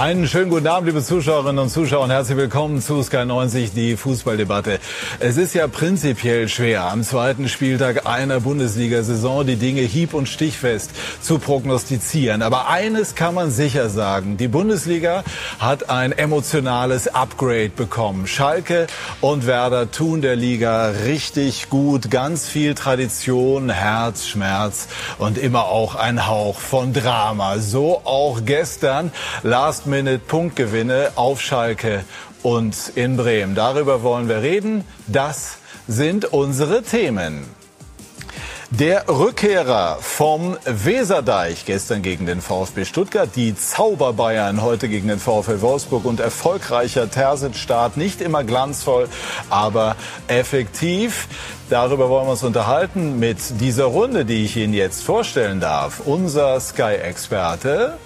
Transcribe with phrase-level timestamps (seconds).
[0.00, 3.98] Einen schönen guten Abend, liebe Zuschauerinnen und Zuschauer und herzlich willkommen zu Sky 90, die
[3.98, 4.78] Fußballdebatte.
[5.18, 10.92] Es ist ja prinzipiell schwer, am zweiten Spieltag einer Bundesliga-Saison die Dinge hieb- und stichfest
[11.20, 12.40] zu prognostizieren.
[12.40, 15.22] Aber eines kann man sicher sagen, die Bundesliga
[15.58, 18.26] hat ein emotionales Upgrade bekommen.
[18.26, 18.86] Schalke
[19.20, 22.10] und Werder tun der Liga richtig gut.
[22.10, 27.58] Ganz viel Tradition, Herz, Schmerz und immer auch ein Hauch von Drama.
[27.58, 29.12] So auch gestern.
[29.42, 32.04] Lars Last-Minute-Punktgewinne auf Schalke
[32.44, 33.56] und in Bremen.
[33.56, 34.84] Darüber wollen wir reden.
[35.08, 35.58] Das
[35.88, 37.44] sind unsere Themen.
[38.70, 45.60] Der Rückkehrer vom Weserdeich gestern gegen den VfB Stuttgart, die Zauberbayern heute gegen den VfL
[45.60, 49.08] Wolfsburg und erfolgreicher Terzic-Start, nicht immer glanzvoll,
[49.48, 49.96] aber
[50.28, 51.26] effektiv.
[51.68, 56.02] Darüber wollen wir uns unterhalten mit dieser Runde, die ich Ihnen jetzt vorstellen darf.
[56.04, 57.98] Unser Sky-Experte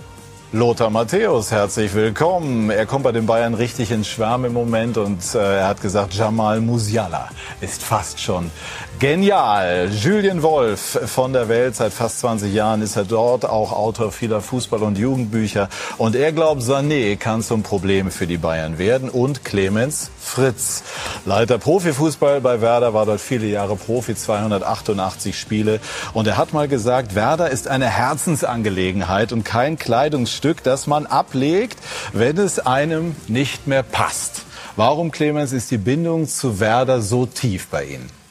[0.55, 2.71] Lothar Matthäus, herzlich willkommen.
[2.71, 6.15] Er kommt bei den Bayern richtig ins Schwärmen im Moment und äh, er hat gesagt,
[6.15, 7.29] Jamal Musiala
[7.61, 8.53] ist fast schon
[9.01, 9.91] Genial.
[9.91, 11.75] Julien Wolf von der Welt.
[11.75, 15.69] Seit fast 20 Jahren ist er dort, auch Autor vieler Fußball- und Jugendbücher.
[15.99, 19.11] Und er glaubt, Sané kann zum Problem für die Bayern werden.
[19.11, 20.85] Und Clemens Fritz,
[21.27, 25.81] Leiter Profifußball bei Werder, war dort viele Jahre Profi, 288 Spiele.
[26.13, 31.79] Und er hat mal gesagt, Werder ist eine Herzensangelegenheit und kein Kleidungsstück, das man ablegt,
[32.13, 34.43] wenn es einem nicht mehr passt.
[34.77, 38.24] Warum, Clemens, ist die Bindung zu Werder so tief bei Ihnen?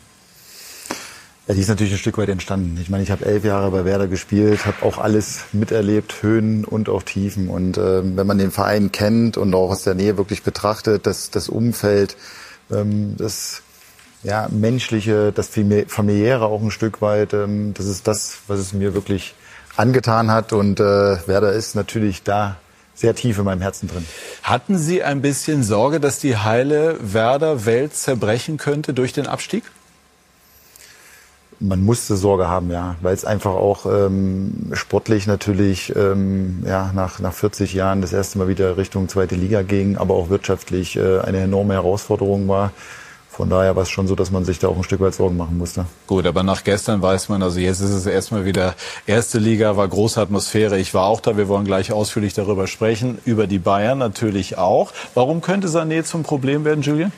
[1.46, 2.78] Ja, die ist natürlich ein Stück weit entstanden.
[2.82, 6.88] Ich meine, ich habe elf Jahre bei Werder gespielt, habe auch alles miterlebt, Höhen und
[6.88, 7.50] auch Tiefen.
[7.50, 11.32] Und äh, wenn man den Verein kennt und auch aus der Nähe wirklich betrachtet, das,
[11.32, 12.16] das Umfeld,
[12.72, 13.62] ähm, das
[14.24, 15.50] ja, menschliche, das
[15.88, 19.36] familiäre auch ein Stück weit, ähm, das ist das, was es mir wirklich
[19.76, 20.54] angetan hat.
[20.54, 22.56] Und äh, Werder ist natürlich da
[22.94, 24.06] sehr tief in meinem Herzen drin.
[24.44, 29.64] Hatten Sie ein bisschen Sorge, dass die heile Werder-Welt zerbrechen könnte durch den Abstieg?
[31.64, 37.20] Man musste Sorge haben, ja, weil es einfach auch ähm, sportlich natürlich ähm, ja, nach,
[37.20, 41.20] nach 40 Jahren das erste Mal wieder Richtung zweite Liga ging, aber auch wirtschaftlich äh,
[41.20, 42.72] eine enorme Herausforderung war.
[43.30, 45.38] Von daher war es schon so, dass man sich da auch ein Stück weit Sorgen
[45.38, 45.86] machen musste.
[46.06, 48.76] Gut, aber nach gestern weiß man, also jetzt ist es erstmal wieder
[49.08, 50.78] erste Liga, war große Atmosphäre.
[50.78, 54.92] Ich war auch da, wir wollen gleich ausführlich darüber sprechen, über die Bayern natürlich auch.
[55.16, 57.12] Warum könnte Sané zum Problem werden, Julian?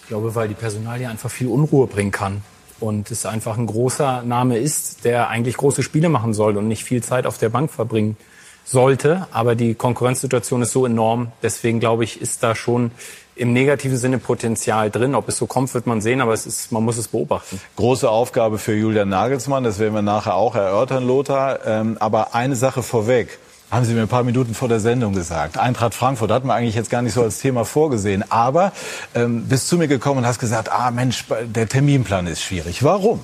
[0.00, 2.42] Ich glaube, weil die Personalie einfach viel Unruhe bringen kann
[2.80, 6.84] und es einfach ein großer Name ist, der eigentlich große Spiele machen soll und nicht
[6.84, 8.16] viel Zeit auf der Bank verbringen
[8.64, 9.26] sollte.
[9.32, 11.32] Aber die Konkurrenzsituation ist so enorm.
[11.42, 12.90] Deswegen glaube ich, ist da schon
[13.36, 15.14] im negativen Sinne Potenzial drin.
[15.14, 17.60] Ob es so kommt, wird man sehen, aber es ist, man muss es beobachten.
[17.76, 21.66] Große Aufgabe für Julian Nagelsmann, das werden wir nachher auch erörtern, Lothar.
[21.66, 23.38] Ähm, aber eine Sache vorweg
[23.74, 25.58] haben Sie mir ein paar Minuten vor der Sendung gesagt.
[25.58, 28.24] Eintracht Frankfurt hatten wir eigentlich jetzt gar nicht so als Thema vorgesehen.
[28.30, 28.72] Aber
[29.14, 32.82] ähm, bist zu mir gekommen und hast gesagt, ah Mensch, der Terminplan ist schwierig.
[32.84, 33.20] Warum?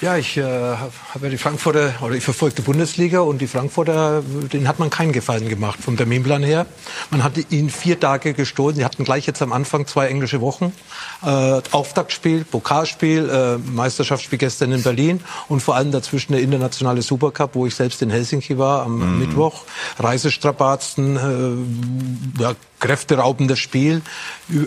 [0.00, 4.22] Ja, ich äh, habe ja die Frankfurter, oder ich verfolge die Bundesliga und die Frankfurter,
[4.52, 6.66] denen hat man keinen Gefallen gemacht vom Terminplan her.
[7.10, 8.76] Man hatte ihnen vier Tage gestohlen.
[8.76, 10.72] Sie hatten gleich jetzt am Anfang zwei englische Wochen.
[11.24, 17.56] Äh, Auftaktspiel, Pokalspiel, äh, Meisterschaftsspiel gestern in Berlin und vor allem dazwischen der internationale Supercup,
[17.56, 19.18] wo ich selbst in Helsinki war am mhm.
[19.18, 19.64] Mittwoch.
[19.98, 21.16] Reisestrapazen,
[22.38, 24.02] äh, ja, kräfteraubendes Spiel.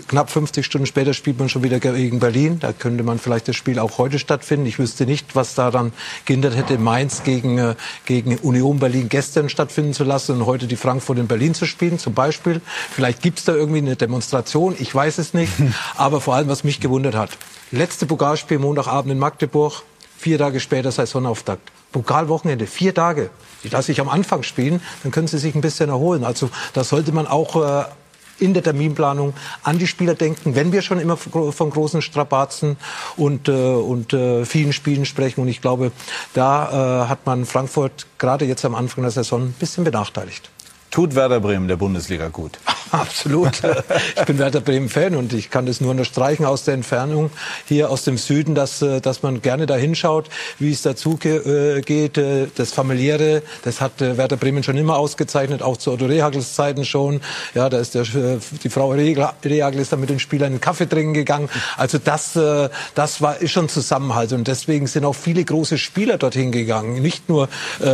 [0.08, 2.58] Knapp 50 Stunden später spielt man schon wieder gegen Berlin.
[2.60, 4.66] Da könnte man vielleicht das Spiel auch heute stattfinden.
[4.66, 5.92] Ich wüsste nicht, was daran
[6.24, 7.74] gehindert hätte, Mainz gegen, äh,
[8.04, 11.98] gegen Union Berlin gestern stattfinden zu lassen und heute die Frankfurt in Berlin zu spielen,
[11.98, 12.60] zum Beispiel.
[12.90, 15.52] Vielleicht gibt's da irgendwie eine Demonstration, ich weiß es nicht.
[15.96, 17.30] Aber vor allem, was mich gewundert hat,
[17.70, 19.82] letzte Pokalspiel Montagabend in Magdeburg,
[20.18, 21.72] vier Tage später Saisonauftakt.
[21.90, 23.30] Pokalwochenende, vier Tage.
[23.64, 26.24] Die lasse ich am Anfang spielen, dann können sie sich ein bisschen erholen.
[26.24, 27.84] Also da sollte man auch äh,
[28.38, 32.76] in der Terminplanung an die Spieler denken, wenn wir schon immer von großen Strapazen
[33.16, 35.40] und, äh, und äh, vielen Spielen sprechen.
[35.40, 35.92] Und ich glaube,
[36.34, 40.50] da äh, hat man Frankfurt gerade jetzt am Anfang der Saison ein bisschen benachteiligt.
[40.92, 42.58] Tut Werder Bremen der Bundesliga gut?
[42.90, 43.62] Absolut.
[44.14, 47.30] Ich bin Werder Bremen-Fan und ich kann das nur unterstreichen aus der Entfernung
[47.64, 50.28] hier aus dem Süden, dass, äh, dass man gerne da hinschaut,
[50.58, 52.18] wie es dazu äh, geht.
[52.18, 56.84] Äh, das Familiäre, das hat Werder Bremen schon immer ausgezeichnet, auch zu Otto Rehagels Zeiten
[56.84, 57.22] schon.
[57.54, 61.14] Ja, da ist der, die Frau Rehagel ist da mit den Spielern einen Kaffee trinken
[61.14, 61.48] gegangen.
[61.78, 62.38] Also das,
[62.94, 67.00] das war, ist schon Zusammenhalt und deswegen sind auch viele große Spieler dorthin gegangen.
[67.00, 67.48] Nicht nur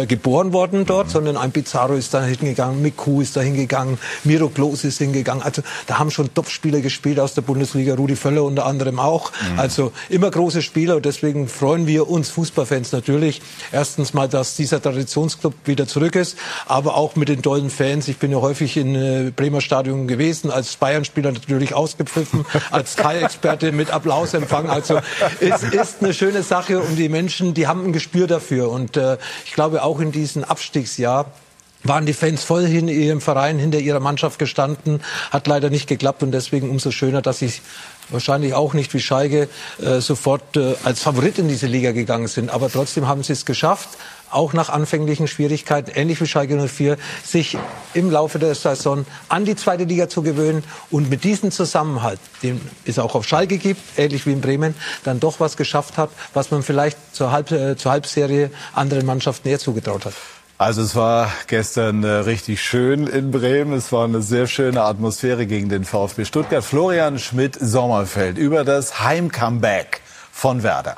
[0.08, 1.12] geboren worden dort, mhm.
[1.12, 5.42] sondern ein Pizarro ist da hingegangen, Miku ist da hingegangen, Miro Klose ist hingegangen.
[5.42, 9.30] Also da haben schon Top-Spieler gespielt aus der Bundesliga, Rudi Völler unter anderem auch.
[9.52, 9.58] Mhm.
[9.58, 13.42] Also immer große Spieler und deswegen freuen wir uns Fußballfans natürlich.
[13.72, 18.08] Erstens mal, dass dieser Traditionsclub wieder zurück ist, aber auch mit den tollen Fans.
[18.08, 23.72] Ich bin ja häufig in äh, Bremer Stadion gewesen, als Bayern-Spieler natürlich ausgepfiffen, als Sky-Experte
[23.72, 24.70] mit Applausempfang.
[24.70, 25.00] Also
[25.40, 28.70] es ist eine schöne Sache und die Menschen, die haben ein Gespür dafür.
[28.70, 31.26] Und äh, ich glaube auch in diesem Abstiegsjahr
[31.84, 36.22] waren die Fans voll in ihrem Verein hinter ihrer Mannschaft gestanden, hat leider nicht geklappt
[36.22, 37.52] und deswegen umso schöner, dass sie
[38.10, 39.48] wahrscheinlich auch nicht wie Scheige
[39.80, 43.44] äh, sofort äh, als Favorit in diese Liga gegangen sind, aber trotzdem haben sie es
[43.44, 43.88] geschafft,
[44.30, 47.56] auch nach anfänglichen Schwierigkeiten, ähnlich wie Schalke 04, sich
[47.94, 50.64] im Laufe der Saison an die zweite Liga zu gewöhnen.
[50.90, 55.20] Und mit diesem Zusammenhalt, den es auch auf Schalke gibt, ähnlich wie in Bremen, dann
[55.20, 59.58] doch was geschafft hat, was man vielleicht zur, Halb, äh, zur Halbserie anderen Mannschaften eher
[59.58, 60.14] zugetraut hat.
[60.58, 63.72] Also es war gestern äh, richtig schön in Bremen.
[63.74, 66.64] Es war eine sehr schöne Atmosphäre gegen den VfB Stuttgart.
[66.64, 70.00] Florian Schmidt-Sommerfeld über das Heimcomeback
[70.32, 70.96] von Werder.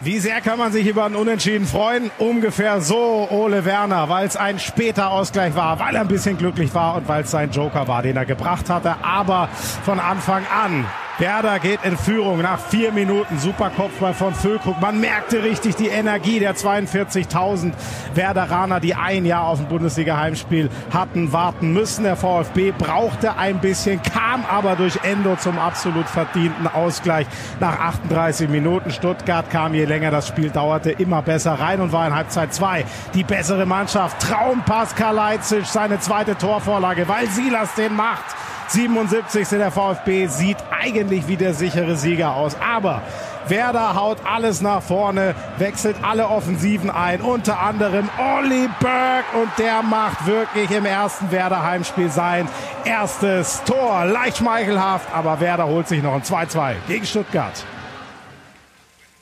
[0.00, 2.10] Wie sehr kann man sich über einen Unentschieden freuen?
[2.16, 6.74] Ungefähr so, Ole Werner, weil es ein später Ausgleich war, weil er ein bisschen glücklich
[6.74, 8.96] war und weil es sein Joker war, den er gebracht hatte.
[9.02, 9.50] Aber
[9.84, 10.86] von Anfang an
[11.20, 13.38] Werder geht in Führung nach vier Minuten.
[13.38, 14.80] Super Kopfball von Füllkrug.
[14.80, 17.74] Man merkte richtig die Energie der 42.000
[18.14, 22.04] Werderaner, die ein Jahr auf dem Bundesliga-Heimspiel hatten warten müssen.
[22.04, 27.26] Der VfB brauchte ein bisschen, kam aber durch Endo zum absolut verdienten Ausgleich
[27.60, 28.90] nach 38 Minuten.
[28.90, 32.86] Stuttgart kam, je länger das Spiel dauerte, immer besser rein und war in Halbzeit 2
[33.12, 34.22] die bessere Mannschaft.
[34.22, 38.24] Traumpass Kalajdzic, seine zweite Torvorlage, weil Silas den macht.
[38.70, 39.48] 77.
[39.48, 42.56] der VfB sieht eigentlich wie der sichere Sieger aus.
[42.60, 43.02] Aber
[43.48, 49.82] Werder haut alles nach vorne, wechselt alle Offensiven ein, unter anderem Olli Berg und der
[49.82, 52.48] macht wirklich im ersten Werder Heimspiel sein
[52.84, 54.04] erstes Tor.
[54.04, 57.64] Leicht schmeichelhaft, aber Werder holt sich noch ein 2-2 gegen Stuttgart.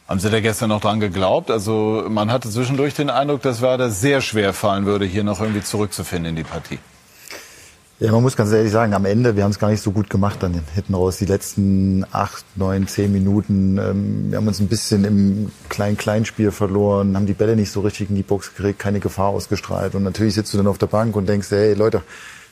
[0.08, 1.50] Haben Sie da gestern noch dran geglaubt?
[1.50, 5.62] Also man hatte zwischendurch den Eindruck, dass Werder sehr schwer fallen würde, hier noch irgendwie
[5.62, 6.78] zurückzufinden in die Partie.
[8.00, 10.08] Ja, man muss ganz ehrlich sagen, am Ende, wir haben es gar nicht so gut
[10.08, 11.16] gemacht dann hinten raus.
[11.16, 17.16] Die letzten acht, neun, zehn Minuten, ähm, wir haben uns ein bisschen im Klein-Kleinspiel verloren,
[17.16, 19.96] haben die Bälle nicht so richtig in die Box gekriegt, keine Gefahr ausgestrahlt.
[19.96, 22.02] Und natürlich sitzt du dann auf der Bank und denkst, hey Leute,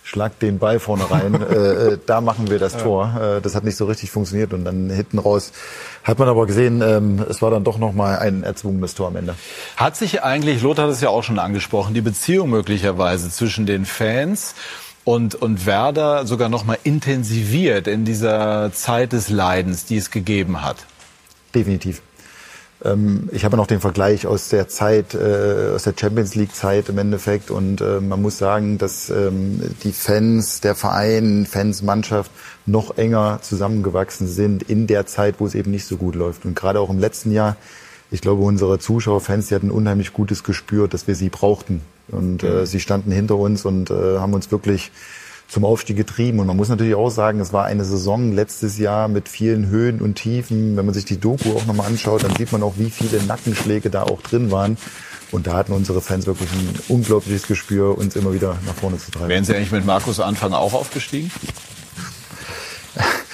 [0.03, 2.81] schlag den Ball vorne rein, äh, äh, da machen wir das ja.
[2.81, 3.37] Tor.
[3.39, 4.53] Äh, das hat nicht so richtig funktioniert.
[4.53, 5.53] Und dann hinten raus
[6.03, 9.37] hat man aber gesehen, ähm, es war dann doch nochmal ein erzwungenes Tor am Ende.
[9.77, 13.85] Hat sich eigentlich, Lothar hat es ja auch schon angesprochen, die Beziehung möglicherweise zwischen den
[13.85, 14.57] Fans
[15.07, 20.63] und, und Werder sogar noch mal intensiviert in dieser Zeit des Leidens, die es gegeben
[20.63, 20.85] hat.
[21.55, 22.03] Definitiv.
[22.85, 26.89] Ähm, ich habe noch den Vergleich aus der Zeit, äh, aus der Champions League Zeit
[26.89, 32.33] im Endeffekt und äh, man muss sagen, dass ähm, die Fans, der Verein, Fans, Mannschaft
[32.67, 36.45] noch enger zusammengewachsen sind in der Zeit, wo es eben nicht so gut läuft.
[36.45, 37.55] Und gerade auch im letzten Jahr,
[38.11, 41.81] ich glaube, unsere Zuschauer, Fans, die hatten ein unheimlich gutes Gespür, dass wir sie brauchten
[42.09, 42.67] und äh, mhm.
[42.67, 44.91] sie standen hinter uns und äh, haben uns wirklich
[45.49, 46.41] zum Aufstieg getrieben.
[46.41, 50.01] Und man muss natürlich auch sagen, es war eine Saison letztes Jahr mit vielen Höhen
[50.01, 50.77] und Tiefen.
[50.77, 53.91] Wenn man sich die Doku auch nochmal anschaut, dann sieht man auch, wie viele Nackenschläge
[53.91, 54.77] da auch drin waren.
[55.33, 59.11] Und da hatten unsere Fans wirklich ein unglaubliches Gespür, uns immer wieder nach vorne zu
[59.11, 59.29] treiben.
[59.29, 61.31] Wären Sie eigentlich mit Markus Anfang auch aufgestiegen?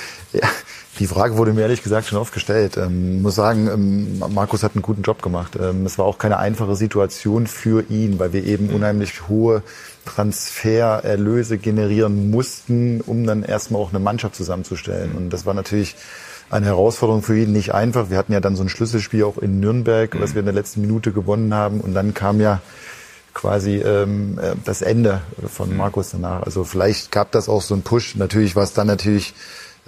[1.03, 2.77] die Frage wurde mir ehrlich gesagt schon oft gestellt.
[2.77, 5.59] Ähm, muss sagen, ähm, Markus hat einen guten Job gemacht.
[5.61, 9.65] Ähm, es war auch keine einfache Situation für ihn, weil wir eben unheimlich hohe
[10.07, 15.17] Transfererlöse generieren mussten, um dann erstmal auch eine Mannschaft zusammenzustellen.
[15.17, 15.97] Und das war natürlich
[16.51, 18.09] eine Herausforderung für ihn, nicht einfach.
[18.09, 20.83] Wir hatten ja dann so ein Schlüsselspiel auch in Nürnberg, was wir in der letzten
[20.83, 21.81] Minute gewonnen haben.
[21.81, 22.61] Und dann kam ja
[23.35, 26.45] quasi ähm, äh, das Ende von Markus danach.
[26.45, 28.15] Also vielleicht gab das auch so einen Push.
[28.15, 29.35] Natürlich war es dann natürlich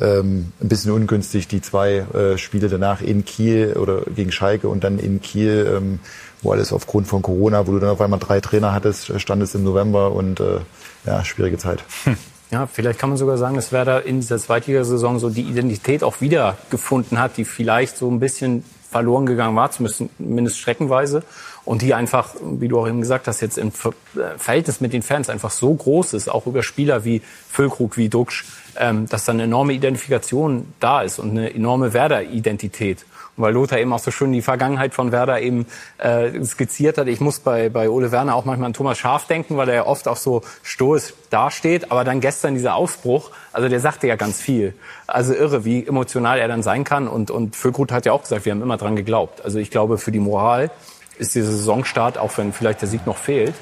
[0.00, 4.84] ähm, ein bisschen ungünstig, die zwei äh, Spiele danach in Kiel oder gegen Schalke und
[4.84, 6.00] dann in Kiel, ähm,
[6.42, 9.64] wo alles aufgrund von Corona, wo du dann auf einmal drei Trainer hattest, standest im
[9.64, 10.58] November und äh,
[11.06, 11.84] ja, schwierige Zeit.
[12.04, 12.16] Hm.
[12.50, 16.20] Ja, vielleicht kann man sogar sagen, dass Werder in dieser Zweitligasaison so die Identität auch
[16.20, 21.24] wiedergefunden hat, die vielleicht so ein bisschen verloren gegangen war, zumindest streckenweise.
[21.64, 25.02] Und die einfach, wie du auch eben gesagt hast, jetzt im äh, Verhältnis mit den
[25.02, 28.44] Fans einfach so groß ist, auch über Spieler wie Füllkrug, wie Duxch,
[28.78, 33.04] ähm, dass dann eine enorme Identifikation da ist und eine enorme Werder-Identität.
[33.36, 35.66] Und weil Lothar eben auch so schön die Vergangenheit von Werder eben
[35.98, 37.08] äh, skizziert hat.
[37.08, 39.86] Ich muss bei, bei Ole Werner auch manchmal an Thomas Schaf denken, weil er ja
[39.86, 41.90] oft auch so stoisch dasteht.
[41.90, 44.74] Aber dann gestern dieser Ausbruch, also der sagte ja ganz viel.
[45.06, 47.08] Also irre, wie emotional er dann sein kann.
[47.08, 49.44] Und, und Füllkrug hat ja auch gesagt, wir haben immer dran geglaubt.
[49.44, 50.70] Also ich glaube, für die Moral
[51.18, 53.54] ist dieser Saisonstart, auch wenn vielleicht der Sieg noch fehlt,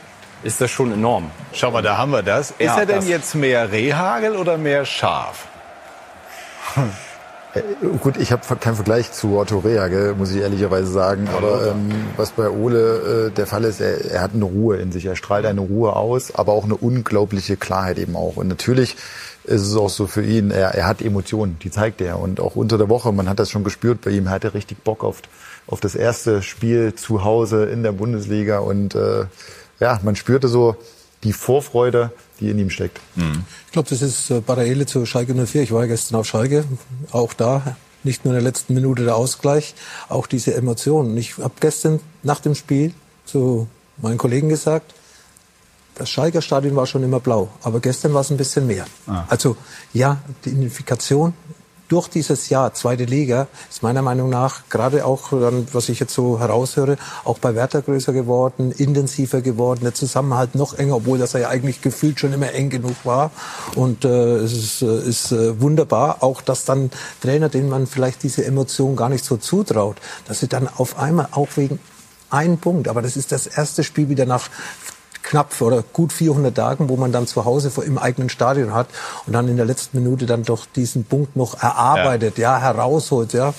[0.43, 1.31] ist das schon enorm.
[1.53, 2.51] Schau mal, da haben wir das.
[2.53, 5.47] Ist Ja, er denn das- jetzt mehr Rehhagel oder mehr Schaf?
[7.55, 7.61] Äh,
[8.01, 11.29] Gut, ich habe keinen Vergleich zu Otto Rea, gell, muss ich ehrlicherweise sagen.
[11.37, 14.91] Aber ähm, was bei Ole äh, der Fall ist, er, er hat eine Ruhe in
[14.91, 15.05] sich.
[15.05, 18.37] Er strahlt eine Ruhe aus, aber auch eine unglaubliche Klarheit eben auch.
[18.37, 18.97] Und natürlich
[19.45, 22.21] ist es auch so für ihn, er, er hat Emotionen, die zeigt er.
[22.21, 24.83] Und auch unter der Woche, man hat das schon gespürt bei ihm, er hatte richtig
[24.83, 25.17] Bock auf,
[25.67, 28.61] auf das erste Spiel zu Hause in der Bundesliga.
[28.61, 29.25] Und äh,
[29.83, 30.77] ja, man spürte so
[31.25, 33.01] die Vorfreude, die in ihm steckt.
[33.67, 35.63] Ich glaube, das ist äh, Parallele zu Schalke 04.
[35.63, 36.65] Ich war ja gestern auf Schalke,
[37.11, 39.75] auch da nicht nur in der letzten Minute der Ausgleich,
[40.09, 41.17] auch diese Emotionen.
[41.17, 43.67] Ich habe gestern nach dem Spiel zu
[43.99, 44.95] meinen Kollegen gesagt,
[45.97, 48.87] das Schalker Stadion war schon immer blau, aber gestern war es ein bisschen mehr.
[49.29, 49.57] Also
[49.93, 51.35] ja, die Identifikation
[51.89, 56.15] durch dieses Jahr zweite Liga ist meiner Meinung nach gerade auch dann, was ich jetzt
[56.15, 61.35] so heraushöre, auch bei Werther größer geworden, intensiver geworden, der Zusammenhalt noch enger, obwohl das
[61.35, 63.31] ja eigentlich gefühlt schon immer eng genug war.
[63.75, 68.23] Und äh, es ist, äh, ist äh, wunderbar, auch dass dann Trainer, denen man vielleicht
[68.23, 69.97] diese Emotion gar nicht so zutraut,
[70.27, 71.79] dass sie dann auf einmal auch wegen
[72.31, 74.49] einen Punkt, aber das ist das erste Spiel wieder nach
[75.23, 78.89] knapp oder gut 400 Tagen, wo man dann zu Hause vor im eigenen Stadion hat
[79.27, 83.55] und dann in der letzten Minute dann doch diesen Punkt noch erarbeitet, ja, herausholt, ja.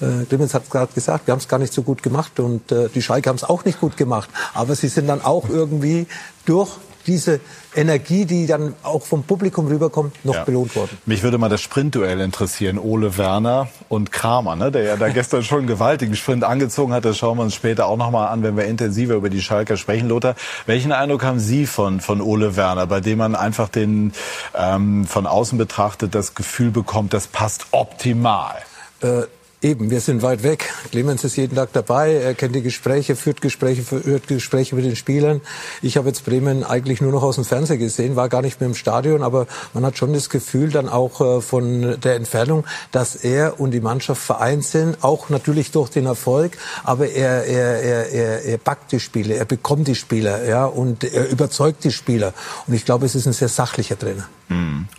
[0.00, 2.88] Äh, Clemens hat gerade gesagt, wir haben es gar nicht so gut gemacht und äh,
[2.88, 6.06] die Schalke haben es auch nicht gut gemacht, aber sie sind dann auch irgendwie
[6.46, 6.70] durch
[7.06, 7.40] diese
[7.74, 10.44] Energie, die dann auch vom Publikum rüberkommt, noch Ja.
[10.44, 10.96] belohnt worden.
[11.06, 12.78] Mich würde mal das Sprintduell interessieren.
[12.78, 17.04] Ole Werner und Kramer, ne, der ja da gestern schon einen gewaltigen Sprint angezogen hat.
[17.04, 20.08] Das schauen wir uns später auch nochmal an, wenn wir intensiver über die Schalker sprechen.
[20.08, 20.34] Lothar,
[20.66, 24.12] welchen Eindruck haben Sie von, von Ole Werner, bei dem man einfach den
[24.56, 28.54] ähm, von außen betrachtet das Gefühl bekommt, das passt optimal?
[29.02, 29.22] Äh,
[29.64, 30.70] eben, wir sind weit weg.
[30.90, 34.94] Clemens ist jeden Tag dabei, er kennt die Gespräche, führt Gespräche, führt Gespräche mit den
[34.94, 35.40] Spielern.
[35.80, 38.68] Ich habe jetzt Bremen eigentlich nur noch aus dem Fernsehen gesehen, war gar nicht mehr
[38.68, 43.16] im Stadion, aber man hat schon das Gefühl dann auch äh, von der Entfernung, dass
[43.16, 48.12] er und die Mannschaft vereint sind, auch natürlich durch den Erfolg, aber er, er, er,
[48.12, 52.34] er, er backt die Spiele, er bekommt die Spieler, ja, und er überzeugt die Spieler.
[52.66, 54.28] Und ich glaube, es ist ein sehr sachlicher Trainer.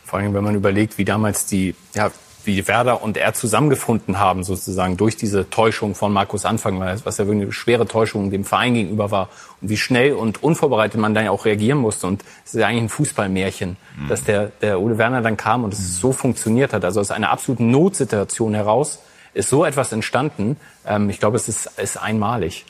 [0.06, 2.12] Vor allem, wenn man überlegt, wie damals die, ja,
[2.46, 7.26] wie Werder und er zusammengefunden haben, sozusagen durch diese Täuschung von Markus Anfang, was ja
[7.26, 9.30] wirklich eine schwere Täuschung dem Verein gegenüber war
[9.62, 12.08] und wie schnell und unvorbereitet man dann ja auch reagieren musste.
[12.08, 13.78] Und es ist ja eigentlich ein Fußballmärchen,
[14.10, 16.86] dass der, der Ole Werner dann kam und es so funktioniert hat.
[16.86, 19.00] Also aus einer absoluten Notsituation heraus
[19.34, 20.58] ist so etwas entstanden.
[20.88, 22.66] Ähm, ich glaube, es ist, ist einmalig.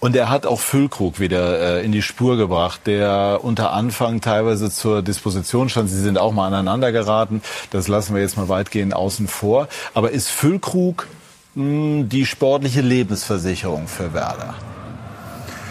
[0.00, 4.70] Und er hat auch Füllkrug wieder äh, in die Spur gebracht, der unter Anfang teilweise
[4.70, 5.90] zur Disposition stand.
[5.90, 7.42] Sie sind auch mal aneinander geraten.
[7.70, 9.68] Das lassen wir jetzt mal weitgehend außen vor.
[9.92, 11.06] Aber ist Füllkrug
[11.54, 14.54] mh, die sportliche Lebensversicherung für Werder?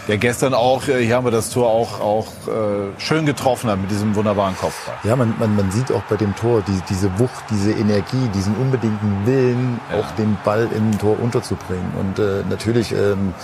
[0.06, 3.80] Der gestern auch, äh, hier haben wir das Tor auch, auch äh, schön getroffen hat
[3.80, 4.94] mit diesem wunderbaren Kopfball.
[5.02, 8.54] Ja, man, man, man sieht auch bei dem Tor die, diese Wucht, diese Energie, diesen
[8.56, 11.92] unbedingten Willen, auch den Ball im Tor unterzubringen.
[11.98, 13.34] Und äh, natürlich ähm,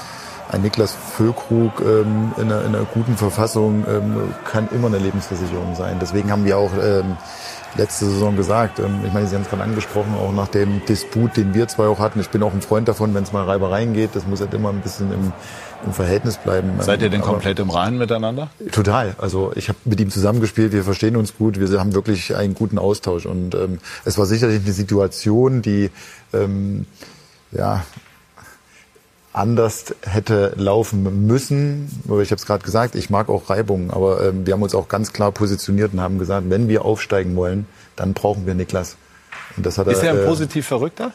[0.53, 5.75] ein Niklas Füllkrug ähm, in, einer, in einer guten Verfassung ähm, kann immer eine Lebensversicherung
[5.75, 5.99] sein.
[6.01, 7.17] Deswegen haben wir auch ähm,
[7.77, 11.37] letzte Saison gesagt, ähm, ich meine, Sie haben es gerade angesprochen, auch nach dem Disput,
[11.37, 12.21] den wir zwei auch hatten.
[12.21, 14.71] Ich bin auch ein Freund davon, wenn es mal Reibereien geht, das muss halt immer
[14.71, 15.33] ein bisschen im,
[15.85, 16.71] im Verhältnis bleiben.
[16.81, 18.49] Seid ihr denn Aber- komplett im Reinen miteinander?
[18.73, 19.15] Total.
[19.19, 22.79] Also ich habe mit ihm zusammengespielt, wir verstehen uns gut, wir haben wirklich einen guten
[22.79, 23.27] Austausch.
[23.27, 25.91] Und ähm, es war sicherlich eine Situation, die
[26.33, 26.87] ähm,
[27.51, 27.85] ja
[29.37, 31.89] anders hätte laufen müssen.
[32.09, 34.75] Aber ich habe es gerade gesagt, ich mag auch Reibung, aber ähm, wir haben uns
[34.75, 37.67] auch ganz klar positioniert und haben gesagt, wenn wir aufsteigen wollen,
[37.97, 38.97] dann brauchen wir Niklas.
[39.57, 41.13] Und das hat Ist er ein äh, positiv Verrückter?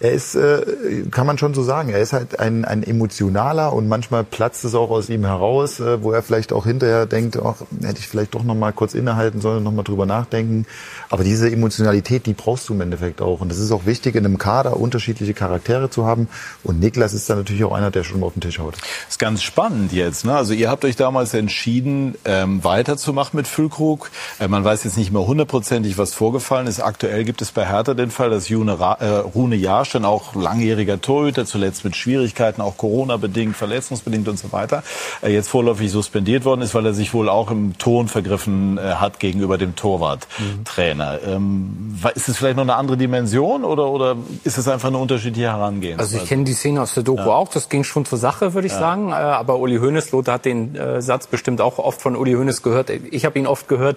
[0.00, 3.88] Er ist, äh, kann man schon so sagen, er ist halt ein, ein emotionaler und
[3.88, 7.54] manchmal platzt es auch aus ihm heraus, äh, wo er vielleicht auch hinterher denkt, ach,
[7.82, 10.66] hätte ich vielleicht doch noch mal kurz innehalten sollen, noch mal drüber nachdenken.
[11.10, 13.40] Aber diese Emotionalität, die brauchst du im Endeffekt auch.
[13.40, 16.28] Und das ist auch wichtig, in einem Kader unterschiedliche Charaktere zu haben.
[16.64, 18.74] Und Niklas ist dann natürlich auch einer, der schon mal auf den Tisch haut.
[19.08, 20.24] ist ganz spannend jetzt.
[20.24, 20.34] Ne?
[20.34, 24.10] Also ihr habt euch damals entschieden, ähm, weiterzumachen mit Füllkrug.
[24.40, 26.80] Äh, man weiß jetzt nicht mehr hundertprozentig, was vorgefallen ist.
[26.80, 31.44] Aktuell gibt es bei Hertha den Fall, dass June äh, Rune Jahrstein, auch langjähriger Torhüter,
[31.44, 34.82] zuletzt mit Schwierigkeiten, auch Corona-bedingt, verletzungsbedingt und so weiter,
[35.22, 38.80] äh, jetzt vorläufig suspendiert worden ist, weil er sich wohl auch im Ton vergriffen äh,
[38.94, 41.18] hat gegenüber dem Torwarttrainer.
[41.26, 44.96] Ähm, wa- ist es vielleicht noch eine andere Dimension oder, oder ist es einfach eine
[44.98, 46.14] unterschiedliche Herangehensweise?
[46.14, 48.66] Also ich kenne die Szene aus der Doku auch, das ging schon zur Sache, würde
[48.66, 49.10] ich sagen.
[49.10, 52.88] Äh, Aber Uli Hoeneß, Lothar hat den Satz bestimmt auch oft von Uli Hoeneß gehört.
[52.88, 53.96] Ich habe ihn oft gehört,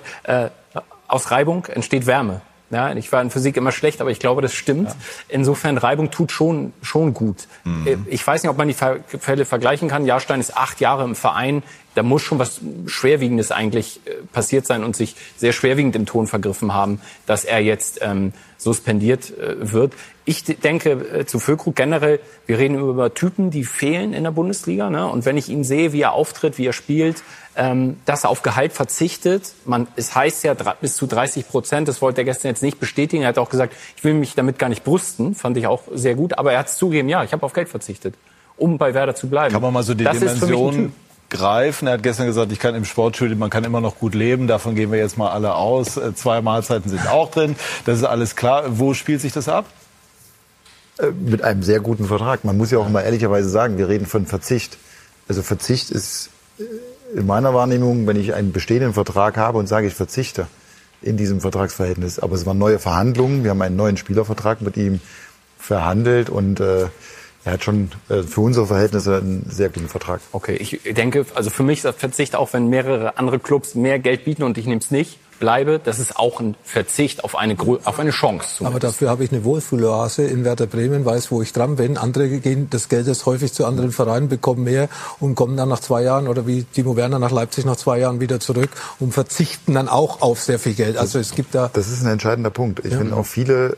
[1.08, 2.42] aus Reibung entsteht Wärme.
[2.70, 4.90] Ja, ich war in Physik immer schlecht, aber ich glaube, das stimmt.
[4.90, 4.96] Ja.
[5.30, 7.48] Insofern, Reibung tut schon, schon gut.
[7.64, 8.06] Mhm.
[8.08, 10.06] Ich weiß nicht, ob man die Fälle vergleichen kann.
[10.06, 11.64] Jahrstein ist acht Jahre im Verein.
[11.96, 16.28] Da muss schon was Schwerwiegendes eigentlich äh, passiert sein und sich sehr schwerwiegend im Ton
[16.28, 19.94] vergriffen haben, dass er jetzt ähm, suspendiert äh, wird.
[20.26, 24.90] Ich denke äh, zu Füllkrug generell, wir reden über Typen, die fehlen in der Bundesliga.
[24.90, 25.08] Ne?
[25.08, 27.24] Und wenn ich ihn sehe, wie er auftritt, wie er spielt,
[27.58, 29.54] ähm, dass er auf Gehalt verzichtet.
[29.66, 31.88] Man, es heißt ja bis zu 30 Prozent.
[31.88, 33.24] Das wollte er gestern jetzt nicht bestätigen.
[33.24, 35.36] Er hat auch gesagt, ich will mich damit gar nicht brüsten.
[35.36, 36.38] Fand ich auch sehr gut.
[36.38, 38.16] Aber er hat es zugegeben, ja, ich habe auf Geld verzichtet,
[38.58, 39.52] um bei Werder zu bleiben.
[39.54, 40.94] Kann man mal so die das Dimension
[41.30, 41.88] greifen.
[41.88, 44.48] Er hat gestern gesagt, ich kann im Sportstudio, man kann immer noch gut leben.
[44.48, 45.98] Davon gehen wir jetzt mal alle aus.
[45.98, 47.56] Äh, zwei Mahlzeiten sind auch drin.
[47.86, 48.66] Das ist alles klar.
[48.68, 49.66] Wo spielt sich das ab?
[51.00, 52.44] Äh, mit einem sehr guten Vertrag.
[52.44, 54.78] Man muss ja auch mal ehrlicherweise sagen, wir reden von Verzicht.
[55.28, 56.64] Also Verzicht ist äh,
[57.16, 60.48] in meiner Wahrnehmung, wenn ich einen bestehenden Vertrag habe und sage, ich verzichte
[61.02, 62.20] in diesem Vertragsverhältnis.
[62.20, 63.44] Aber es waren neue Verhandlungen.
[63.44, 65.00] Wir haben einen neuen Spielervertrag mit ihm
[65.58, 66.88] verhandelt und äh,
[67.46, 70.22] er hat schon äh, für unsere Verhältnisse einen sehr guten Vertrag.
[70.32, 74.26] Okay, ich denke, also für mich ist Verzicht auch, wenn mehrere andere Clubs mehr Geld
[74.26, 78.00] bieten und ich nehme es nicht bleibe, das ist auch ein Verzicht auf eine, auf
[78.00, 78.58] eine Chance.
[78.58, 78.62] Zumindest.
[78.62, 81.98] Aber dafür habe ich eine Wohlfühloase in Werder Bremen, weiß, wo ich dran bin.
[81.98, 84.90] Andere gehen das Geld ist häufig zu anderen Vereinen, bekommen mehr
[85.20, 88.20] und kommen dann nach zwei Jahren oder wie Timo Werner nach Leipzig nach zwei Jahren
[88.20, 90.98] wieder zurück und verzichten dann auch auf sehr viel Geld.
[90.98, 91.70] Also es gibt da.
[91.74, 92.86] Das ist ein entscheidender Punkt.
[92.86, 92.98] Ich ja.
[92.98, 93.78] finde auch viele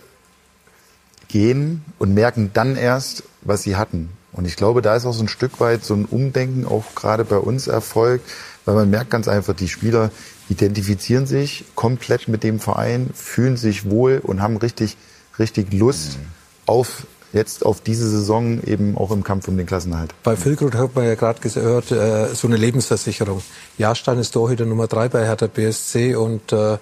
[1.28, 4.10] gehen und merken dann erst, was sie hatten.
[4.32, 7.26] Und ich glaube, da ist auch so ein Stück weit so ein Umdenken auch gerade
[7.26, 8.30] bei uns erfolgt,
[8.66, 10.12] weil man merkt ganz einfach, die Spieler,
[10.50, 14.98] identifizieren sich komplett mit dem Verein, fühlen sich wohl und haben richtig,
[15.38, 16.26] richtig Lust mhm.
[16.66, 20.14] auf jetzt auf diese Saison eben auch im Kampf um den Klassenhalt.
[20.24, 23.42] Bei Füllkrug hat man ja gerade gehört, äh, so eine Lebensversicherung.
[23.78, 26.78] Jahrstein ist Torhüter Nummer drei bei Hertha BSC und äh,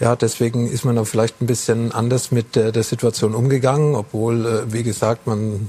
[0.00, 4.72] ja, deswegen ist man dann vielleicht ein bisschen anders mit der Situation umgegangen, obwohl, äh,
[4.72, 5.68] wie gesagt, man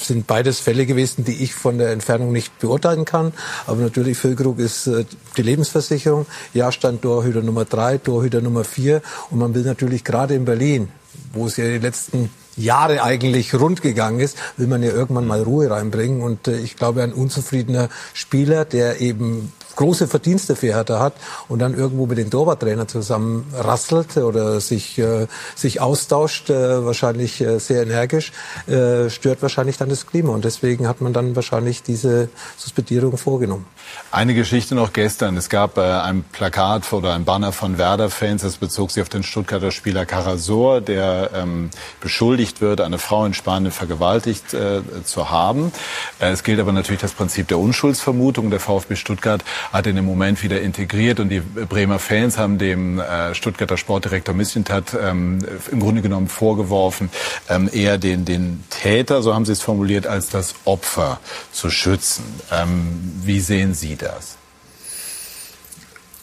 [0.00, 3.32] sind beides Fälle gewesen, die ich von der Entfernung nicht beurteilen kann.
[3.66, 5.04] Aber natürlich Füllkrug ist äh,
[5.36, 6.26] die Lebensversicherung.
[6.52, 9.02] Ja, stand Torhüter Nummer drei, Torhüter Nummer vier.
[9.30, 10.88] Und man will natürlich gerade in Berlin,
[11.32, 15.42] wo es ja die letzten Jahre eigentlich rund gegangen ist, will man ja irgendwann mal
[15.42, 16.22] Ruhe reinbringen.
[16.22, 21.14] Und äh, ich glaube, ein unzufriedener Spieler, der eben große Verdienste für Hertha hat
[21.48, 27.40] und dann irgendwo mit dem Torwarttrainer zusammen rasselt oder sich, äh, sich austauscht, äh, wahrscheinlich
[27.40, 28.32] äh, sehr energisch,
[28.66, 30.32] äh, stört wahrscheinlich dann das Klima.
[30.32, 33.66] Und deswegen hat man dann wahrscheinlich diese Suspendierung vorgenommen.
[34.10, 35.36] Eine Geschichte noch gestern.
[35.36, 38.42] Es gab äh, ein Plakat oder ein Banner von Werder-Fans.
[38.42, 43.34] Das bezog sich auf den Stuttgarter Spieler Carasor, der ähm, beschuldigt wird, eine Frau in
[43.34, 45.72] Spanien vergewaltigt äh, zu haben.
[46.20, 48.50] Äh, es gilt aber natürlich das Prinzip der Unschuldsvermutung.
[48.50, 52.98] Der VfB Stuttgart hat ihn im Moment wieder integriert und die Bremer Fans haben dem
[52.98, 55.38] äh, Stuttgarter Sportdirektor Missentat ähm,
[55.70, 57.10] im Grunde genommen vorgeworfen,
[57.48, 61.20] ähm, eher den, den Täter, so haben sie es formuliert, als das Opfer
[61.52, 62.24] zu schützen.
[62.52, 64.36] Ähm, wie sehen Sie das?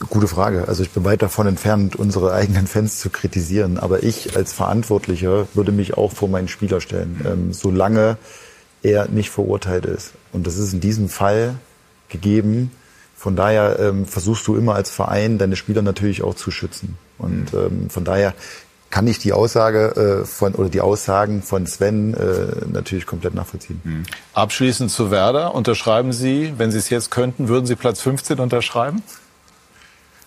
[0.10, 0.68] Gute Frage.
[0.68, 3.78] Also ich bin weit davon entfernt, unsere eigenen Fans zu kritisieren.
[3.78, 8.18] Aber ich als Verantwortlicher würde mich auch vor meinen Spieler stellen, ähm, solange
[8.82, 10.14] er nicht verurteilt ist.
[10.32, 11.56] Und das ist in diesem Fall
[12.10, 12.72] gegeben.
[13.22, 16.98] Von daher ähm, versuchst du immer als Verein deine Spieler natürlich auch zu schützen.
[17.20, 18.34] Und ähm, von daher
[18.90, 23.80] kann ich die Aussage äh, von oder die Aussagen von Sven äh, natürlich komplett nachvollziehen.
[23.84, 24.04] Mhm.
[24.34, 25.54] Abschließend zu Werder.
[25.54, 29.04] Unterschreiben Sie, wenn Sie es jetzt könnten, würden Sie Platz 15 unterschreiben?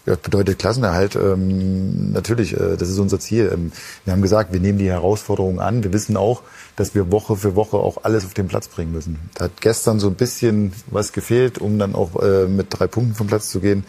[0.07, 1.17] Ja, bedeutet Klassenerhalt.
[1.17, 3.51] Ähm, natürlich, äh, das ist unser Ziel.
[3.53, 3.73] Ähm,
[4.05, 5.83] wir haben gesagt, wir nehmen die Herausforderungen an.
[5.83, 6.43] Wir wissen auch,
[6.77, 9.19] dass wir Woche für Woche auch alles auf den Platz bringen müssen.
[9.35, 13.14] Da hat gestern so ein bisschen was gefehlt, um dann auch äh, mit drei Punkten
[13.14, 13.85] vom Platz zu gehen.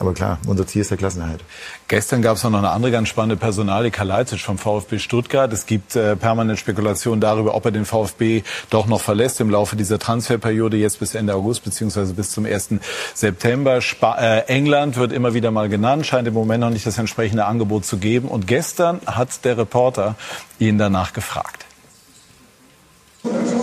[0.00, 1.42] Aber klar, unser Ziel ist der Klassenerhalt.
[1.88, 5.52] Gestern gab es noch eine andere ganz spannende Personalie, Kalajdzic vom VfB Stuttgart.
[5.52, 9.76] Es gibt äh, permanent Spekulationen darüber, ob er den VfB doch noch verlässt im Laufe
[9.76, 12.70] dieser Transferperiode, jetzt bis Ende August beziehungsweise bis zum 1.
[13.14, 13.80] September.
[13.80, 17.46] Spa äh, England wird immer wieder mal genannt, scheint im Moment noch nicht das entsprechende
[17.46, 18.28] Angebot zu geben.
[18.28, 20.14] Und gestern hat der Reporter
[20.58, 21.67] ihn danach gefragt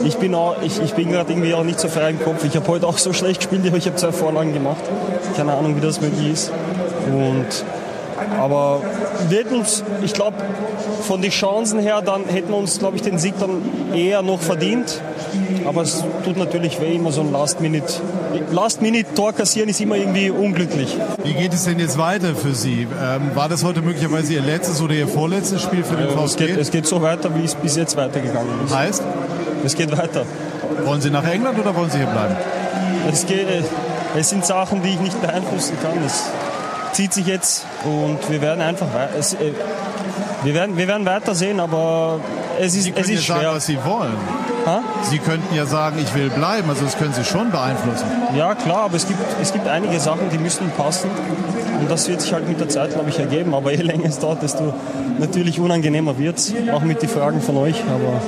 [0.04, 2.44] ich bin, auch, ich, ich bin gerade irgendwie auch nicht so frei im Kopf.
[2.44, 4.84] Ich habe heute auch so schlecht gespielt, aber ich habe zwei Vorlagen gemacht.
[5.36, 6.52] Keine Ahnung, wie das möglich ist.
[7.08, 7.66] Und,
[8.40, 8.82] aber
[9.30, 10.38] wir hätten uns, ich glaube,
[11.06, 13.62] von den Chancen her, dann hätten wir uns, glaube ich, den Sieg dann
[13.94, 15.02] eher noch verdient.
[15.66, 17.94] Aber es tut natürlich weh, immer so ein Last-Minute.
[18.52, 20.96] Last-Minute-Tor kassieren ist immer irgendwie unglücklich.
[21.24, 22.88] Wie geht es denn jetzt weiter für Sie?
[23.02, 26.24] Ähm, war das heute möglicherweise Ihr letztes oder Ihr vorletztes Spiel für den VfB?
[26.26, 28.76] Es geht, es geht so weiter, wie es bis jetzt weitergegangen ist.
[28.76, 29.04] Heißt?
[29.66, 30.26] Es geht weiter.
[30.84, 32.36] Wollen Sie nach England oder wollen Sie hier bleiben?
[33.12, 33.64] Es, geht, äh,
[34.18, 35.94] es sind Sachen, die ich nicht beeinflussen kann.
[36.06, 36.30] Es
[36.94, 39.52] zieht sich jetzt und wir werden einfach es, äh,
[40.44, 42.20] wir werden, wir werden weitersehen, aber
[42.60, 43.44] es ist, Sie können es ist ja schwer.
[43.44, 44.18] sagen, was Sie wollen.
[44.66, 44.82] Ha?
[45.04, 46.70] Sie könnten ja sagen, ich will bleiben.
[46.70, 48.06] Also das können Sie schon beeinflussen.
[48.36, 51.10] Ja, klar, aber es gibt, es gibt einige Sachen, die müssen passen.
[51.80, 53.54] Und das wird sich halt mit der Zeit, glaube ich, ergeben.
[53.54, 54.74] Aber je länger es dauert, desto
[55.20, 56.54] natürlich unangenehmer wird es.
[56.74, 57.84] Auch mit den Fragen von euch.
[57.84, 58.22] Aber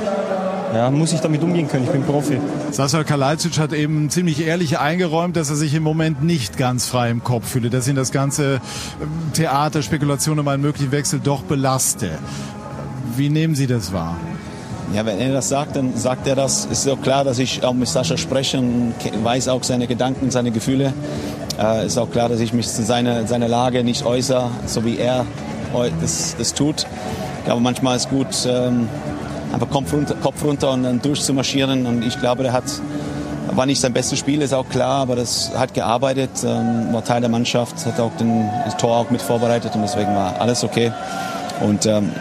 [0.74, 1.86] ja, muss ich damit umgehen können.
[1.86, 2.40] Ich bin Profi.
[2.72, 7.10] Sascha Kalajdzic hat eben ziemlich ehrlich eingeräumt, dass er sich im Moment nicht ganz frei
[7.10, 8.56] im Kopf fühle, dass ihn das ganze
[9.02, 12.12] ähm, Theater, Spekulation um einen möglichen Wechsel doch belaste.
[13.16, 14.18] Wie nehmen Sie das wahr?
[14.94, 16.68] Ja, wenn er das sagt, dann sagt er das.
[16.72, 20.32] Es ist auch klar, dass ich auch mit Sascha spreche und weiß auch seine Gedanken,
[20.32, 20.94] seine Gefühle.
[21.60, 24.98] Äh, ist auch klar, dass ich mich zu seiner, seiner Lage nicht äußere, so wie
[24.98, 25.26] er
[26.02, 26.86] das, das tut.
[27.40, 28.88] Ich glaube, manchmal ist gut, ähm,
[29.54, 31.86] einfach Kopf runter, Kopf runter und dann durchzumarschieren.
[31.86, 32.66] Und ich glaube, der hat,
[33.54, 37.22] war nicht sein bestes Spiel, ist auch klar, aber das hat gearbeitet, ähm, war Teil
[37.22, 40.92] der Mannschaft, hat auch den, das Tor auch mit vorbereitet und deswegen war alles okay.
[41.62, 42.12] Und ähm,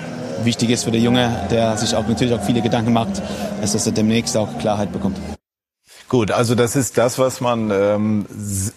[0.45, 3.23] wichtig ist für den Junge, der sich auch natürlich auch viele Gedanken macht,
[3.63, 5.19] ist, dass er demnächst auch Klarheit bekommt.
[6.09, 8.27] Gut, also das ist das, was man ähm,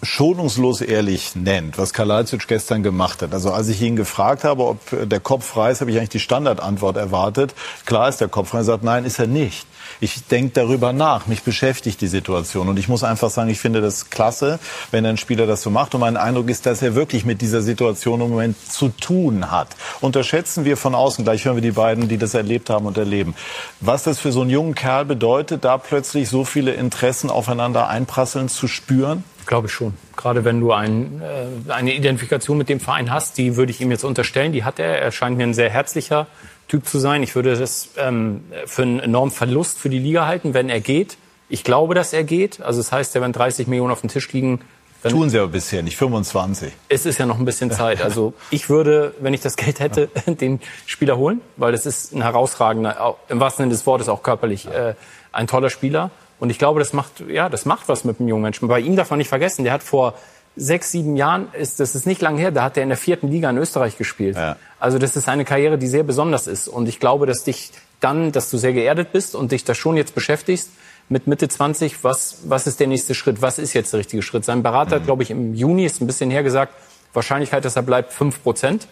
[0.02, 3.32] schonungslos ehrlich nennt, was Kalajdzic gestern gemacht hat.
[3.32, 6.08] Also als ich ihn gefragt habe, ob äh, der Kopf frei ist, habe ich eigentlich
[6.08, 7.54] die Standardantwort erwartet.
[7.86, 8.58] Klar ist der Kopf frei.
[8.58, 9.64] Er sagt, nein, ist er nicht.
[10.00, 12.68] Ich denke darüber nach, mich beschäftigt die Situation.
[12.68, 14.58] Und ich muss einfach sagen, ich finde das klasse,
[14.90, 15.94] wenn ein Spieler das so macht.
[15.94, 19.68] Und mein Eindruck ist, dass er wirklich mit dieser Situation im Moment zu tun hat.
[20.00, 23.34] Unterschätzen wir von außen, gleich hören wir die beiden, die das erlebt haben und erleben.
[23.80, 28.48] Was das für so einen jungen Kerl bedeutet, da plötzlich so viele Interessen aufeinander einprasseln
[28.48, 29.24] zu spüren?
[29.46, 29.94] Glaube ich schon.
[30.16, 33.90] Gerade wenn du ein, äh, eine Identifikation mit dem Verein hast, die würde ich ihm
[33.90, 34.52] jetzt unterstellen.
[34.52, 35.00] Die hat er.
[35.00, 36.26] Er scheint mir ein sehr herzlicher
[36.70, 37.24] Typ zu sein.
[37.24, 41.16] Ich würde das ähm, für einen enormen Verlust für die Liga halten, wenn er geht.
[41.48, 42.60] Ich glaube, dass er geht.
[42.60, 44.60] Also das heißt, wenn 30 Millionen auf dem Tisch liegen,
[45.02, 46.72] dann Tun sie aber bisher nicht, 25.
[46.88, 48.02] es ist ja noch ein bisschen Zeit.
[48.02, 52.22] Also ich würde, wenn ich das Geld hätte, den Spieler holen, weil das ist ein
[52.22, 54.94] herausragender, im wahrsten Sinne des Wortes auch körperlich äh,
[55.32, 56.12] ein toller Spieler.
[56.38, 58.68] Und ich glaube, das macht, ja, das macht was mit einem jungen Menschen.
[58.68, 60.14] Bei ihm darf man nicht vergessen, der hat vor
[60.56, 63.28] sechs, sieben Jahren, ist, das ist nicht lang her, da hat er in der vierten
[63.28, 64.36] Liga in Österreich gespielt.
[64.36, 64.56] Ja.
[64.78, 66.68] Also das ist eine Karriere, die sehr besonders ist.
[66.68, 69.96] Und ich glaube, dass dich dann, dass du sehr geerdet bist und dich da schon
[69.96, 70.70] jetzt beschäftigst
[71.08, 73.42] mit Mitte 20, was, was ist der nächste Schritt?
[73.42, 74.44] Was ist jetzt der richtige Schritt?
[74.44, 76.72] Sein Berater hat, glaube ich, im Juni, ist ein bisschen her gesagt,
[77.12, 78.86] Wahrscheinlichkeit, dass er bleibt, 5 Prozent.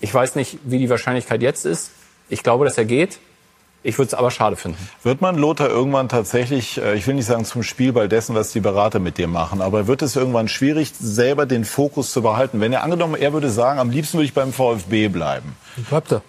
[0.00, 1.90] Ich weiß nicht, wie die Wahrscheinlichkeit jetzt ist.
[2.28, 3.18] Ich glaube, dass er geht.
[3.86, 4.78] Ich würde es aber schade finden.
[5.02, 8.60] Wird man Lothar irgendwann tatsächlich, äh, ich will nicht sagen zum Spielball dessen, was die
[8.60, 12.60] Berater mit dir machen, aber wird es irgendwann schwierig, selber den Fokus zu behalten?
[12.62, 15.54] Wenn er angenommen, er würde sagen, am liebsten würde ich beim VfB bleiben.
[15.76, 16.22] Dann bleibt er.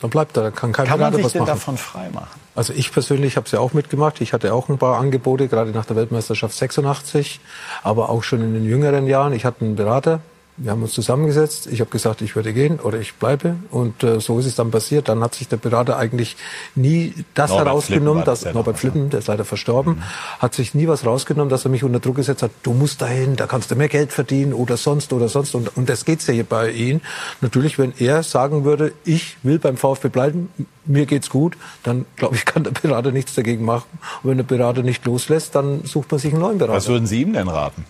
[0.00, 0.42] Dann bleibt er.
[0.42, 1.50] Dann kann kein Kann man Berater sich was denn machen.
[1.50, 2.40] davon freimachen?
[2.56, 4.20] Also ich persönlich habe es ja auch mitgemacht.
[4.20, 7.38] Ich hatte auch ein paar Angebote, gerade nach der Weltmeisterschaft 86,
[7.84, 9.32] aber auch schon in den jüngeren Jahren.
[9.32, 10.18] Ich hatte einen Berater.
[10.60, 11.68] Wir haben uns zusammengesetzt.
[11.70, 13.54] Ich habe gesagt, ich würde gehen oder ich bleibe.
[13.70, 15.08] Und äh, so ist es dann passiert.
[15.08, 16.36] Dann hat sich der Berater eigentlich
[16.74, 20.02] nie das Norbert herausgenommen, dass das ja Norbert Flippen, der ist leider verstorben,
[20.40, 22.50] hat sich nie was rausgenommen, dass er mich unter Druck gesetzt hat.
[22.64, 25.54] Du musst dahin, da kannst du mehr Geld verdienen oder sonst oder sonst.
[25.54, 27.00] Und, und das geht's ja hier bei ihm.
[27.40, 30.50] Natürlich, wenn er sagen würde, ich will beim VfB bleiben,
[30.84, 33.86] mir geht's gut, dann glaube ich, kann der Berater nichts dagegen machen.
[34.22, 36.76] Und wenn der Berater nicht loslässt, dann sucht man sich einen neuen Berater.
[36.76, 37.84] Was würden Sie ihm denn raten?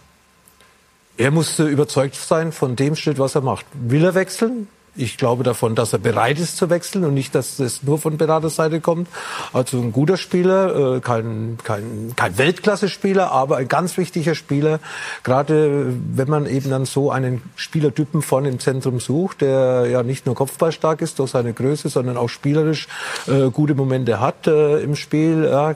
[1.19, 3.67] Er muss äh, überzeugt sein von dem Schritt, was er macht.
[3.75, 4.69] Will er wechseln?
[4.95, 8.17] Ich glaube davon, dass er bereit ist zu wechseln und nicht, dass es nur von
[8.17, 9.09] Beraterseite kommt.
[9.53, 14.79] Also ein guter Spieler, äh, kein, kein, kein Weltklasse-Spieler, aber ein ganz wichtiger Spieler.
[15.25, 20.27] Gerade wenn man eben dann so einen Spielertypen vorne im Zentrum sucht, der ja nicht
[20.27, 22.87] nur kopfballstark ist durch seine Größe, sondern auch spielerisch
[23.27, 25.49] äh, gute Momente hat äh, im Spiel.
[25.51, 25.75] Ja,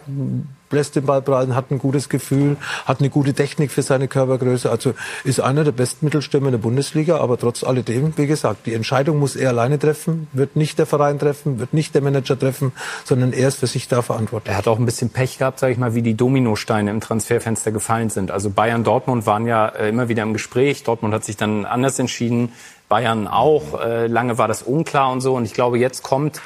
[0.73, 4.71] lässt den Ball prallen, hat ein gutes Gefühl, hat eine gute Technik für seine Körpergröße.
[4.71, 7.19] Also ist einer der besten Mittelstürmer in der Bundesliga.
[7.19, 11.19] Aber trotz alledem, wie gesagt, die Entscheidung muss er alleine treffen, wird nicht der Verein
[11.19, 12.73] treffen, wird nicht der Manager treffen,
[13.05, 14.53] sondern er ist für sich da verantwortlich.
[14.53, 17.73] Er hat auch ein bisschen Pech gehabt, sage ich mal, wie die Dominosteine im Transferfenster
[17.73, 18.31] gefallen sind.
[18.31, 20.83] Also Bayern, Dortmund waren ja äh, immer wieder im Gespräch.
[20.85, 22.53] Dortmund hat sich dann anders entschieden.
[22.89, 23.81] Bayern auch.
[23.81, 25.35] Äh, lange war das unklar und so.
[25.35, 26.41] Und ich glaube, jetzt kommt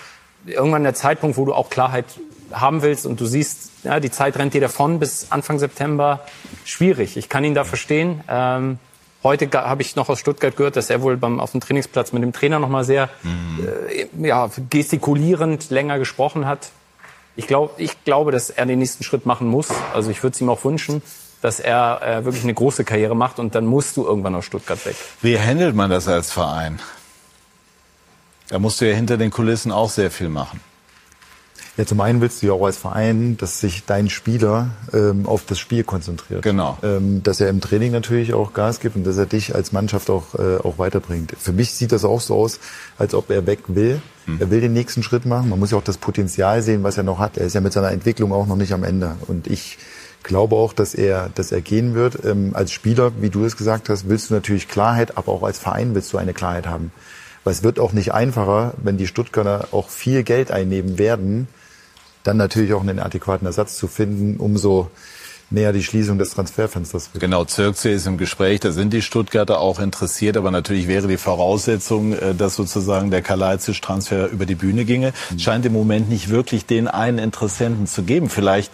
[0.46, 2.04] irgendwann der Zeitpunkt, wo du auch Klarheit
[2.52, 6.20] haben willst und du siehst, ja, die Zeit rennt dir davon bis Anfang September.
[6.64, 7.16] Schwierig.
[7.16, 8.22] Ich kann ihn da verstehen.
[8.28, 8.78] Ähm,
[9.22, 12.22] heute habe ich noch aus Stuttgart gehört, dass er wohl beim, auf dem Trainingsplatz mit
[12.22, 13.08] dem Trainer noch mal sehr
[13.88, 16.70] äh, ja, gestikulierend länger gesprochen hat.
[17.36, 19.68] Ich, glaub, ich glaube, dass er den nächsten Schritt machen muss.
[19.92, 21.02] Also ich würde es ihm auch wünschen,
[21.42, 24.84] dass er äh, wirklich eine große Karriere macht und dann musst du irgendwann aus Stuttgart
[24.86, 24.96] weg.
[25.20, 26.80] Wie handelt man das als Verein?
[28.48, 30.60] Da musst du ja hinter den Kulissen auch sehr viel machen.
[31.76, 35.44] Ja, zum einen willst du ja auch als Verein, dass sich dein Spieler ähm, auf
[35.44, 36.40] das Spiel konzentriert.
[36.42, 36.78] Genau.
[36.82, 40.08] Ähm, dass er im Training natürlich auch Gas gibt und dass er dich als Mannschaft
[40.08, 41.34] auch, äh, auch weiterbringt.
[41.38, 42.60] Für mich sieht das auch so aus,
[42.96, 44.00] als ob er weg will.
[44.24, 44.40] Mhm.
[44.40, 45.50] Er will den nächsten Schritt machen.
[45.50, 47.36] Man muss ja auch das Potenzial sehen, was er noch hat.
[47.36, 49.16] Er ist ja mit seiner Entwicklung auch noch nicht am Ende.
[49.26, 49.76] Und ich
[50.22, 52.24] glaube auch, dass er, dass er gehen wird.
[52.24, 55.58] Ähm, als Spieler, wie du es gesagt hast, willst du natürlich Klarheit, aber auch als
[55.58, 56.90] Verein willst du eine Klarheit haben.
[57.44, 61.48] Weil es wird auch nicht einfacher, wenn die Stuttgarter auch viel Geld einnehmen werden,
[62.26, 64.90] dann natürlich auch einen adäquaten Ersatz zu finden, umso
[65.48, 67.20] näher die Schließung des Transferfensters wird.
[67.20, 71.16] Genau, Zirkzee ist im Gespräch, da sind die Stuttgarter auch interessiert, aber natürlich wäre die
[71.16, 75.12] Voraussetzung, äh, dass sozusagen der Kalajdzic-Transfer über die Bühne ginge.
[75.30, 75.38] Mhm.
[75.38, 78.28] Scheint im Moment nicht wirklich den einen Interessenten zu geben.
[78.28, 78.72] Vielleicht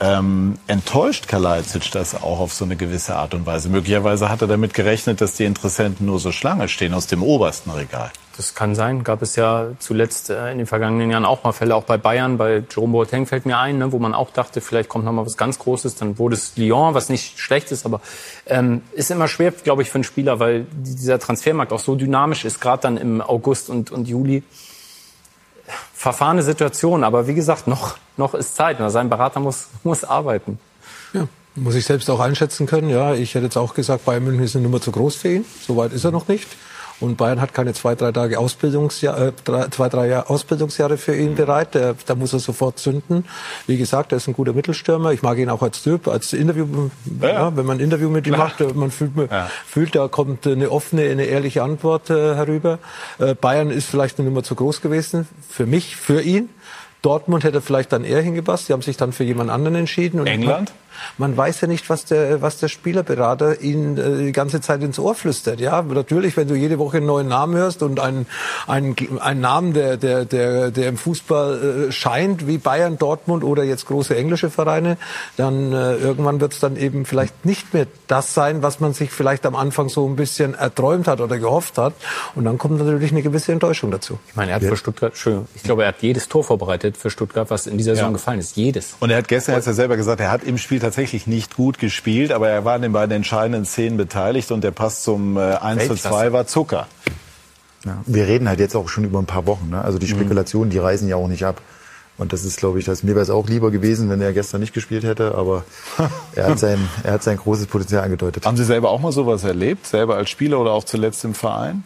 [0.00, 3.68] ähm, enttäuscht Kalajdzic das auch auf so eine gewisse Art und Weise.
[3.68, 7.70] Möglicherweise hat er damit gerechnet, dass die Interessenten nur so Schlange stehen aus dem obersten
[7.70, 8.10] Regal.
[8.36, 9.02] Das kann sein.
[9.02, 12.38] Gab es ja zuletzt äh, in den vergangenen Jahren auch mal Fälle, auch bei Bayern,
[12.38, 15.26] bei Jerome Boateng fällt mir ein, ne, wo man auch dachte, vielleicht kommt noch mal
[15.26, 15.96] was ganz Großes.
[15.96, 18.00] Dann wurde es Lyon, was nicht schlecht ist, aber
[18.46, 22.44] ähm, ist immer schwer, glaube ich, für einen Spieler, weil dieser Transfermarkt auch so dynamisch
[22.44, 24.44] ist, gerade dann im August und, und Juli.
[25.98, 28.76] Verfahrene Situation, aber wie gesagt, noch, noch ist Zeit.
[28.86, 30.60] Sein Berater muss, muss arbeiten.
[31.12, 31.26] Ja.
[31.56, 32.88] Muss ich selbst auch einschätzen können.
[32.88, 35.44] Ja, ich hätte jetzt auch gesagt, Bayern München ist eine Nummer zu groß für ihn.
[35.66, 36.46] Soweit ist er noch nicht.
[37.00, 41.14] Und Bayern hat keine zwei, drei Tage Ausbildungsjahr, äh, drei, zwei, drei Jahre Ausbildungsjahre für
[41.14, 41.74] ihn bereit.
[41.74, 43.24] Der, da muss er sofort zünden.
[43.66, 45.12] Wie gesagt, er ist ein guter Mittelstürmer.
[45.12, 46.66] Ich mag ihn auch als Typ, als Interview.
[47.20, 47.56] Ja, ja.
[47.56, 48.38] wenn man ein Interview mit ihm ja.
[48.38, 49.48] macht, man fühlt, ja.
[49.66, 52.78] fühlt, da kommt eine offene, eine ehrliche Antwort äh, herüber.
[53.18, 56.48] Äh, Bayern ist vielleicht eine Nummer zu groß gewesen für mich, für ihn.
[57.02, 58.68] Dortmund hätte vielleicht dann eher hingepasst.
[58.68, 60.26] Die haben sich dann für jemand anderen entschieden.
[60.26, 60.72] England?
[61.16, 64.98] Man weiß ja nicht, was der, was der Spielerberater Ihnen äh, die ganze Zeit ins
[64.98, 65.60] Ohr flüstert.
[65.60, 68.26] Ja, natürlich, wenn du jede Woche einen neuen Namen hörst und einen,
[68.66, 73.64] einen, einen Namen, der, der, der, der im Fußball äh, scheint, wie Bayern, Dortmund oder
[73.64, 74.98] jetzt große englische Vereine,
[75.36, 79.10] dann äh, irgendwann wird es dann eben vielleicht nicht mehr das sein, was man sich
[79.10, 81.94] vielleicht am Anfang so ein bisschen erträumt hat oder gehofft hat.
[82.34, 84.18] Und dann kommt natürlich eine gewisse Enttäuschung dazu.
[84.28, 84.70] Ich meine, er hat ja.
[84.70, 87.94] für Stuttgart, schön, ich glaube, er hat jedes Tor vorbereitet für Stuttgart, was in dieser
[87.94, 88.16] Saison ja.
[88.16, 88.56] gefallen ist.
[88.56, 88.96] Jedes.
[89.00, 91.78] Und er hat gestern, hat er selber gesagt, er hat im Spiel tatsächlich nicht gut
[91.78, 95.40] gespielt, aber er war in den beiden entscheidenden Szenen beteiligt und der Pass zum äh,
[95.40, 96.86] 1 zu 2 war Zucker.
[97.84, 99.68] Ja, wir reden halt jetzt auch schon über ein paar Wochen.
[99.68, 99.82] Ne?
[99.82, 100.16] Also die mhm.
[100.18, 101.60] Spekulationen, die reisen ja auch nicht ab.
[102.16, 104.60] Und das ist, glaube ich, das, mir wäre es auch lieber gewesen, wenn er gestern
[104.60, 105.64] nicht gespielt hätte, aber
[106.34, 108.46] er hat sein, er hat sein großes Potenzial angedeutet.
[108.46, 111.84] Haben Sie selber auch mal sowas erlebt, selber als Spieler oder auch zuletzt im Verein?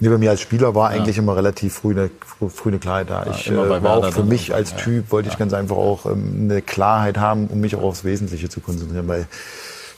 [0.00, 1.22] Nee, bei mir als Spieler war eigentlich ja.
[1.22, 2.10] immer relativ früh eine,
[2.48, 3.26] früh eine Klarheit da.
[3.30, 6.62] ich äh, war auch für mich als Typ, wollte ich ganz einfach auch ähm, eine
[6.62, 9.26] Klarheit haben, um mich auch aufs Wesentliche zu konzentrieren, weil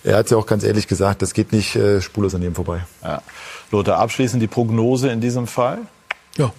[0.03, 2.81] er hat ja auch ganz ehrlich gesagt, das geht nicht äh, spurlos an ihm vorbei.
[3.03, 3.21] Ja.
[3.71, 5.79] Lothar, abschließend die Prognose in diesem Fall?
[6.39, 6.53] Ja,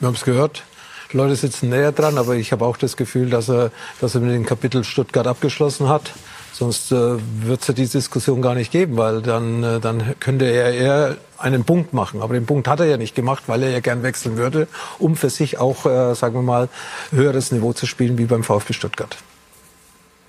[0.00, 0.64] wir haben es gehört.
[1.12, 4.34] Leute sitzen näher dran, aber ich habe auch das Gefühl, dass er, dass er mit
[4.34, 6.12] dem Kapitel Stuttgart abgeschlossen hat.
[6.52, 10.44] Sonst äh, wird es ja diese Diskussion gar nicht geben, weil dann, äh, dann könnte
[10.46, 12.22] er eher einen Punkt machen.
[12.22, 15.16] Aber den Punkt hat er ja nicht gemacht, weil er ja gern wechseln würde, um
[15.16, 16.68] für sich auch, äh, sagen wir mal,
[17.10, 19.16] höheres Niveau zu spielen wie beim VfB Stuttgart.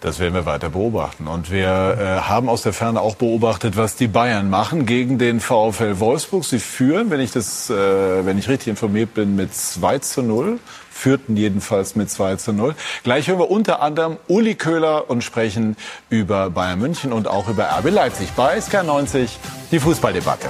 [0.01, 1.27] Das werden wir weiter beobachten.
[1.27, 5.41] Und wir äh, haben aus der Ferne auch beobachtet, was die Bayern machen gegen den
[5.41, 6.45] VfL Wolfsburg.
[6.45, 10.59] Sie führen, wenn ich das, äh, wenn ich richtig informiert bin, mit 2 zu 0
[10.99, 12.75] führten jedenfalls mit 2 zu 0.
[13.03, 15.77] Gleich hören wir unter anderem Uli Köhler und sprechen
[16.09, 19.29] über Bayern München und auch über RB Leipzig bei SK90,
[19.71, 20.47] die Fußballdebatte.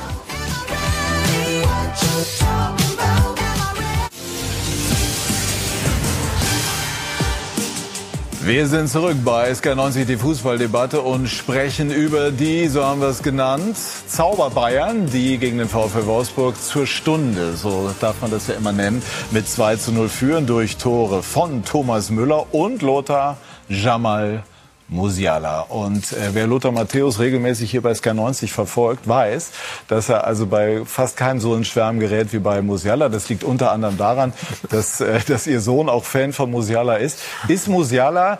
[8.41, 13.21] Wir sind zurück bei SK90, die Fußballdebatte und sprechen über die, so haben wir es
[13.21, 13.75] genannt,
[14.07, 18.71] Zauber Bayern, die gegen den VfL Wolfsburg zur Stunde, so darf man das ja immer
[18.71, 23.35] nennen, mit 2 zu 0 führen durch Tore von Thomas Müller und Lothar
[23.67, 24.43] Jamal
[24.89, 25.61] Musiala.
[25.61, 29.51] Und äh, wer Lothar Matthäus regelmäßig hier bei SK90 verfolgt, weiß,
[29.87, 33.09] dass er also bei fast keinem so in Schwärmen gerät wie bei Musiala.
[33.09, 34.33] Das liegt unter anderem daran,
[34.69, 37.19] dass, äh, dass ihr Sohn auch Fan von Musiala ist.
[37.47, 38.39] Ist Musiala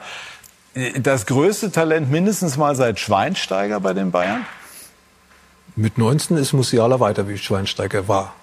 [0.74, 4.46] äh, das größte Talent mindestens mal seit Schweinsteiger bei den Bayern?
[5.76, 8.34] Mit 19 ist Musiala weiter, wie Schweinsteiger war.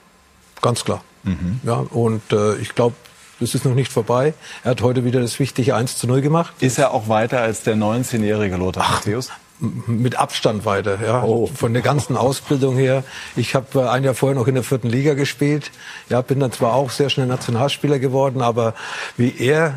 [0.62, 1.03] Ganz klar.
[1.25, 1.61] Mhm.
[1.64, 2.95] Ja, und äh, ich glaube,
[3.40, 4.35] das ist noch nicht vorbei.
[4.64, 6.55] Er hat heute wieder das wichtige 1 zu 0 gemacht.
[6.61, 9.31] Ist er auch weiter als der 19-jährige Lothar Ach, Matthäus?
[9.59, 11.22] Mit Abstand weiter, ja.
[11.22, 11.46] Oh.
[11.46, 13.05] Von der ganzen Ausbildung her.
[13.37, 15.70] Ich habe äh, ein Jahr vorher noch in der vierten Liga gespielt.
[16.11, 18.75] Ja, bin dann zwar auch sehr schnell Nationalspieler geworden, aber
[19.16, 19.75] wie er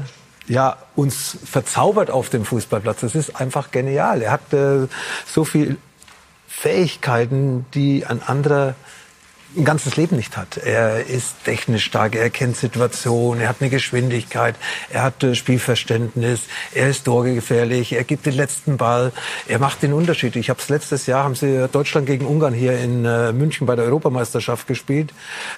[0.47, 4.21] ja uns verzaubert auf dem Fußballplatz, das ist einfach genial.
[4.21, 4.87] Er hat äh,
[5.25, 5.77] so viel
[6.47, 8.75] Fähigkeiten, die ein anderer
[9.57, 10.57] ein ganzes Leben nicht hat.
[10.57, 14.55] Er ist technisch stark, er kennt Situationen, er hat eine Geschwindigkeit,
[14.91, 16.41] er hat äh, Spielverständnis,
[16.73, 19.11] er ist torgefährlich, er gibt den letzten Ball,
[19.47, 20.35] er macht den Unterschied.
[20.35, 23.85] Ich habe letztes Jahr haben sie Deutschland gegen Ungarn hier in äh, München bei der
[23.85, 25.13] Europameisterschaft gespielt.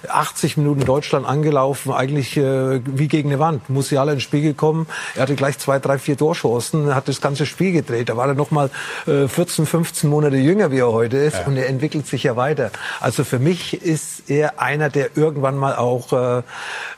[0.08, 3.68] 80 Minuten Deutschland angelaufen, eigentlich äh, wie gegen eine Wand.
[3.68, 7.72] Musiala ins Spiel gekommen, er hatte gleich zwei, drei, vier Torchancen, hat das ganze Spiel
[7.72, 8.08] gedreht.
[8.08, 8.70] Da war er noch mal
[9.06, 11.46] äh, 14, 15 Monate jünger, wie er heute ist, ja.
[11.46, 12.70] und er entwickelt sich ja weiter.
[13.00, 16.42] Also für mich ist er einer, der irgendwann mal auch äh,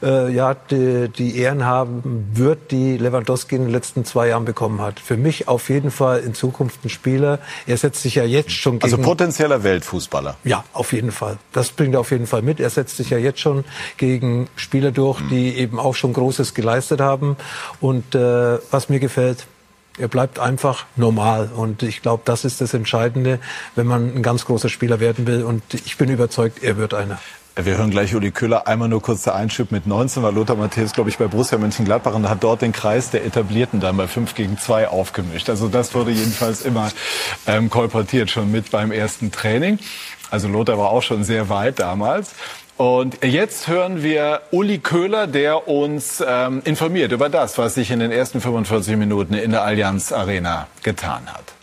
[0.03, 4.81] äh, ja, die, die Ehren haben wird, die Lewandowski in den letzten zwei Jahren bekommen
[4.81, 5.01] hat.
[5.01, 7.39] Für mich auf jeden Fall in Zukunft ein Spieler.
[7.67, 9.03] Er setzt sich ja jetzt schon also gegen...
[9.03, 10.37] Also potenzieller Weltfußballer.
[10.45, 11.39] Ja, auf jeden Fall.
[11.53, 12.61] Das bringt er auf jeden Fall mit.
[12.61, 13.65] Er setzt sich ja jetzt schon
[13.97, 17.37] gegen Spieler durch, die eben auch schon Großes geleistet haben.
[17.81, 19.47] Und äh, was mir gefällt,
[19.99, 21.51] er bleibt einfach normal.
[21.55, 23.39] Und ich glaube, das ist das Entscheidende,
[23.75, 25.45] wenn man ein ganz großer Spieler werden will.
[25.45, 27.19] Und ich bin überzeugt, er wird einer.
[27.57, 28.67] Wir hören gleich Uli Köhler.
[28.67, 32.13] Einmal nur kurz der Einschub mit 19 war Lothar Matthäus, glaube ich, bei Borussia Mönchengladbach
[32.13, 35.49] und hat dort den Kreis der Etablierten dann bei 5 gegen 2 aufgemischt.
[35.49, 36.91] Also das wurde jedenfalls immer
[37.47, 39.79] ähm, kolportiert, schon mit beim ersten Training.
[40.33, 42.35] Also Lothar war auch schon sehr weit damals.
[42.77, 48.01] Und jetzt hören wir Uli Köhler, der uns ähm, informiert über das, was sich in
[48.01, 51.55] den ersten 45 Minuten in der Allianz Arena getan hat.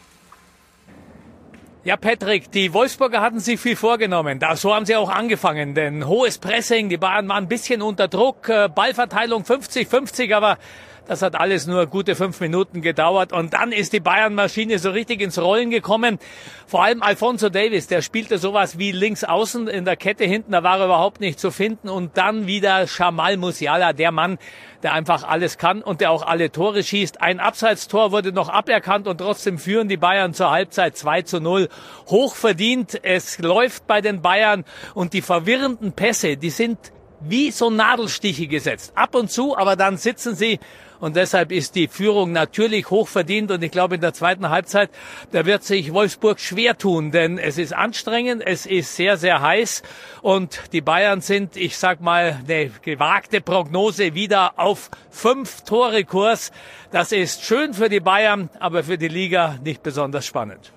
[1.83, 4.39] Ja, Patrick, die Wolfsburger hatten sich viel vorgenommen.
[4.39, 5.73] Da, so haben sie auch angefangen.
[5.73, 10.59] Denn hohes Pressing, die Bayern waren ein bisschen unter Druck, äh, Ballverteilung 50-50, aber
[11.07, 15.21] das hat alles nur gute fünf Minuten gedauert und dann ist die Bayern-Maschine so richtig
[15.21, 16.19] ins Rollen gekommen.
[16.67, 20.63] Vor allem Alfonso Davis, der spielte sowas wie links außen in der Kette hinten, da
[20.63, 24.37] war er überhaupt nicht zu finden und dann wieder Jamal Musiala, der Mann,
[24.83, 27.21] der einfach alles kann und der auch alle Tore schießt.
[27.21, 31.67] Ein Abseitstor wurde noch aberkannt und trotzdem führen die Bayern zur Halbzeit 2 zu 0.
[32.07, 36.77] Hochverdient, es läuft bei den Bayern und die verwirrenden Pässe, die sind
[37.21, 38.93] wie so Nadelstiche gesetzt.
[38.95, 40.59] Ab und zu, aber dann sitzen sie
[41.01, 43.51] und deshalb ist die Führung natürlich hochverdient.
[43.51, 44.91] Und ich glaube, in der zweiten Halbzeit,
[45.31, 49.81] da wird sich Wolfsburg schwer tun, denn es ist anstrengend, es ist sehr, sehr heiß.
[50.21, 56.51] Und die Bayern sind, ich sag mal, eine gewagte Prognose wieder auf fünf Tore Kurs.
[56.91, 60.71] Das ist schön für die Bayern, aber für die Liga nicht besonders spannend.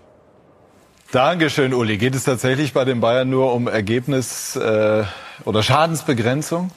[1.13, 1.99] Dankeschön, Uli.
[1.99, 5.05] Geht es tatsächlich bei den Bayern nur um Ergebnis äh,
[5.45, 6.71] oder Schadensbegrenzung,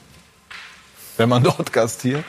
[1.16, 2.24] wenn man dort gastiert?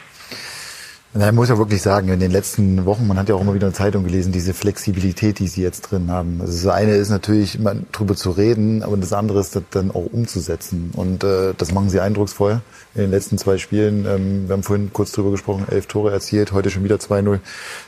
[1.11, 3.65] Na, muss ja wirklich sagen, in den letzten Wochen, man hat ja auch immer wieder
[3.65, 6.39] eine Zeitung gelesen, diese Flexibilität, die sie jetzt drin haben.
[6.39, 9.89] Also das eine ist natürlich, immer drüber zu reden, aber das andere ist das dann
[9.89, 10.91] auch umzusetzen.
[10.95, 12.61] Und äh, das machen sie eindrucksvoll
[12.93, 14.05] in den letzten zwei Spielen.
[14.05, 17.39] Ähm, wir haben vorhin kurz drüber gesprochen, elf Tore erzielt, heute schon wieder 2-0.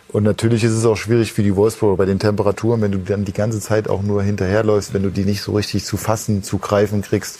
[0.07, 3.23] Und natürlich ist es auch schwierig für die Wolfsburger bei den Temperaturen, wenn du dann
[3.23, 6.57] die ganze Zeit auch nur hinterherläufst, wenn du die nicht so richtig zu fassen, zu
[6.57, 7.37] greifen kriegst.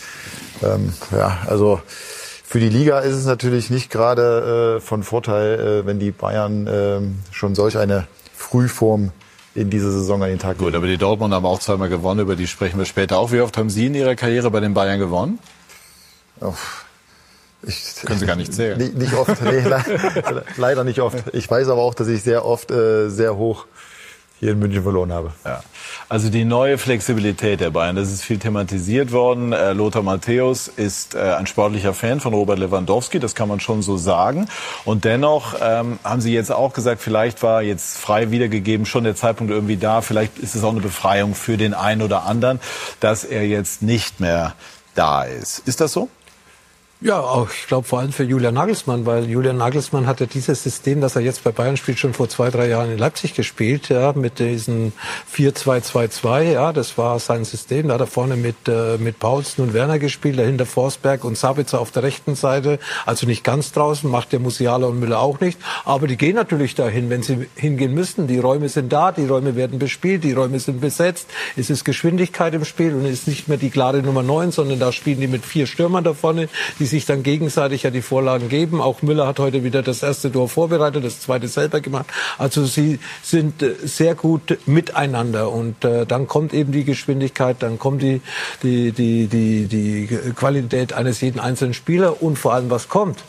[0.62, 1.82] Ähm, ja, also
[2.52, 6.68] für die Liga ist es natürlich nicht gerade äh, von Vorteil, äh, wenn die Bayern
[6.68, 7.00] äh,
[7.34, 9.14] schon solch eine Frühform
[9.56, 10.58] in dieser Saison an den Tag.
[10.58, 13.32] Gut, aber die Dortmund haben auch zweimal gewonnen, über die sprechen wir später auch.
[13.32, 15.40] Wie oft haben Sie in Ihrer Karriere bei den Bayern gewonnen?
[16.42, 16.54] Oh,
[17.64, 18.78] ich, Können Sie gar nicht zählen.
[18.78, 19.64] Nicht, nicht oft, nee,
[20.58, 21.24] leider nicht oft.
[21.32, 23.66] Ich weiß aber auch, dass ich sehr oft äh, sehr hoch
[24.42, 25.32] hier in München verloren habe.
[25.46, 25.64] Ja.
[26.10, 29.54] Also die neue Flexibilität der Bayern, das ist viel thematisiert worden.
[29.54, 33.84] Äh, Lothar Matthäus ist äh, ein sportlicher Fan von Robert Lewandowski, das kann man schon
[33.84, 34.48] so sagen.
[34.84, 39.16] Und dennoch ähm, haben Sie jetzt auch gesagt, vielleicht war jetzt frei wiedergegeben schon der
[39.16, 40.02] Zeitpunkt irgendwie da.
[40.02, 42.60] Vielleicht ist es auch eine Befreiung für den einen oder anderen,
[43.00, 44.56] dass er jetzt nicht mehr
[44.96, 45.60] da ist.
[45.68, 46.10] Ist das so?
[47.04, 51.02] Ja, auch ich glaube vor allem für Julian Nagelsmann, weil Julian Nagelsmann hatte dieses System,
[51.02, 54.14] das er jetzt bei Bayern spielt, schon vor zwei, drei Jahren in Leipzig gespielt, ja,
[54.14, 54.94] mit diesen
[55.36, 57.88] 4-2-2-2, ja, das war sein System.
[57.88, 61.82] Da hat er vorne mit, äh, mit Paulsen und Werner gespielt, dahinter Forsberg und Sabitzer
[61.82, 65.58] auf der rechten Seite, also nicht ganz draußen, macht der Musiala und Müller auch nicht,
[65.86, 68.28] aber die gehen natürlich dahin, wenn sie hingehen müssen.
[68.28, 72.54] Die Räume sind da, die Räume werden bespielt, die Räume sind besetzt, es ist Geschwindigkeit
[72.54, 75.28] im Spiel und es ist nicht mehr die klare Nummer 9, sondern da spielen die
[75.28, 78.80] mit vier Stürmern da vorne, die sich dann gegenseitig ja die Vorlagen geben.
[78.80, 82.06] Auch Müller hat heute wieder das erste Tor vorbereitet, das zweite selber gemacht.
[82.38, 87.80] Also sie sind äh, sehr gut miteinander und äh, dann kommt eben die Geschwindigkeit, dann
[87.80, 88.22] kommt die,
[88.62, 93.24] die, die, die, die Qualität eines jeden einzelnen Spielers und vor allem was kommt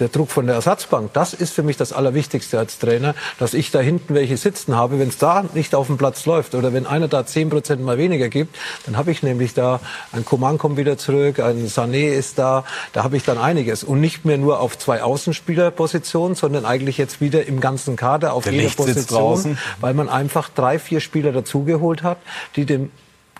[0.00, 3.70] der Druck von der Ersatzbank, das ist für mich das Allerwichtigste als Trainer, dass ich
[3.70, 4.98] da hinten welche sitzen habe.
[4.98, 7.98] Wenn es da nicht auf dem Platz läuft oder wenn einer da zehn Prozent mal
[7.98, 8.56] weniger gibt,
[8.86, 9.80] dann habe ich nämlich da,
[10.12, 13.84] ein Coman kommt wieder zurück, ein Sané ist da, da habe ich dann einiges.
[13.84, 18.44] Und nicht mehr nur auf zwei Außenspielerpositionen, sondern eigentlich jetzt wieder im ganzen Kader auf
[18.44, 22.18] der jeder Licht Position, weil man einfach drei, vier Spieler dazugeholt hat,
[22.56, 22.90] die dem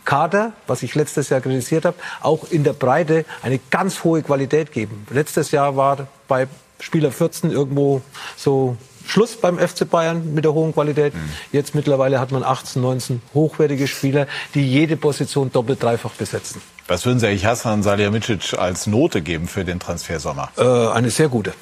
[0.09, 4.73] Kader, was ich letztes Jahr kritisiert habe, auch in der Breite eine ganz hohe Qualität
[4.73, 5.07] geben.
[5.11, 6.49] Letztes Jahr war bei
[6.81, 8.01] Spieler 14 irgendwo
[8.35, 11.13] so Schluss beim FC Bayern mit der hohen Qualität.
[11.15, 11.29] Mhm.
[11.53, 16.63] Jetzt mittlerweile hat man 18, 19 hochwertige Spieler, die jede Position doppelt, dreifach besetzen.
[16.87, 20.49] Was würden Sie eigentlich Hassan Salihamidzic als Note geben für den Transfersommer?
[20.57, 21.53] Äh, eine sehr gute.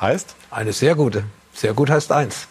[0.00, 0.34] Heißt?
[0.50, 1.22] Eine sehr gute.
[1.52, 2.48] Sehr gut heißt eins.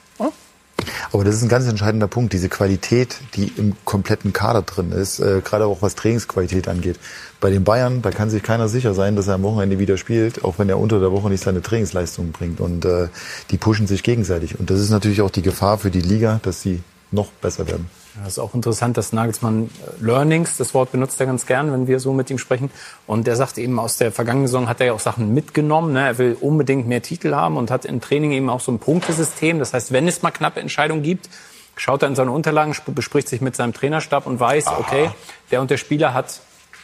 [1.12, 5.20] Aber das ist ein ganz entscheidender Punkt, diese Qualität, die im kompletten Kader drin ist,
[5.20, 7.00] äh, gerade auch was Trainingsqualität angeht.
[7.40, 10.44] Bei den Bayern, da kann sich keiner sicher sein, dass er am Wochenende wieder spielt,
[10.44, 12.60] auch wenn er unter der Woche nicht seine Trainingsleistungen bringt.
[12.60, 13.08] Und äh,
[13.52, 14.60] die pushen sich gegenseitig.
[14.60, 16.82] Und das ist natürlich auch die Gefahr für die Liga, dass sie
[17.12, 17.90] noch besser werden.
[18.20, 21.88] Ja, ist auch interessant, dass Nagelsmann äh, Learnings, das Wort benutzt er ganz gern, wenn
[21.88, 22.70] wir so mit ihm sprechen.
[23.07, 25.93] Und er sagt eben, aus der vergangenen Saison hat er ja auch Sachen mitgenommen.
[25.93, 26.05] Ne?
[26.05, 29.57] Er will unbedingt mehr Titel haben und hat im Training eben auch so ein Punktesystem.
[29.57, 31.30] Das heißt, wenn es mal knappe Entscheidungen gibt,
[31.76, 34.78] schaut er in seine Unterlagen, bespricht sich mit seinem Trainerstab und weiß, Aha.
[34.80, 35.09] okay,
[35.49, 36.41] der und der Spieler hat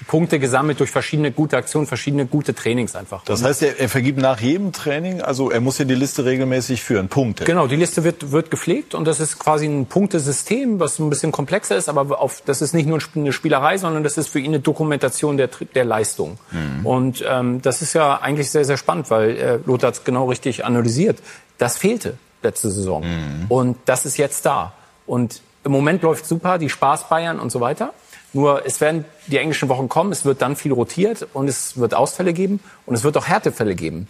[0.08, 3.24] Punkte gesammelt durch verschiedene gute Aktionen, verschiedene gute Trainings einfach.
[3.26, 6.82] Das heißt, er, er, vergibt nach jedem Training, also er muss ja die Liste regelmäßig
[6.82, 7.44] führen, Punkte.
[7.44, 11.32] Genau, die Liste wird, wird gepflegt und das ist quasi ein Punktesystem, was ein bisschen
[11.32, 14.52] komplexer ist, aber auf, das ist nicht nur eine Spielerei, sondern das ist für ihn
[14.52, 16.40] eine Dokumentation der, der Leistung.
[16.52, 16.86] Mhm.
[16.86, 20.30] Und ähm, das ist ja eigentlich sehr, sehr spannend, weil äh, Lothar hat es genau
[20.30, 21.20] richtig analysiert.
[21.58, 23.46] Das fehlte letzte Saison mhm.
[23.50, 24.74] und das ist jetzt da.
[25.06, 27.94] Und im Moment läuft super, die Spaß Bayern und so weiter.
[28.34, 31.94] Nur es werden die englischen Wochen kommen, es wird dann viel rotiert und es wird
[31.94, 34.08] Ausfälle geben und es wird auch Härtefälle geben.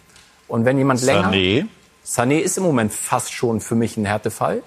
[0.48, 1.30] Und wenn jemand länger...
[1.30, 1.66] Sané?
[2.04, 4.62] Sané ist im Moment fast schon für mich ein Härtefall,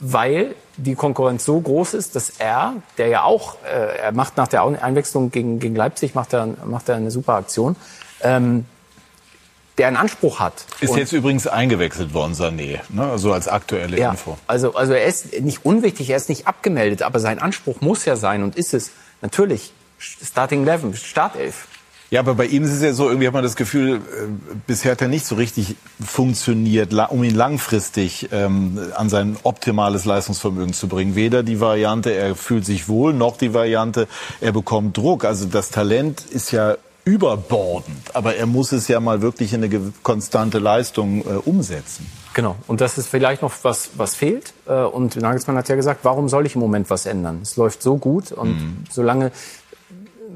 [0.00, 4.48] weil die Konkurrenz so groß ist, dass er, der ja auch, äh, er macht nach
[4.48, 7.76] der Einwechslung gegen, gegen Leipzig, macht er, macht er eine super Aktion,
[8.22, 8.64] ähm,
[9.78, 10.66] der einen Anspruch hat.
[10.80, 13.18] Ist und jetzt übrigens eingewechselt worden, Sané, ne?
[13.18, 14.36] so als aktuelle ja, Info.
[14.46, 18.16] Also, also er ist nicht unwichtig, er ist nicht abgemeldet, aber sein Anspruch muss ja
[18.16, 18.90] sein und ist es
[19.22, 21.66] natürlich Starting 11, Startelf.
[22.10, 24.00] Ja, aber bei ihm ist es ja so, irgendwie hat man das Gefühl, äh,
[24.66, 30.72] bisher hat er nicht so richtig funktioniert, um ihn langfristig ähm, an sein optimales Leistungsvermögen
[30.72, 31.16] zu bringen.
[31.16, 34.08] Weder die Variante, er fühlt sich wohl, noch die Variante,
[34.40, 35.26] er bekommt Druck.
[35.26, 36.76] Also das Talent ist ja
[37.08, 42.06] überbordend, aber er muss es ja mal wirklich in eine konstante Leistung äh, umsetzen.
[42.34, 42.56] Genau.
[42.66, 44.52] Und das ist vielleicht noch was, was fehlt.
[44.66, 47.40] Äh, und Nagelsmann hat ja gesagt, warum soll ich im Moment was ändern?
[47.42, 48.84] Es läuft so gut und mhm.
[48.90, 49.32] solange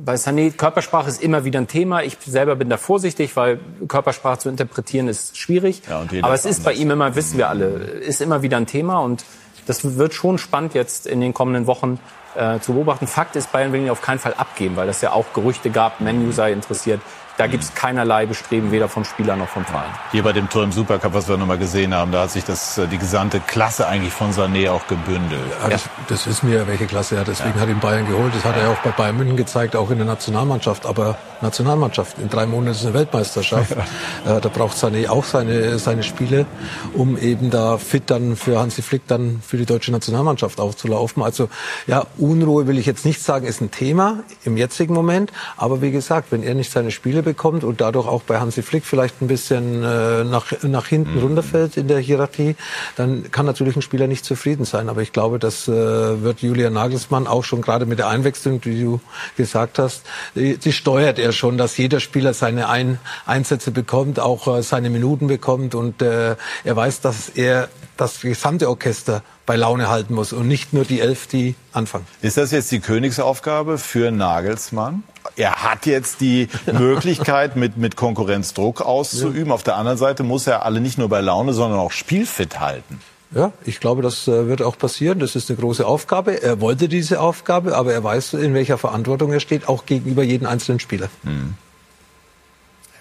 [0.05, 2.03] bei Sané, Körpersprache ist immer wieder ein Thema.
[2.03, 5.83] Ich selber bin da vorsichtig, weil Körpersprache zu interpretieren ist schwierig.
[5.89, 6.65] Ja, Aber es ist anders.
[6.65, 8.99] bei ihm immer, wissen wir alle, ist immer wieder ein Thema.
[9.01, 9.25] Und
[9.67, 11.99] das wird schon spannend jetzt in den kommenden Wochen,
[12.35, 13.07] äh, zu beobachten.
[13.07, 16.01] Fakt ist, Bayern will ihn auf keinen Fall abgeben, weil das ja auch Gerüchte gab,
[16.01, 17.01] Menu sei interessiert.
[17.39, 19.91] Da gibt es keinerlei Bestreben, weder vom Spieler noch vom Verein.
[20.13, 22.79] Hier bei dem Tor im Supercup, was wir nochmal gesehen haben, da hat sich das,
[22.79, 25.41] äh, die gesamte Klasse eigentlich von Sané auch gebündelt.
[25.63, 27.63] Ja, das, das wissen wir, welche Klasse er Deswegen ja.
[27.63, 28.35] hat ihn Bayern geholt.
[28.35, 30.87] Das hat er auch bei Bayern München gezeigt, auch in der Nationalmannschaft.
[30.87, 33.73] Aber Nationalmannschaft, in drei Monaten ist eine Weltmeisterschaft.
[34.27, 36.47] äh, da braucht Sané auch seine, seine Spiele,
[36.95, 41.23] um eben da fit dann für Hansi Flick dann für die deutsche Nationalmannschaft aufzulaufen.
[41.23, 41.49] Also
[41.87, 45.33] ja, Unruhe will ich jetzt nicht sagen, ist ein Thema im jetzigen Moment.
[45.57, 47.32] Aber wie gesagt, wenn er nicht seine Spiele bekommt
[47.65, 51.23] und dadurch auch bei Hansi Flick vielleicht ein bisschen äh, nach, nach hinten mhm.
[51.23, 52.57] runterfällt in der Hierarchie,
[52.97, 54.89] dann kann natürlich ein Spieler nicht zufrieden sein.
[54.89, 58.83] Aber ich glaube, das äh, wird Julian Nagelsmann auch schon gerade mit der Einwechslung, die
[58.83, 59.01] du
[59.37, 60.03] gesagt hast,
[60.35, 64.91] die, die steuert er schon, dass jeder Spieler seine Ein Einsätze bekommt, auch äh, seine
[64.91, 70.33] Minuten bekommt und äh, er weiß, dass er das gesamte Orchester bei Laune halten muss
[70.33, 72.07] und nicht nur die elf, die anfangen.
[72.21, 75.03] Ist das jetzt die Königsaufgabe für Nagelsmann?
[75.37, 79.49] Er hat jetzt die Möglichkeit, mit, mit Konkurrenzdruck auszuüben.
[79.49, 79.55] Ja.
[79.55, 83.01] Auf der anderen Seite muss er alle nicht nur bei Laune, sondern auch spielfit halten.
[83.35, 85.19] Ja, ich glaube, das äh, wird auch passieren.
[85.19, 86.43] Das ist eine große Aufgabe.
[86.43, 90.47] Er wollte diese Aufgabe, aber er weiß, in welcher Verantwortung er steht, auch gegenüber jedem
[90.47, 91.09] einzelnen Spieler.
[91.23, 91.55] Mhm.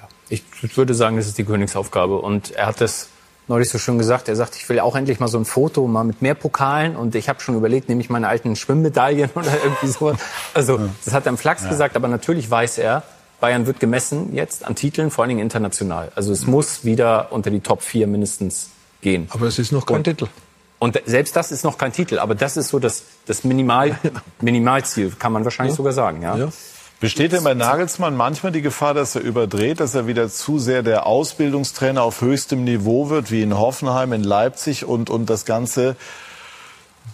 [0.02, 0.44] Ja, ich
[0.78, 2.18] würde sagen, das ist die Königsaufgabe.
[2.18, 3.10] Und er hat das
[3.52, 4.30] neulich so schön gesagt.
[4.30, 6.96] Er sagt, ich will auch endlich mal so ein Foto mal mit mehr Pokalen.
[6.96, 10.16] Und ich habe schon überlegt, nehme ich meine alten Schwimmmedaillen oder irgendwie so.
[10.54, 11.70] Also das hat er im Flachs ja.
[11.70, 13.04] gesagt, aber natürlich weiß er,
[13.40, 16.12] Bayern wird gemessen jetzt an Titeln, vor allen Dingen international.
[16.16, 18.70] Also es muss wieder unter die Top 4 mindestens
[19.02, 19.28] gehen.
[19.32, 20.28] Aber es ist noch kein und, Titel.
[20.80, 24.00] Und selbst das ist noch kein Titel, aber das ist so das, das Minimal,
[24.42, 25.78] Minimalziel, kann man wahrscheinlich ja.
[25.78, 26.22] sogar sagen.
[26.22, 26.38] Ja.
[26.38, 26.50] ja.
[27.02, 30.84] Besteht denn bei Nagelsmann manchmal die Gefahr, dass er überdreht, dass er wieder zu sehr
[30.84, 35.96] der Ausbildungstrainer auf höchstem Niveau wird, wie in Hoffenheim, in Leipzig und, und das Ganze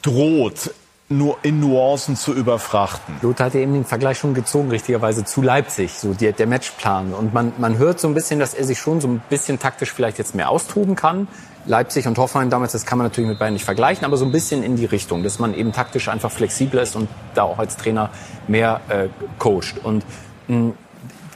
[0.02, 0.72] droht
[1.08, 3.16] nur in Nuancen zu überfrachten.
[3.22, 7.14] Lothar hat ja eben den Vergleich schon gezogen, richtigerweise zu Leipzig, so die, der Matchplan.
[7.14, 9.94] Und man, man hört so ein bisschen, dass er sich schon so ein bisschen taktisch
[9.94, 11.30] vielleicht jetzt mehr austoben kann.
[11.68, 14.32] Leipzig und Hoffenheim damals, das kann man natürlich mit beiden nicht vergleichen, aber so ein
[14.32, 17.76] bisschen in die Richtung, dass man eben taktisch einfach flexibler ist und da auch als
[17.76, 18.10] Trainer
[18.48, 19.84] mehr äh, coacht.
[19.84, 20.06] Und
[20.48, 20.74] mh,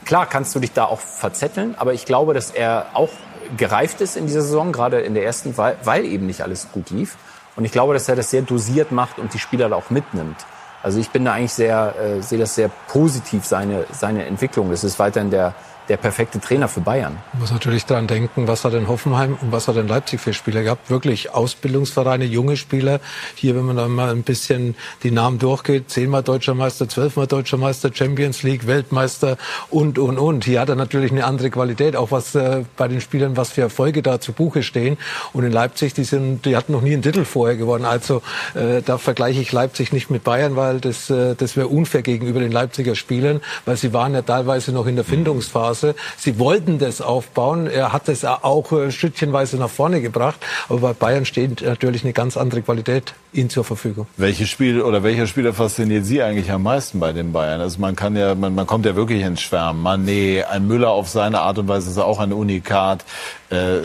[0.04, 3.10] klar kannst du dich da auch verzetteln, aber ich glaube, dass er auch
[3.56, 6.90] gereift ist in dieser Saison, gerade in der ersten, weil, weil eben nicht alles gut
[6.90, 7.16] lief.
[7.54, 10.46] Und ich glaube, dass er das sehr dosiert macht und die Spieler da auch mitnimmt.
[10.82, 14.70] Also ich bin da eigentlich sehr, äh, sehe das sehr positiv, seine, seine Entwicklung.
[14.70, 15.54] Das ist weiterhin der,
[15.88, 17.18] der perfekte Trainer für Bayern.
[17.32, 20.32] Man muss natürlich daran denken, was hat denn Hoffenheim und was hat denn Leipzig für
[20.32, 20.90] Spieler gehabt?
[20.90, 23.00] Wirklich Ausbildungsvereine, junge Spieler.
[23.34, 27.56] Hier, wenn man dann mal ein bisschen die Namen durchgeht, zehnmal Deutscher Meister, zwölfmal Deutscher
[27.56, 29.36] Meister, Champions League, Weltmeister
[29.70, 30.44] und, und, und.
[30.44, 33.62] Hier hat er natürlich eine andere Qualität, auch was äh, bei den Spielern, was für
[33.62, 34.98] Erfolge da zu Buche stehen.
[35.32, 37.84] Und in Leipzig, die sind, die hatten noch nie einen Titel vorher gewonnen.
[37.84, 38.22] Also
[38.54, 42.38] äh, da vergleiche ich Leipzig nicht mit Bayern, weil das, äh, das wäre unfair gegenüber
[42.38, 45.71] den Leipziger Spielern, weil sie waren ja teilweise noch in der Findungsphase.
[45.72, 45.94] Phase.
[46.16, 47.66] Sie wollten das aufbauen.
[47.66, 50.40] Er hat es auch äh, schrittchenweise nach vorne gebracht.
[50.68, 54.06] Aber bei Bayern steht natürlich eine ganz andere Qualität ihnen zur Verfügung.
[54.16, 57.60] Welche Spiel oder welcher Spieler fasziniert Sie eigentlich am meisten bei den Bayern?
[57.60, 59.82] Also man kann ja, man, man kommt ja wirklich ins Schwärmen.
[59.82, 63.04] Mané, ein Müller auf seine Art und Weise ist auch ein Unikat.
[63.50, 63.80] Äh,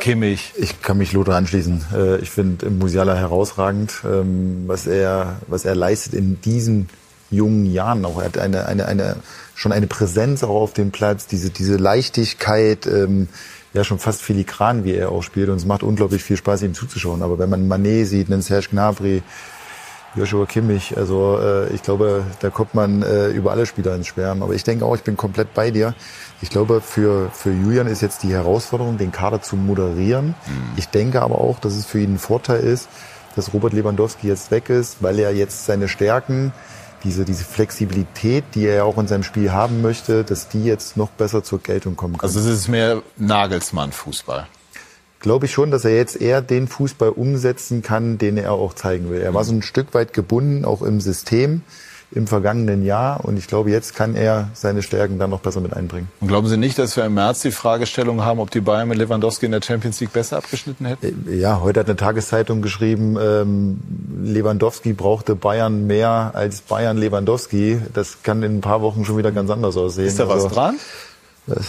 [0.00, 0.52] Kimmich.
[0.56, 1.84] Ich kann mich Lothar anschließen.
[1.94, 6.88] Äh, ich finde Musiala herausragend, ähm, was er, was er leistet in diesen
[7.30, 8.18] jungen Jahren auch.
[8.18, 9.16] Er hat eine, eine, eine
[9.54, 13.28] schon eine Präsenz auch auf dem Platz, diese, diese Leichtigkeit, ähm,
[13.74, 15.48] ja schon fast filigran, wie er auch spielt.
[15.48, 17.22] Und es macht unglaublich viel Spaß, ihm zuzuschauen.
[17.22, 19.22] Aber wenn man Manet sieht, einen Serge Gnabry,
[20.14, 24.42] Joshua Kimmich, also äh, ich glaube, da kommt man äh, über alle Spieler ins Schwärmen.
[24.42, 25.94] Aber ich denke auch, ich bin komplett bei dir.
[26.42, 30.28] Ich glaube, für, für Julian ist jetzt die Herausforderung, den Kader zu moderieren.
[30.46, 30.72] Mhm.
[30.76, 32.88] Ich denke aber auch, dass es für ihn ein Vorteil ist,
[33.36, 36.52] dass Robert Lewandowski jetzt weg ist, weil er jetzt seine Stärken
[37.04, 41.10] diese, diese Flexibilität, die er auch in seinem Spiel haben möchte, dass die jetzt noch
[41.10, 42.28] besser zur Geltung kommen kann.
[42.28, 44.46] Also es ist mehr Nagelsmann-Fußball.
[45.20, 49.08] Glaube ich schon, dass er jetzt eher den Fußball umsetzen kann, den er auch zeigen
[49.10, 49.20] will.
[49.20, 51.62] Er war so ein Stück weit gebunden, auch im System
[52.14, 53.24] im vergangenen Jahr.
[53.24, 56.08] Und ich glaube, jetzt kann er seine Stärken dann noch besser mit einbringen.
[56.20, 58.98] Und glauben Sie nicht, dass wir im März die Fragestellung haben, ob die Bayern mit
[58.98, 61.26] Lewandowski in der Champions League besser abgeschnitten hätten?
[61.28, 63.80] Äh, ja, heute hat eine Tageszeitung geschrieben, ähm,
[64.22, 67.80] Lewandowski brauchte Bayern mehr als Bayern Lewandowski.
[67.94, 70.06] Das kann in ein paar Wochen schon wieder ganz anders aussehen.
[70.06, 70.76] Ist da was also, dran?
[71.46, 71.66] Das,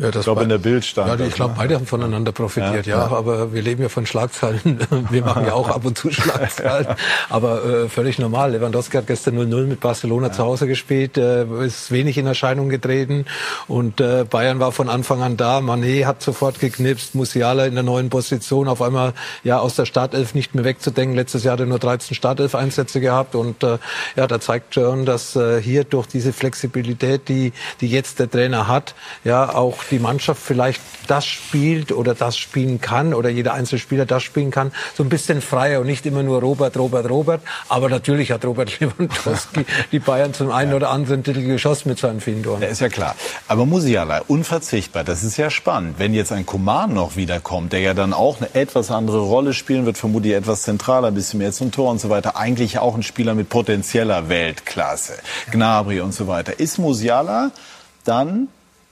[0.00, 1.20] ja, ich glaube, in der Bild stand.
[1.20, 4.78] Ja, ich glaube, beide haben voneinander profitiert, ja, ja, Aber wir leben ja von Schlagzeilen.
[5.10, 6.86] Wir machen ja auch ab und zu Schlagzeilen.
[7.28, 8.52] Aber äh, völlig normal.
[8.52, 13.26] Lewandowski hat gestern 0-0 mit Barcelona zu Hause gespielt, äh, ist wenig in Erscheinung getreten.
[13.68, 15.58] Und äh, Bayern war von Anfang an da.
[15.58, 17.14] Mané hat sofort geknipst.
[17.14, 19.12] Musiala in der neuen Position auf einmal
[19.44, 21.14] ja aus der Startelf nicht mehr wegzudenken.
[21.14, 23.34] Letztes Jahr hat er nur 13 Startelf-Einsätze gehabt.
[23.34, 23.78] Und äh,
[24.16, 28.66] ja, da zeigt schon, dass äh, hier durch diese Flexibilität, die, die jetzt der Trainer
[28.66, 28.94] hat,
[29.24, 34.06] ja auch die Mannschaft vielleicht das spielt oder das spielen kann oder jeder einzelne Spieler
[34.06, 37.42] das spielen kann, so ein bisschen freier und nicht immer nur Robert, Robert, Robert.
[37.68, 42.20] Aber natürlich hat Robert Lewandowski die Bayern zum einen oder anderen Titel geschossen mit seinen
[42.20, 42.62] vielen Toren.
[42.62, 43.16] Ja, ist ja klar.
[43.48, 45.98] Aber Musiala, unverzichtbar, das ist ja spannend.
[45.98, 49.86] Wenn jetzt ein Coman noch wiederkommt, der ja dann auch eine etwas andere Rolle spielen
[49.86, 53.02] wird, vermutlich etwas zentraler, ein bisschen mehr zum Tor und so weiter, eigentlich auch ein
[53.02, 55.14] Spieler mit potenzieller Weltklasse,
[55.50, 56.58] Gnabry und so weiter.
[56.60, 57.50] Ist Musiala
[58.04, 58.48] dann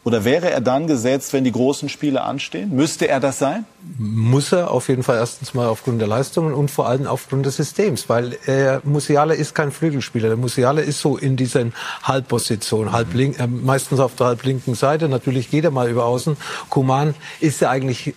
[0.08, 2.74] oder wäre er dann gesetzt, wenn die großen Spiele anstehen?
[2.74, 3.66] Müsste er das sein?
[3.98, 7.56] Muss er auf jeden Fall erstens mal aufgrund der Leistungen und vor allem aufgrund des
[7.56, 10.28] Systems, weil äh, Musiala ist kein Flügelspieler.
[10.28, 15.10] Der Musiala ist so in diesen Halbpositionen, halb link, äh, meistens auf der halblinken Seite.
[15.10, 16.38] Natürlich geht er mal über außen.
[16.70, 18.14] Kuman ist ja eigentlich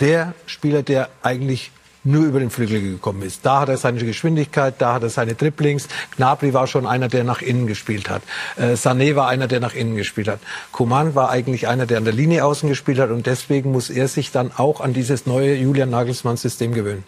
[0.00, 1.70] der Spieler, der eigentlich
[2.06, 3.44] nur über den Flügel gekommen ist.
[3.44, 5.88] Da hat er seine Geschwindigkeit, da hat er seine Dribblings.
[6.16, 8.22] Gnabry war schon einer, der nach innen gespielt hat.
[8.56, 10.40] Äh, Sané war einer, der nach innen gespielt hat.
[10.72, 14.08] Coman war eigentlich einer, der an der Linie außen gespielt hat und deswegen muss er
[14.08, 17.04] sich dann auch an dieses neue Julian Nagelsmann-System gewöhnen.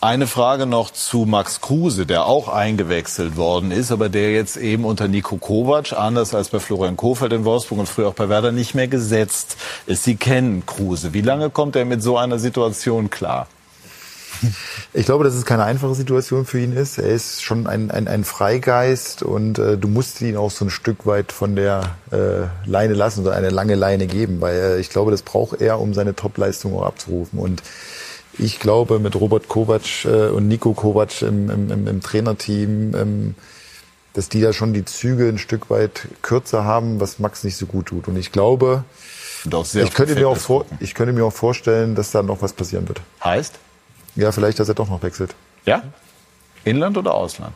[0.00, 4.84] Eine Frage noch zu Max Kruse, der auch eingewechselt worden ist, aber der jetzt eben
[4.84, 8.52] unter Nico Kovac, anders als bei Florian Kofeld in Wolfsburg und früher auch bei Werder,
[8.52, 10.04] nicht mehr gesetzt ist.
[10.04, 11.12] Sie kennen Kruse.
[11.12, 13.48] Wie lange kommt er mit so einer Situation klar?
[14.92, 16.98] Ich glaube, dass es keine einfache Situation für ihn ist.
[16.98, 20.70] Er ist schon ein, ein, ein Freigeist und äh, du musst ihn auch so ein
[20.70, 24.90] Stück weit von der äh, Leine lassen oder eine lange Leine geben, weil äh, ich
[24.90, 27.38] glaube, das braucht er, um seine Topleistung auch abzurufen.
[27.38, 27.62] Und
[28.38, 33.34] ich glaube, mit Robert Kovac äh, und Nico Kovac im, im, im, im Trainerteam, ähm,
[34.12, 37.66] dass die da schon die Züge ein Stück weit kürzer haben, was Max nicht so
[37.66, 38.08] gut tut.
[38.08, 38.84] Und ich glaube,
[39.88, 42.88] ich könnte, mir auch vor, ich könnte mir auch vorstellen, dass da noch was passieren
[42.88, 43.00] wird.
[43.22, 43.58] Heißt?
[44.16, 45.34] Ja, vielleicht, dass er doch noch wechselt.
[45.64, 45.82] Ja?
[46.64, 47.54] Inland oder Ausland?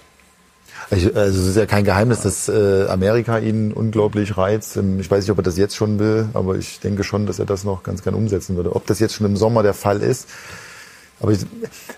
[0.90, 4.76] Ich, also es ist ja kein Geheimnis, dass äh, Amerika ihn unglaublich reizt.
[4.76, 7.38] Ähm, Ich weiß nicht, ob er das jetzt schon will, aber ich denke schon, dass
[7.38, 8.74] er das noch ganz gern umsetzen würde.
[8.74, 10.28] Ob das jetzt schon im Sommer der Fall ist,
[11.20, 11.40] aber ich,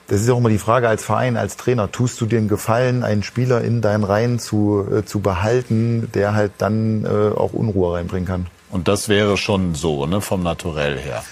[0.08, 3.04] das ist auch immer die Frage als Verein, als Trainer, tust du dir einen Gefallen,
[3.04, 7.94] einen Spieler in deinen Reihen zu, äh, zu behalten, der halt dann äh, auch Unruhe
[7.94, 8.46] reinbringen kann?
[8.70, 11.22] Und das wäre schon so, ne, vom Naturell her.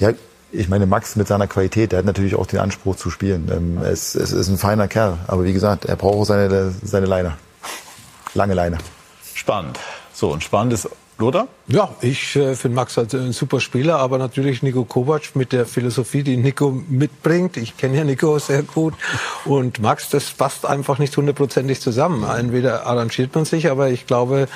[0.00, 0.10] Ja,
[0.50, 3.50] ich meine, Max mit seiner Qualität, der hat natürlich auch den Anspruch zu spielen.
[3.52, 7.06] Ähm, es, es ist ein feiner Kerl, aber wie gesagt, er braucht auch seine, seine
[7.06, 7.34] Leine.
[8.34, 8.78] Lange Leine.
[9.34, 9.78] Spannend.
[10.12, 10.88] So, und spannend ist
[11.18, 11.48] Lothar?
[11.70, 15.66] Ja, ich äh, finde Max halt ein super Spieler, aber natürlich Nico Kovac mit der
[15.66, 17.58] Philosophie, die Nico mitbringt.
[17.58, 18.94] Ich kenne ja Nico sehr gut
[19.44, 22.24] und Max, das passt einfach nicht hundertprozentig zusammen.
[22.24, 24.48] Entweder arrangiert man sich, aber ich glaube,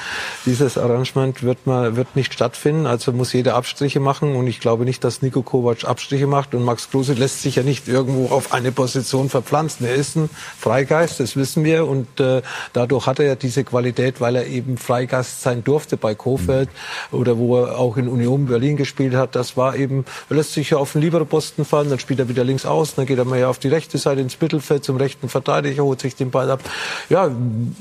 [0.47, 2.87] dieses Arrangement wird mal wird nicht stattfinden.
[2.87, 6.63] Also muss jeder Abstriche machen und ich glaube nicht, dass Nico Kovac Abstriche macht und
[6.63, 9.85] Max Kruse lässt sich ja nicht irgendwo auf eine Position verpflanzen.
[9.85, 12.41] Er ist ein Freigeist, das wissen wir und äh,
[12.73, 16.15] dadurch hat er ja diese Qualität, weil er eben Freigeist sein durfte bei
[16.53, 16.69] Kofeld
[17.11, 19.35] oder wo er auch in Union Berlin gespielt hat.
[19.35, 22.45] Das war eben, er lässt sich ja auf den Libero-Posten fallen, dann spielt er wieder
[22.45, 25.29] links aus, dann geht er mal ja auf die rechte Seite ins Mittelfeld zum rechten
[25.29, 26.61] Verteidiger, holt sich den Ball ab.
[27.09, 27.31] Ja,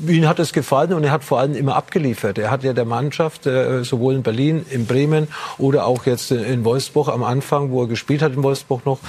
[0.07, 2.37] ihm hat es gefallen und er hat vor allem immer abgeliefert.
[2.37, 6.63] Er hat ja der Mannschaft, äh, sowohl in Berlin, in Bremen oder auch jetzt in
[6.65, 8.99] Wolfsburg am Anfang, wo er gespielt hat in Wolfsburg noch,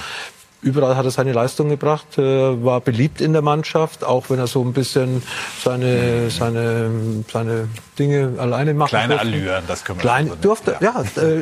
[0.63, 4.47] Überall hat er seine Leistung gebracht, äh, war beliebt in der Mannschaft, auch wenn er
[4.47, 5.21] so ein bisschen
[5.61, 6.89] seine, seine,
[7.29, 7.67] seine
[7.99, 8.89] Dinge alleine macht.
[8.89, 11.41] Kleine Allüren, das können wir Klein, so durfte, ja, äh,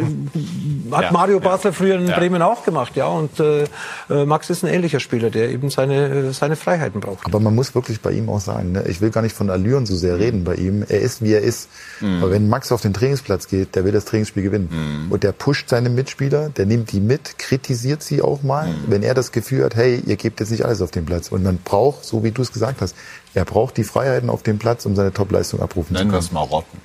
[0.92, 1.44] hat Ja, Mario ja.
[1.44, 2.18] Basler früher in Ja.
[2.18, 3.08] Bremen auch gemacht, ja.
[3.08, 3.64] Und äh,
[4.10, 7.26] äh, Max ist ein ähnlicher Spieler, der eben seine, seine Freiheiten braucht.
[7.26, 9.86] Aber man muss wirklich bei ihm auch sagen, ne, ich will gar nicht von Allüren
[9.86, 10.84] so sehr reden bei ihm.
[10.88, 11.70] Er ist, wie er ist.
[12.02, 15.08] Aber wenn Max auf den Trainingsplatz geht, der will das Trainingsspiel gewinnen.
[15.10, 19.14] Und der pusht seine Mitspieler, der nimmt die mit, kritisiert sie auch mal, wenn er
[19.14, 21.30] das Gefühl hat, hey, ihr gebt jetzt nicht alles auf den Platz.
[21.30, 22.96] Und man braucht, so wie du es gesagt hast,
[23.34, 26.26] er braucht die Freiheiten auf dem Platz, um seine Topleistung abrufen Nennen zu wir können.
[26.28, 26.82] es mal Rotten.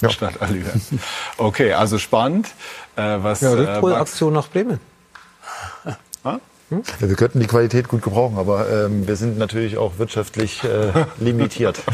[0.00, 0.10] Ja.
[0.10, 0.82] Statt Allüren.
[1.38, 2.48] Okay, also spannend.
[2.96, 4.80] Äh, was, Ja, äh, Rückholaktion nach Bremen.
[7.00, 10.92] Ja, wir könnten die Qualität gut gebrauchen, aber ähm, wir sind natürlich auch wirtschaftlich äh,
[11.18, 11.80] limitiert.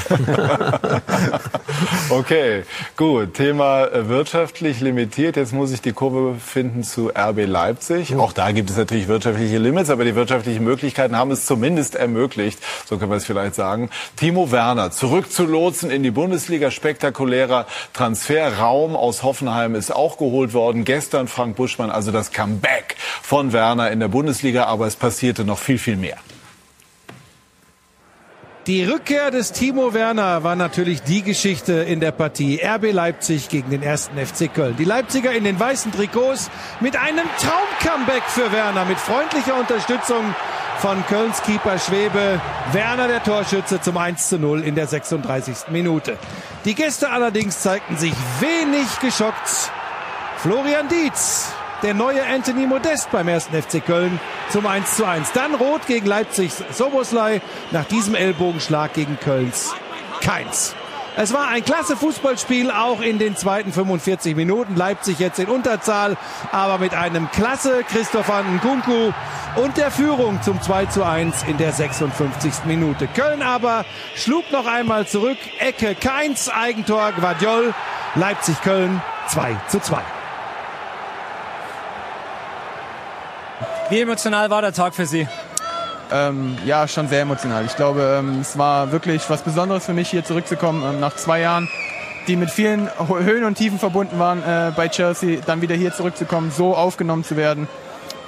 [2.11, 2.64] Okay,
[2.97, 3.35] gut.
[3.35, 5.37] Thema äh, wirtschaftlich limitiert.
[5.37, 8.14] Jetzt muss ich die Kurve finden zu RB Leipzig.
[8.16, 12.59] Auch da gibt es natürlich wirtschaftliche Limits, aber die wirtschaftlichen Möglichkeiten haben es zumindest ermöglicht,
[12.87, 16.70] so können wir es vielleicht sagen, Timo Werner zurückzulotsen in die Bundesliga.
[16.70, 20.85] Spektakulärer Transferraum aus Hoffenheim ist auch geholt worden.
[20.85, 25.59] Gestern Frank Buschmann, also das Comeback von Werner in der Bundesliga, aber es passierte noch
[25.59, 26.16] viel, viel mehr.
[28.66, 33.71] Die Rückkehr des Timo Werner war natürlich die Geschichte in der Partie RB Leipzig gegen
[33.71, 34.77] den ersten FC Köln.
[34.77, 40.35] Die Leipziger in den weißen Trikots mit einem Traum-Comeback für Werner mit freundlicher Unterstützung
[40.79, 42.41] von Kölns Keeper Schwebe.
[42.73, 45.71] Werner der Torschütze zum 1 zu 0 in der 36.
[45.71, 46.16] Minute.
[46.64, 49.73] Die Gäste allerdings zeigten sich wenig geschockt.
[50.37, 51.53] Florian Dietz,
[51.83, 54.20] der neue Anthony Modest beim ersten FC Köln
[54.51, 55.33] zum 1 zu 1.
[55.33, 59.74] Dann rot gegen Leipzigs Soboslai nach diesem Ellbogenschlag gegen Kölns
[60.20, 60.74] Keins.
[61.16, 64.76] Es war ein klasse Fußballspiel, auch in den zweiten 45 Minuten.
[64.76, 66.16] Leipzig jetzt in Unterzahl,
[66.53, 69.12] aber mit einem klasse Christopher Nkunku
[69.57, 72.64] und der Führung zum 2 zu 1 in der 56.
[72.64, 73.09] Minute.
[73.09, 75.39] Köln aber schlug noch einmal zurück.
[75.59, 77.74] Ecke Keins, Eigentor Guardiol.
[78.14, 80.20] Leipzig-Köln 2 zu 2.
[83.91, 85.26] Wie emotional war der Tag für Sie?
[86.12, 87.64] Ähm, ja, schon sehr emotional.
[87.64, 91.41] Ich glaube, ähm, es war wirklich was Besonderes für mich, hier zurückzukommen ähm, nach zwei
[91.41, 91.68] Jahren,
[92.28, 96.53] die mit vielen Höhen und Tiefen verbunden waren äh, bei Chelsea, dann wieder hier zurückzukommen,
[96.57, 97.66] so aufgenommen zu werden,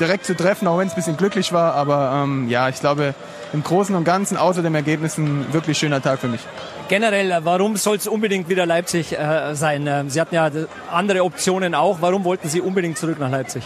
[0.00, 1.74] direkt zu treffen, auch wenn es ein bisschen glücklich war.
[1.74, 3.14] Aber ähm, ja, ich glaube,
[3.52, 6.40] im Großen und Ganzen, außer dem Ergebnis, ein wirklich schöner Tag für mich.
[6.88, 9.86] Generell, äh, warum soll es unbedingt wieder Leipzig äh, sein?
[9.86, 10.50] Ähm, Sie hatten ja
[10.90, 11.98] andere Optionen auch.
[12.00, 13.62] Warum wollten Sie unbedingt zurück nach Leipzig?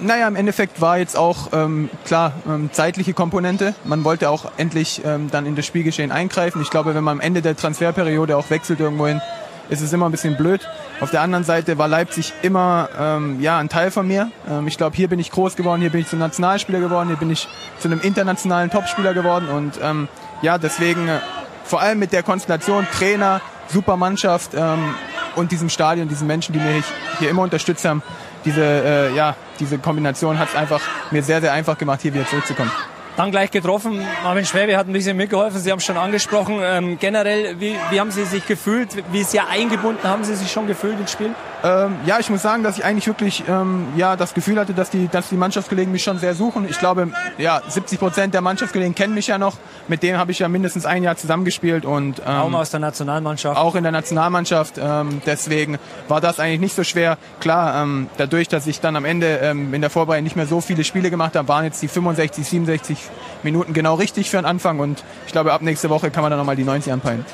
[0.00, 3.74] Naja, im Endeffekt war jetzt auch ähm, klar ähm, zeitliche Komponente.
[3.84, 6.60] Man wollte auch endlich ähm, dann in das Spielgeschehen eingreifen.
[6.60, 9.20] Ich glaube, wenn man am Ende der Transferperiode auch wechselt irgendwohin,
[9.68, 10.68] ist es immer ein bisschen blöd.
[11.00, 14.30] Auf der anderen Seite war Leipzig immer ähm, ja ein Teil von mir.
[14.48, 17.16] Ähm, ich glaube, hier bin ich groß geworden, hier bin ich zum Nationalspieler geworden, hier
[17.16, 20.08] bin ich zu einem internationalen Topspieler geworden und ähm,
[20.42, 21.20] ja, deswegen äh,
[21.64, 24.94] vor allem mit der Konstellation Trainer, super Mannschaft ähm,
[25.36, 26.84] und diesem Stadion, diesen Menschen, die mich
[27.18, 28.02] hier immer unterstützt haben,
[28.44, 30.80] diese, äh, ja, diese Kombination hat es einfach
[31.10, 32.70] mir sehr, sehr einfach gemacht, hier wieder zurückzukommen.
[33.16, 34.00] Dann gleich getroffen.
[34.24, 35.60] Marvin Schwäbe hat ein bisschen mitgeholfen.
[35.60, 36.60] Sie haben es schon angesprochen.
[36.62, 38.88] Ähm, generell, wie, wie haben Sie sich gefühlt?
[39.12, 41.34] Wie sehr eingebunden haben Sie sich schon gefühlt ins Spiel?
[41.64, 44.90] Ähm, ja, ich muss sagen, dass ich eigentlich wirklich ähm, ja das Gefühl hatte, dass
[44.90, 46.66] die, dass die Mannschaftskollegen mich schon sehr suchen.
[46.68, 49.56] Ich glaube, ja, 70 Prozent der Mannschaftskollegen kennen mich ja noch.
[49.88, 53.58] Mit denen habe ich ja mindestens ein Jahr zusammengespielt und ähm, auch aus der Nationalmannschaft.
[53.58, 54.74] Auch in der Nationalmannschaft.
[54.78, 57.18] Ähm, deswegen war das eigentlich nicht so schwer.
[57.40, 60.60] Klar, ähm, dadurch, dass ich dann am Ende ähm, in der Vorbereitung nicht mehr so
[60.60, 63.01] viele Spiele gemacht habe, waren jetzt die 65, 67
[63.42, 66.38] Minuten genau richtig für den Anfang und ich glaube, ab nächste Woche kann man dann
[66.38, 67.24] nochmal die 90 anpeilen.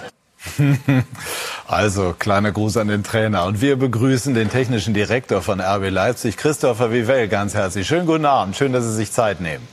[1.70, 3.44] Also, kleiner Gruß an den Trainer.
[3.44, 7.86] Und wir begrüßen den technischen Direktor von RB Leipzig, Christopher Vivell, ganz herzlich.
[7.86, 8.56] Schönen guten Abend.
[8.56, 9.68] Schön, dass Sie sich Zeit nehmen.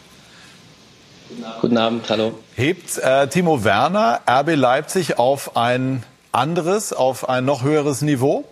[1.62, 2.38] Guten Abend, hallo.
[2.56, 8.44] Hebt äh, Timo Werner RB Leipzig auf ein anderes, auf ein noch höheres Niveau?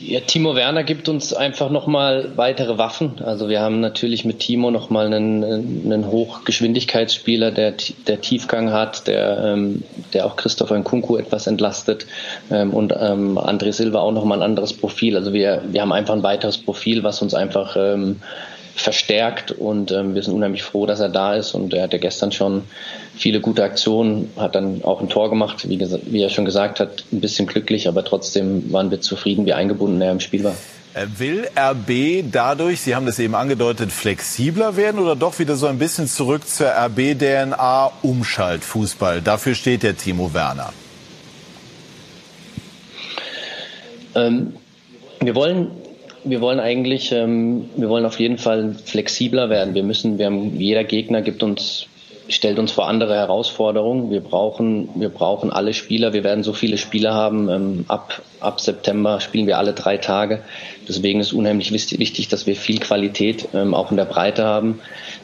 [0.00, 3.22] Ja, Timo Werner gibt uns einfach nochmal weitere Waffen.
[3.24, 7.74] Also wir haben natürlich mit Timo nochmal einen, einen Hochgeschwindigkeitsspieler, der,
[8.08, 12.06] der Tiefgang hat, der, ähm, der auch Christopher Nkunku etwas entlastet
[12.50, 15.16] ähm, und ähm, André Silva auch nochmal ein anderes Profil.
[15.16, 18.20] Also wir, wir haben einfach ein weiteres Profil, was uns einfach ähm,
[18.76, 22.32] verstärkt und ähm, wir sind unheimlich froh, dass er da ist und er hatte gestern
[22.32, 22.62] schon
[23.16, 27.04] viele gute Aktionen, hat dann auch ein Tor gemacht, wie, wie er schon gesagt hat,
[27.12, 30.54] ein bisschen glücklich, aber trotzdem waren wir zufrieden, wie eingebunden er im Spiel war.
[30.94, 35.66] Äh, will RB dadurch, Sie haben das eben angedeutet, flexibler werden oder doch wieder so
[35.66, 39.22] ein bisschen zurück zur RB-DNA Umschaltfußball?
[39.22, 40.72] Dafür steht der Timo Werner.
[44.16, 44.54] Ähm,
[45.20, 45.70] wir wollen
[46.24, 49.74] wir wollen eigentlich, ähm, wir wollen auf jeden Fall flexibler werden.
[49.74, 51.86] Wir müssen, wir haben, jeder Gegner gibt uns,
[52.28, 54.10] stellt uns vor andere Herausforderungen.
[54.10, 56.12] Wir brauchen, wir brauchen alle Spieler.
[56.12, 57.48] Wir werden so viele Spieler haben.
[57.48, 60.42] Ähm, ab, ab September spielen wir alle drei Tage.
[60.88, 64.80] Deswegen ist unheimlich wichtig, dass wir viel Qualität ähm, auch in der Breite haben.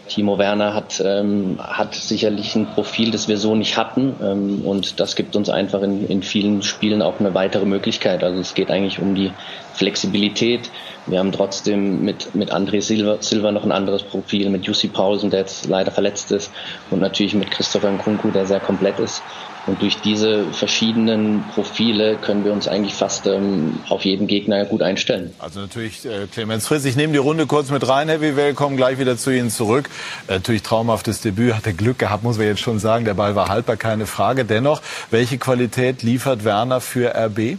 [0.08, 4.14] Timo Werner hat, ähm, hat sicherlich ein Profil, das wir so nicht hatten.
[4.22, 8.24] Ähm, und das gibt uns einfach in, in vielen Spielen auch eine weitere Möglichkeit.
[8.24, 9.30] Also es geht eigentlich um die
[9.74, 10.70] Flexibilität.
[11.10, 15.30] Wir haben trotzdem mit, mit André Silva, Silva noch ein anderes Profil, mit Jussi Paulsen,
[15.30, 16.50] der jetzt leider verletzt ist,
[16.90, 19.22] und natürlich mit Christopher Nkunku, der sehr komplett ist.
[19.66, 24.82] Und durch diese verschiedenen Profile können wir uns eigentlich fast ähm, auf jeden Gegner gut
[24.82, 25.34] einstellen.
[25.38, 26.84] Also natürlich äh, Clemens Friss.
[26.86, 29.90] Ich nehme die Runde kurz mit rein, Heavy Well, kommen gleich wieder zu Ihnen zurück.
[30.28, 33.04] Äh, natürlich traumhaftes Debüt, hat er Glück gehabt, muss man jetzt schon sagen.
[33.04, 34.44] Der Ball war haltbar, keine Frage.
[34.44, 34.80] Dennoch,
[35.10, 37.58] welche Qualität liefert Werner für RB?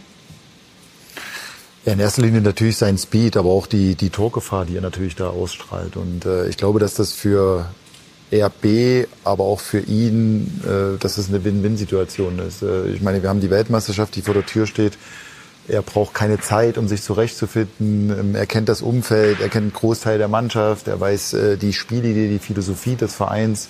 [1.84, 5.16] Ja, in erster Linie natürlich sein Speed, aber auch die, die Torgefahr, die er natürlich
[5.16, 5.96] da ausstrahlt.
[5.96, 7.66] Und äh, ich glaube, dass das für
[8.32, 12.62] RB, aber auch für ihn, äh, dass es eine Win-Win-Situation ist.
[12.62, 14.96] Äh, ich meine, wir haben die Weltmeisterschaft, die vor der Tür steht.
[15.66, 18.10] Er braucht keine Zeit, um sich zurechtzufinden.
[18.10, 21.72] Ähm, er kennt das Umfeld, er kennt einen Großteil der Mannschaft, er weiß äh, die
[21.72, 23.68] Spielidee, die Philosophie des Vereins.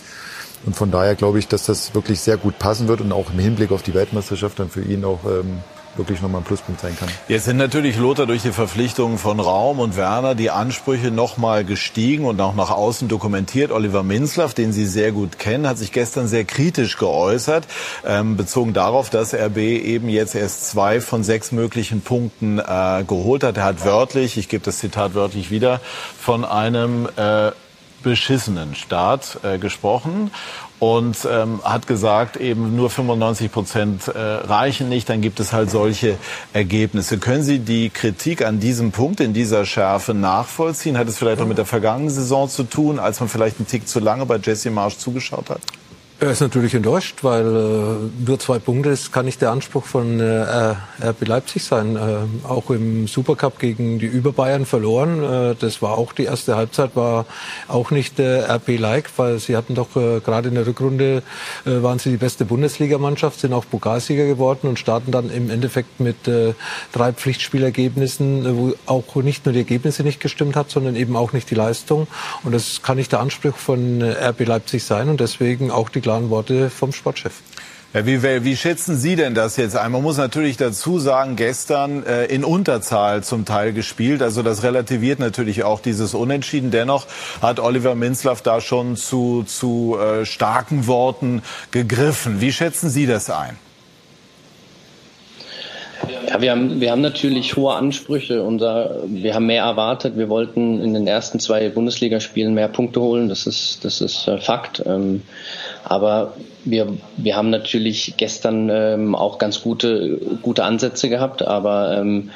[0.66, 3.38] Und von daher glaube ich, dass das wirklich sehr gut passen wird und auch im
[3.38, 5.58] Hinblick auf die Weltmeisterschaft dann für ihn auch ähm,
[5.96, 7.08] wirklich nochmal ein Pluspunkt sein kann.
[7.28, 12.24] Jetzt sind natürlich Lothar durch die Verpflichtungen von Raum und Werner die Ansprüche nochmal gestiegen
[12.24, 13.70] und auch nach außen dokumentiert.
[13.70, 17.66] Oliver Minzlaff, den Sie sehr gut kennen, hat sich gestern sehr kritisch geäußert,
[18.06, 23.44] ähm, bezogen darauf, dass RB eben jetzt erst zwei von sechs möglichen Punkten äh, geholt
[23.44, 23.56] hat.
[23.58, 25.80] Er hat wörtlich, ich gebe das Zitat wörtlich wieder,
[26.18, 27.50] von einem äh,
[28.02, 30.30] beschissenen Start äh, gesprochen
[30.82, 35.70] und ähm, hat gesagt, eben nur 95 Prozent äh, reichen nicht, dann gibt es halt
[35.70, 36.18] solche
[36.52, 37.18] Ergebnisse.
[37.18, 40.98] Können Sie die Kritik an diesem Punkt, in dieser Schärfe nachvollziehen?
[40.98, 43.86] Hat es vielleicht auch mit der vergangenen Saison zu tun, als man vielleicht einen Tick
[43.86, 45.60] zu lange bei Jesse Marsch zugeschaut hat?
[46.22, 50.20] Er ist natürlich enttäuscht, weil äh, nur zwei Punkte ist, kann nicht der Anspruch von
[50.20, 51.96] äh, RB Leipzig sein.
[51.96, 55.20] Äh, auch im Supercup gegen die Überbayern verloren.
[55.20, 57.26] Äh, das war auch die erste Halbzeit, war
[57.66, 61.24] auch nicht äh, RB-like, weil sie hatten doch äh, gerade in der Rückrunde
[61.64, 66.16] waren sie die beste Bundesligamannschaft, sind auch Pokalsieger geworden und starten dann im Endeffekt mit
[66.92, 71.50] drei Pflichtspielergebnissen, wo auch nicht nur die Ergebnisse nicht gestimmt hat, sondern eben auch nicht
[71.50, 72.06] die Leistung.
[72.42, 76.28] Und das kann nicht der Anspruch von RB Leipzig sein und deswegen auch die klaren
[76.28, 77.32] Worte vom Sportchef.
[77.94, 79.92] Ja, wie, wie schätzen Sie denn das jetzt ein?
[79.92, 84.20] Man muss natürlich dazu sagen, gestern äh, in Unterzahl zum Teil gespielt.
[84.20, 86.70] Also das relativiert natürlich auch dieses Unentschieden.
[86.70, 87.06] Dennoch
[87.40, 92.42] hat Oliver Minzlaff da schon zu, zu äh, starken Worten gegriffen.
[92.42, 93.56] Wie schätzen Sie das ein?
[96.28, 98.42] Ja, wir haben, wir haben natürlich hohe Ansprüche.
[98.42, 100.16] Unser, wir haben mehr erwartet.
[100.16, 103.28] Wir wollten in den ersten zwei Bundesligaspielen mehr Punkte holen.
[103.28, 104.82] Das ist, das ist äh, Fakt.
[104.84, 105.22] Ähm,
[105.84, 106.34] aber
[106.64, 112.30] wir, wir haben natürlich gestern ähm, auch ganz gute, gute Ansätze gehabt, aber ähm,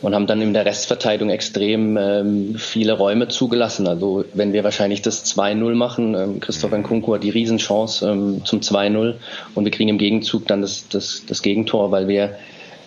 [0.00, 3.88] und haben dann in der Restverteidigung extrem ähm, viele Räume zugelassen.
[3.88, 8.60] Also wenn wir wahrscheinlich das 2-0 machen, ähm, Christopher Nkunku hat die Riesenchance ähm, zum
[8.60, 9.14] 2-0
[9.54, 12.36] und wir kriegen im Gegenzug dann das, das, das Gegentor, weil wir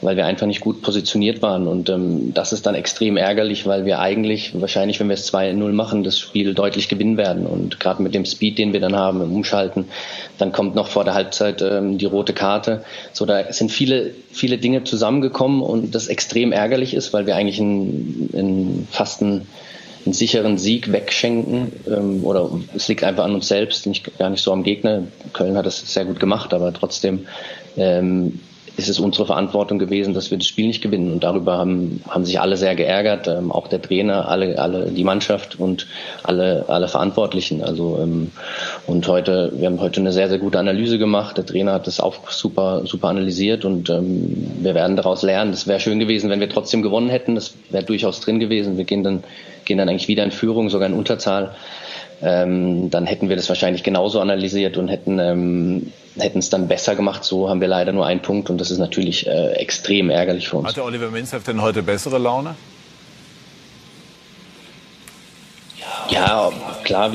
[0.01, 1.67] weil wir einfach nicht gut positioniert waren.
[1.67, 5.71] Und ähm, das ist dann extrem ärgerlich, weil wir eigentlich wahrscheinlich, wenn wir es 2-0
[5.71, 7.45] machen, das Spiel deutlich gewinnen werden.
[7.45, 9.85] Und gerade mit dem Speed, den wir dann haben im Umschalten,
[10.37, 12.83] dann kommt noch vor der Halbzeit ähm, die rote Karte.
[13.13, 17.59] So, da sind viele, viele Dinge zusammengekommen und das extrem ärgerlich ist, weil wir eigentlich
[17.59, 19.47] in, in fast einen,
[20.05, 21.73] einen sicheren Sieg wegschenken.
[21.87, 25.03] Ähm, oder es liegt einfach an uns selbst, nicht, gar nicht so am Gegner.
[25.33, 27.27] Köln hat das sehr gut gemacht, aber trotzdem
[27.77, 28.39] ähm,
[28.77, 31.11] ist es unsere Verantwortung gewesen, dass wir das Spiel nicht gewinnen.
[31.11, 35.03] Und darüber haben, haben sich alle sehr geärgert, ähm, auch der Trainer, alle, alle, die
[35.03, 35.87] Mannschaft und
[36.23, 37.63] alle, alle Verantwortlichen.
[37.63, 38.31] Also ähm,
[38.87, 41.37] und heute, wir haben heute eine sehr, sehr gute Analyse gemacht.
[41.37, 45.53] Der Trainer hat das auch super, super analysiert und ähm, wir werden daraus lernen.
[45.53, 47.35] Es wäre schön gewesen, wenn wir trotzdem gewonnen hätten.
[47.35, 48.77] Das wäre durchaus drin gewesen.
[48.77, 49.23] Wir gehen dann,
[49.65, 51.55] gehen dann eigentlich wieder in Führung, sogar in Unterzahl
[52.21, 56.95] ähm, dann hätten wir das wahrscheinlich genauso analysiert und hätten ähm, hätten es dann besser
[56.95, 57.23] gemacht.
[57.23, 60.57] So haben wir leider nur einen Punkt und das ist natürlich äh, extrem ärgerlich für
[60.57, 60.69] uns.
[60.69, 62.55] Hatte Oliver Minzef denn heute bessere Laune?
[66.09, 66.51] Ja,
[66.83, 67.11] klar,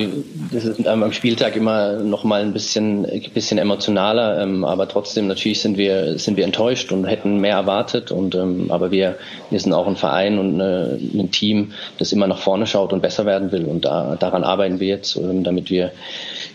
[0.52, 5.26] das ist am Spieltag immer noch mal ein bisschen, ein bisschen emotionaler, ähm, aber trotzdem
[5.26, 9.16] natürlich sind wir, sind wir enttäuscht und hätten mehr erwartet und, ähm, aber wir,
[9.50, 13.26] wir sind auch ein Verein und ein Team, das immer nach vorne schaut und besser
[13.26, 15.92] werden will und da, daran arbeiten wir jetzt, ähm, damit wir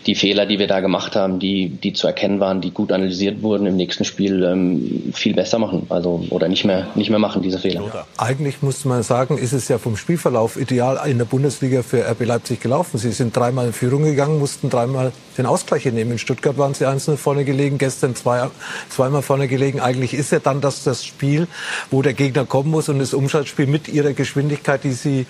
[0.06, 3.42] die Fehler, die wir da gemacht haben, die, die zu erkennen waren, die gut analysiert
[3.42, 5.86] wurden, im nächsten Spiel ähm, viel besser machen.
[5.88, 8.06] Also oder nicht mehr nicht mehr machen diese Fehler.
[8.16, 12.24] Eigentlich muss man sagen, ist es ja vom Spielverlauf ideal in der Bundesliga für RB
[12.24, 12.98] Leipzig gelaufen.
[12.98, 16.12] Sie sind dreimal in Führung gegangen, mussten dreimal den Ausgleich nehmen.
[16.12, 18.48] In Stuttgart waren sie einzeln vorne gelegen, gestern zwei,
[18.88, 19.80] zweimal vorne gelegen.
[19.80, 21.46] Eigentlich ist ja dann das das Spiel,
[21.90, 25.26] wo der Gegner kommen muss und das Umschaltspiel mit ihrer Geschwindigkeit, die sie,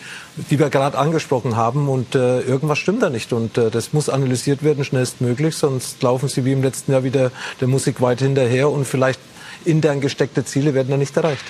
[0.51, 1.89] die wir gerade angesprochen haben.
[1.89, 3.33] Und äh, irgendwas stimmt da nicht.
[3.33, 7.31] Und äh, das muss analysiert werden schnellstmöglich, sonst laufen sie wie im letzten Jahr wieder
[7.61, 9.21] der Musik weit hinterher und vielleicht
[9.65, 11.45] intern gesteckte Ziele werden dann nicht erreicht.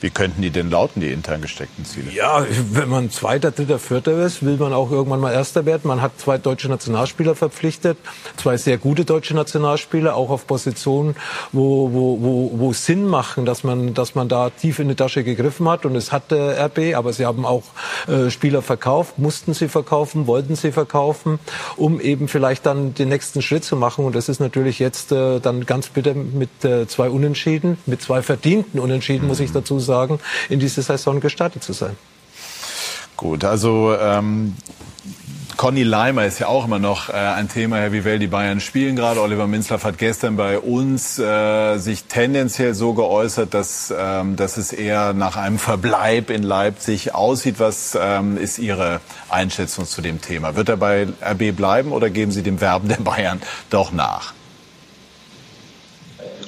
[0.00, 2.10] Wie könnten die denn lauten, die intern gesteckten Ziele?
[2.12, 5.82] Ja, wenn man Zweiter, Dritter, Vierter ist, will man auch irgendwann mal Erster werden.
[5.84, 7.96] Man hat zwei deutsche Nationalspieler verpflichtet,
[8.36, 11.16] zwei sehr gute deutsche Nationalspieler, auch auf Positionen,
[11.52, 15.24] wo, wo, wo, wo Sinn machen, dass man, dass man da tief in die Tasche
[15.24, 15.86] gegriffen hat.
[15.86, 17.62] Und es hat der RB, aber sie haben auch
[18.06, 21.38] äh, Spieler verkauft, mussten sie verkaufen, wollten sie verkaufen,
[21.76, 24.04] um eben vielleicht dann den nächsten Schritt zu machen.
[24.04, 28.20] Und das ist natürlich jetzt äh, dann ganz bitter mit äh, zwei Unentschieden, mit zwei
[28.20, 30.18] verdienten Unentschieden, muss ich dazu sagen sagen,
[30.48, 31.96] in diese Saison gestartet zu sein.
[33.16, 34.56] Gut, also ähm,
[35.56, 38.96] Conny Leimer ist ja auch immer noch äh, ein Thema, wie well die Bayern spielen
[38.96, 39.20] gerade.
[39.20, 44.72] Oliver Minzlaff hat gestern bei uns äh, sich tendenziell so geäußert, dass, ähm, dass es
[44.72, 47.60] eher nach einem Verbleib in Leipzig aussieht.
[47.60, 50.56] Was ähm, ist Ihre Einschätzung zu dem Thema?
[50.56, 54.34] Wird er bei RB bleiben oder geben Sie dem Werben der Bayern doch nach?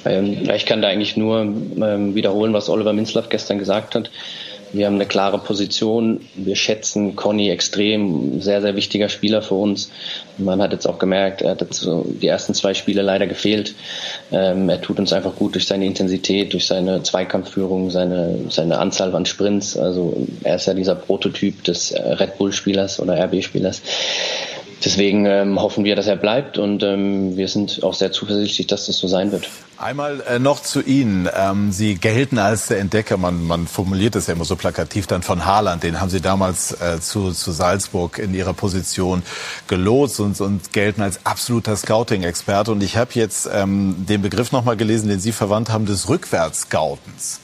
[0.07, 4.09] Ähm, ich kann da eigentlich nur ähm, wiederholen, was Oliver Minzlaff gestern gesagt hat.
[4.73, 6.21] Wir haben eine klare Position.
[6.35, 8.41] Wir schätzen Conny extrem.
[8.41, 9.91] Sehr, sehr wichtiger Spieler für uns.
[10.37, 13.75] Man hat jetzt auch gemerkt, er hat jetzt die ersten zwei Spiele leider gefehlt.
[14.31, 19.15] Ähm, er tut uns einfach gut durch seine Intensität, durch seine Zweikampfführung, seine, seine Anzahl
[19.15, 19.77] an Sprints.
[19.77, 23.81] Also er ist ja dieser Prototyp des Red Bull-Spielers oder RB-Spielers.
[24.85, 28.85] Deswegen ähm, hoffen wir, dass er bleibt und ähm, wir sind auch sehr zuversichtlich, dass
[28.85, 29.49] das so sein wird.
[29.79, 31.29] Einmal äh, noch zu Ihnen.
[31.35, 35.23] Ähm, Sie gelten als der Entdecker, man, man formuliert das ja immer so plakativ dann
[35.23, 35.83] von Haaland.
[35.83, 39.23] Den haben Sie damals äh, zu, zu Salzburg in Ihrer Position
[39.67, 42.71] gelotst und, und gelten als absoluter Scouting-Experte.
[42.71, 47.39] Und ich habe jetzt ähm, den Begriff nochmal gelesen, den Sie verwandt haben, des Rückwärtsscoutens.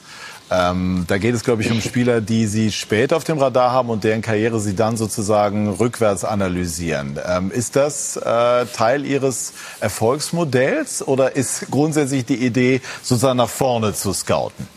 [0.54, 3.90] Ähm, da geht es, glaube ich, um Spieler, die Sie später auf dem Radar haben
[3.90, 7.18] und deren Karriere Sie dann sozusagen rückwärts analysieren.
[7.26, 13.94] Ähm, ist das äh, Teil Ihres Erfolgsmodells oder ist grundsätzlich die Idee, sozusagen nach vorne
[13.94, 14.68] zu scouten?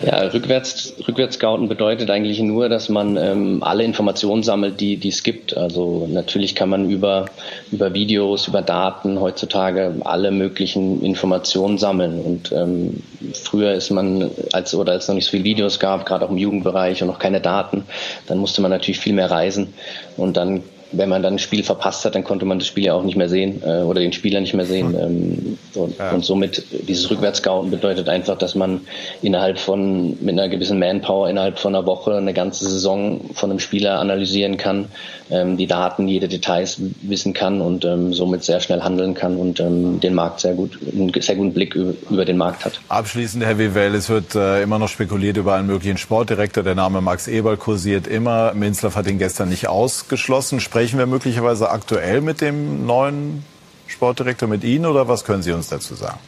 [0.00, 5.08] Ja, rückwärts, rückwärts scouten bedeutet eigentlich nur, dass man ähm, alle Informationen sammelt, die, die
[5.08, 5.56] es gibt.
[5.56, 7.26] Also natürlich kann man über,
[7.72, 12.20] über Videos, über Daten heutzutage alle möglichen Informationen sammeln.
[12.20, 13.02] Und ähm,
[13.34, 16.30] früher ist man, als oder als es noch nicht so viele Videos gab, gerade auch
[16.30, 17.84] im Jugendbereich und noch keine Daten,
[18.28, 19.74] dann musste man natürlich viel mehr reisen.
[20.16, 20.62] Und dann
[20.92, 23.16] wenn man dann ein Spiel verpasst hat, dann konnte man das Spiel ja auch nicht
[23.16, 24.94] mehr sehen äh, oder den Spieler nicht mehr sehen.
[24.98, 26.10] Ähm, und, ja.
[26.10, 28.80] und, somit dieses Rückwärtsscouten bedeutet einfach, dass man
[29.22, 33.60] innerhalb von mit einer gewissen Manpower innerhalb von einer Woche eine ganze Saison von einem
[33.60, 34.86] Spieler analysieren kann,
[35.30, 39.60] ähm, die Daten, jede Details wissen kann und ähm, somit sehr schnell handeln kann und
[39.60, 42.80] ähm, den Markt sehr gut, einen sehr guten Blick über, über den Markt hat.
[42.88, 46.62] Abschließend, Herr Wewell, es wird äh, immer noch spekuliert über einen möglichen Sportdirektor.
[46.62, 48.54] Der Name Max Eberl kursiert immer.
[48.54, 50.60] Minzlaff hat ihn gestern nicht ausgeschlossen.
[50.78, 53.42] Sprechen wir möglicherweise aktuell mit dem neuen
[53.88, 56.20] Sportdirektor, mit Ihnen oder was können Sie uns dazu sagen?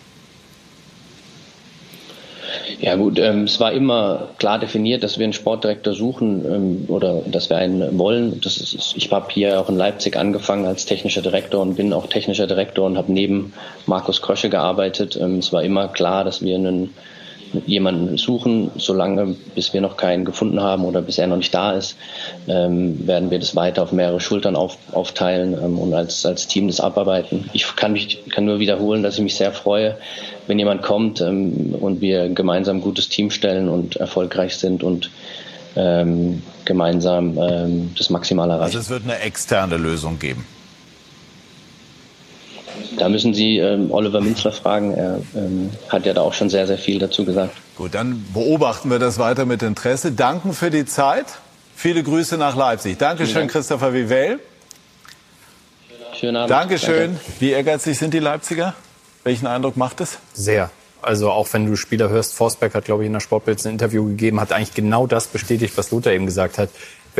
[2.80, 7.22] Ja gut, ähm, es war immer klar definiert, dass wir einen Sportdirektor suchen ähm, oder
[7.26, 8.40] dass wir einen wollen.
[8.40, 12.08] Das ist, ich habe hier auch in Leipzig angefangen als technischer Direktor und bin auch
[12.08, 13.52] technischer Direktor und habe neben
[13.86, 15.14] Markus Krösche gearbeitet.
[15.14, 16.92] Ähm, es war immer klar, dass wir einen
[17.66, 21.72] jemanden suchen, solange bis wir noch keinen gefunden haben oder bis er noch nicht da
[21.72, 21.96] ist,
[22.48, 26.68] ähm, werden wir das weiter auf mehrere Schultern auf, aufteilen ähm, und als, als Team
[26.68, 27.50] das abarbeiten.
[27.52, 29.96] Ich kann mich kann nur wiederholen, dass ich mich sehr freue,
[30.46, 35.10] wenn jemand kommt ähm, und wir gemeinsam ein gutes Team stellen und erfolgreich sind und
[35.76, 38.76] ähm, gemeinsam ähm, das Maximale erreichen.
[38.76, 40.44] Also es wird eine externe Lösung geben.
[42.96, 44.94] Da müssen Sie ähm, Oliver Minzler fragen.
[44.94, 47.54] Er ähm, hat ja da auch schon sehr, sehr viel dazu gesagt.
[47.76, 50.12] Gut, dann beobachten wir das weiter mit Interesse.
[50.12, 51.26] Danken für die Zeit.
[51.74, 52.98] Viele Grüße nach Leipzig.
[52.98, 53.52] Dankeschön, Dank.
[53.52, 54.38] Christopher Vivell.
[56.18, 56.50] Schönen Abend.
[56.50, 57.12] Dankeschön.
[57.14, 57.20] Danke.
[57.38, 58.74] Wie ehrgeizig sind die Leipziger?
[59.24, 60.18] Welchen Eindruck macht es?
[60.34, 60.70] Sehr.
[61.02, 64.04] Also auch wenn du Spieler hörst, Forsberg hat, glaube ich, in der Sportbild ein Interview
[64.04, 66.68] gegeben, hat eigentlich genau das bestätigt, was Luther eben gesagt hat.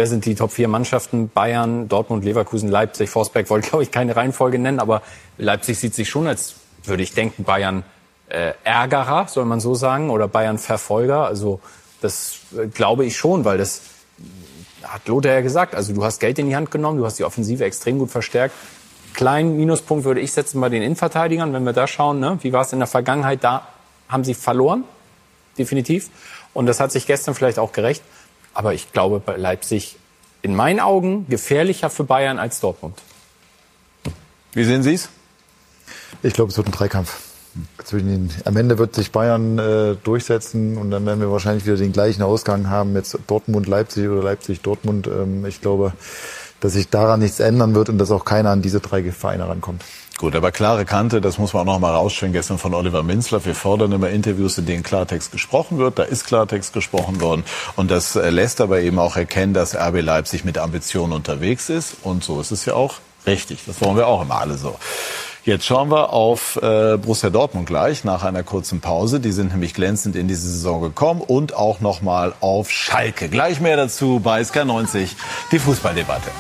[0.01, 1.29] Wer sind die Top 4 Mannschaften?
[1.29, 5.03] Bayern, Dortmund, Leverkusen, Leipzig, Forsberg wollte, glaube ich, keine Reihenfolge nennen, aber
[5.37, 7.83] Leipzig sieht sich schon als, würde ich denken, Bayern
[8.31, 11.27] äh, Ärgerer, soll man so sagen, oder Bayern Verfolger.
[11.27, 11.61] Also
[12.01, 13.83] das äh, glaube ich schon, weil das
[14.85, 15.75] hat Lothar ja gesagt.
[15.75, 18.55] Also du hast Geld in die Hand genommen, du hast die Offensive extrem gut verstärkt.
[19.13, 22.21] Kleinen Minuspunkt würde ich setzen bei den Innenverteidigern, wenn wir da schauen.
[22.21, 22.39] Ne?
[22.41, 23.45] Wie war es in der Vergangenheit?
[23.45, 23.69] Da
[24.09, 24.85] haben sie verloren,
[25.59, 26.09] definitiv.
[26.55, 28.03] Und das hat sich gestern vielleicht auch gerecht.
[28.55, 29.97] Aber ich glaube, bei Leipzig
[30.43, 32.97] in meinen Augen gefährlicher für Bayern als Dortmund.
[34.53, 35.09] Wie sehen Sie es?
[36.23, 37.21] Ich glaube, es wird ein Dreikampf.
[37.85, 41.77] Zwischen den, am Ende wird sich Bayern äh, durchsetzen und dann werden wir wahrscheinlich wieder
[41.77, 45.09] den gleichen Ausgang haben, jetzt Dortmund-Leipzig oder Leipzig-Dortmund.
[45.09, 45.93] Ähm, ich glaube,
[46.61, 49.85] dass sich daran nichts ändern wird und dass auch keiner an diese drei Vereine rankommt.
[50.21, 53.43] Gut, aber klare Kante, das muss man auch noch mal rausstellen, gestern von Oliver Minzler.
[53.47, 55.99] Wir fordern immer Interviews, in denen Klartext gesprochen wird.
[55.99, 57.43] Da ist Klartext gesprochen worden.
[57.75, 61.97] Und das äh, lässt aber eben auch erkennen, dass RB Leipzig mit Ambitionen unterwegs ist.
[62.03, 62.97] Und so ist es ja auch
[63.27, 63.61] richtig.
[63.67, 64.77] Das wollen wir auch immer alle so.
[65.47, 69.21] Jetzt schauen wir auf äh, Borussia Dortmund gleich nach einer kurzen Pause.
[69.21, 73.31] Die sind nämlich glänzend in diese Saison gekommen und auch noch mal auf Schalke.
[73.31, 75.09] Gleich mehr dazu bei SK90,
[75.51, 76.31] die Fußballdebatte.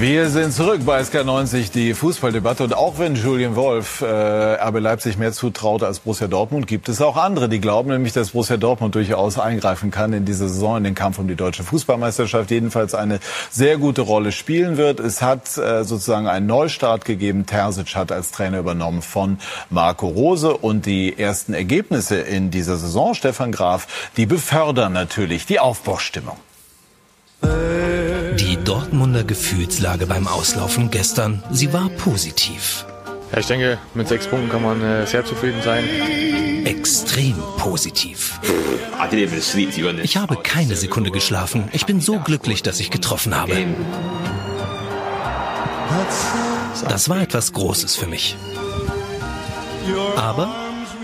[0.00, 2.62] Wir sind zurück bei SK90, die Fußballdebatte.
[2.62, 7.00] Und auch wenn Julian Wolf äh, RB Leipzig mehr zutraut als Borussia Dortmund, gibt es
[7.00, 10.84] auch andere, die glauben nämlich, dass Borussia Dortmund durchaus eingreifen kann in dieser Saison in
[10.84, 12.52] den Kampf um die deutsche Fußballmeisterschaft.
[12.52, 13.18] Jedenfalls eine
[13.50, 15.00] sehr gute Rolle spielen wird.
[15.00, 17.46] Es hat äh, sozusagen einen Neustart gegeben.
[17.46, 19.38] Terzic hat als Trainer übernommen von
[19.68, 20.56] Marco Rose.
[20.56, 26.36] Und die ersten Ergebnisse in dieser Saison, Stefan Graf, die befördern natürlich die Aufbruchstimmung.
[27.42, 32.84] Die Dortmunder Gefühlslage beim Auslaufen gestern, sie war positiv.
[33.32, 35.84] Ja, ich denke, mit sechs Punkten kann man äh, sehr zufrieden sein.
[36.64, 38.40] Extrem positiv.
[40.02, 41.68] Ich habe keine Sekunde geschlafen.
[41.72, 43.54] Ich bin so glücklich, dass ich getroffen habe.
[46.88, 48.36] Das war etwas Großes für mich.
[50.16, 50.54] Aber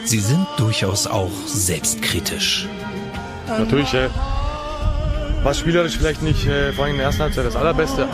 [0.05, 2.69] sie sind durchaus auch selbstkritisch.
[3.47, 4.09] Natürlich äh,
[5.45, 8.09] war spielerisch vielleicht nicht, äh, vor allem in der ersten Halbzeit, das Allerbeste.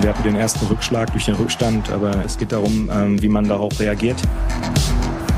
[0.00, 3.48] Wir hatten den ersten Rückschlag durch den Rückstand, aber es geht darum, ähm, wie man
[3.48, 4.20] darauf reagiert.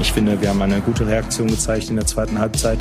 [0.01, 2.79] Ich finde, wir haben eine gute Reaktion gezeigt in der zweiten Halbzeit.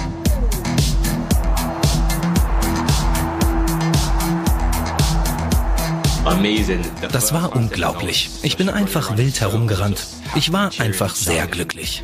[7.12, 8.30] Das war unglaublich.
[8.44, 10.06] Ich bin einfach wild herumgerannt.
[10.36, 12.04] Ich war einfach sehr glücklich.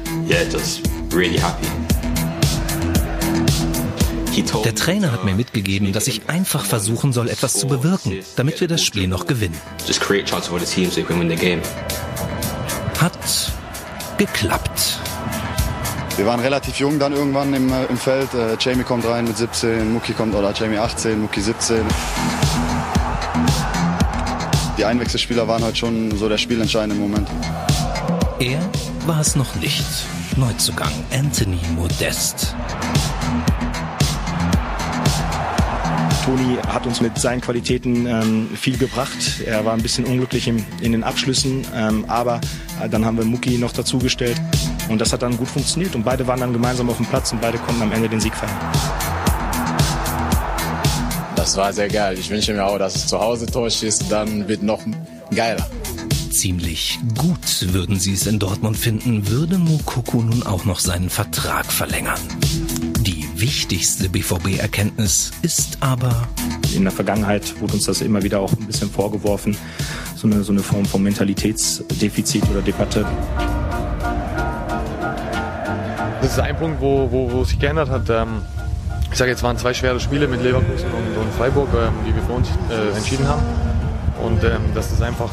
[4.64, 8.68] Der Trainer hat mir mitgegeben, dass ich einfach versuchen soll, etwas zu bewirken, damit wir
[8.68, 9.58] das Spiel noch gewinnen.
[13.00, 13.52] Hat
[14.18, 15.00] geklappt.
[16.16, 18.34] Wir waren relativ jung dann irgendwann im, äh, im Feld.
[18.34, 21.82] Äh, Jamie kommt rein mit 17, Muki kommt, oder Jamie 18, Muki 17
[24.82, 27.28] die Einwechselspieler waren heute schon so der spielentscheidende Moment.
[28.40, 28.60] Er
[29.06, 29.86] war es noch nicht.
[30.38, 32.56] Neuzugang Anthony Modest.
[36.26, 39.42] Toni hat uns mit seinen Qualitäten ähm, viel gebracht.
[39.46, 42.42] Er war ein bisschen unglücklich in, in den Abschlüssen, ähm, aber
[42.84, 44.42] äh, dann haben wir Muki noch dazugestellt
[44.90, 47.40] und das hat dann gut funktioniert und beide waren dann gemeinsam auf dem Platz und
[47.40, 49.11] beide konnten am Ende den Sieg feiern.
[51.42, 52.20] Das war sehr geil.
[52.20, 54.80] Ich wünsche mir auch, dass es zu Hause Tor schießt, dann wird noch
[55.36, 55.68] geiler.
[56.30, 61.66] Ziemlich gut würden sie es in Dortmund finden, würde Mukoko nun auch noch seinen Vertrag
[61.66, 62.20] verlängern.
[63.00, 66.28] Die wichtigste BVB-Erkenntnis ist aber...
[66.76, 69.58] In der Vergangenheit wurde uns das immer wieder auch ein bisschen vorgeworfen,
[70.16, 73.04] so eine, so eine Form von Mentalitätsdefizit oder Debatte.
[76.22, 78.12] Das ist ein Punkt, wo, wo, wo sich geändert hat.
[78.12, 78.44] Ähm,
[79.12, 82.24] ich sage jetzt waren zwei schwere Spiele mit Leverkusen und, und Freiburg, ähm, die wir
[82.24, 83.42] für uns äh, entschieden haben.
[84.24, 85.30] Und ähm, das einfach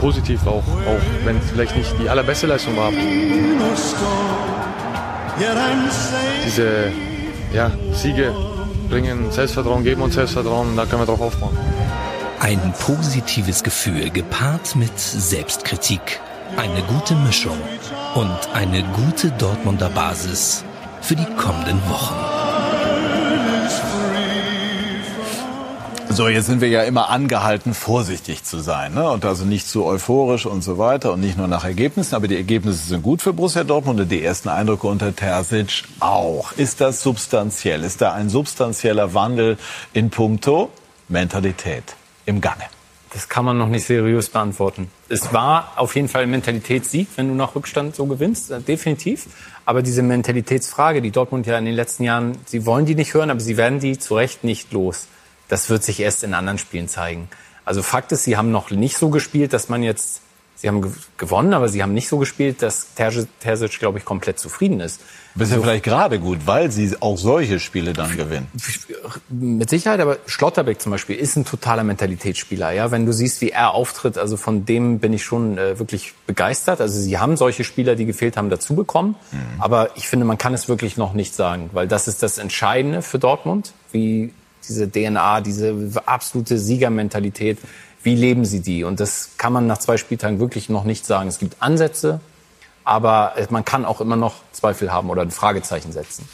[0.00, 2.90] positiv auch, auch wenn es vielleicht nicht die allerbeste Leistung war.
[6.46, 6.92] Diese
[7.52, 8.34] ja, Siege
[8.88, 11.56] bringen Selbstvertrauen, geben uns Selbstvertrauen da können wir drauf aufbauen.
[12.40, 16.20] Ein positives Gefühl gepaart mit Selbstkritik.
[16.56, 17.56] Eine gute Mischung
[18.14, 20.64] und eine gute Dortmunder Basis
[21.00, 22.33] für die kommenden Wochen.
[26.10, 28.94] So, jetzt sind wir ja immer angehalten, vorsichtig zu sein.
[28.94, 29.10] Ne?
[29.10, 32.14] Und also nicht zu euphorisch und so weiter und nicht nur nach Ergebnissen.
[32.14, 36.52] Aber die Ergebnisse sind gut für Borussia Dortmund und die ersten Eindrücke unter Terzic auch.
[36.52, 37.82] Ist das substanziell?
[37.82, 39.58] Ist da ein substanzieller Wandel
[39.92, 40.70] in puncto
[41.08, 41.96] Mentalität
[42.26, 42.64] im Gange?
[43.12, 44.90] Das kann man noch nicht seriös beantworten.
[45.08, 49.26] Es war auf jeden Fall ein Mentalitätssieg, wenn du nach Rückstand so gewinnst, äh, definitiv.
[49.64, 53.30] Aber diese Mentalitätsfrage, die Dortmund ja in den letzten Jahren, sie wollen die nicht hören,
[53.30, 55.06] aber sie werden die zu Recht nicht los.
[55.48, 57.28] Das wird sich erst in anderen Spielen zeigen.
[57.64, 60.20] Also Fakt ist, sie haben noch nicht so gespielt, dass man jetzt,
[60.56, 64.80] sie haben gewonnen, aber sie haben nicht so gespielt, dass Terzic, glaube ich, komplett zufrieden
[64.80, 65.00] ist.
[65.34, 68.46] Bisher Also- vielleicht gerade gut, weil sie auch solche Spiele dann gewinnen.
[69.28, 72.70] Mit Sicherheit, aber Schlotterbeck zum Beispiel ist ein totaler Mentalitätsspieler.
[72.72, 76.14] Ja, wenn du siehst, wie er auftritt, also von dem bin ich schon äh, wirklich
[76.26, 76.80] begeistert.
[76.80, 79.16] Also sie haben solche Spieler, die gefehlt haben, dazu bekommen.
[79.58, 83.02] Aber ich finde, man kann es wirklich noch nicht sagen, weil das ist das Entscheidende
[83.02, 84.32] für Dortmund, wie
[84.68, 87.58] diese DNA, diese absolute Siegermentalität,
[88.02, 88.84] wie leben sie die?
[88.84, 91.28] Und das kann man nach zwei Spieltagen wirklich noch nicht sagen.
[91.28, 92.20] Es gibt Ansätze,
[92.84, 96.28] aber man kann auch immer noch Zweifel haben oder ein Fragezeichen setzen.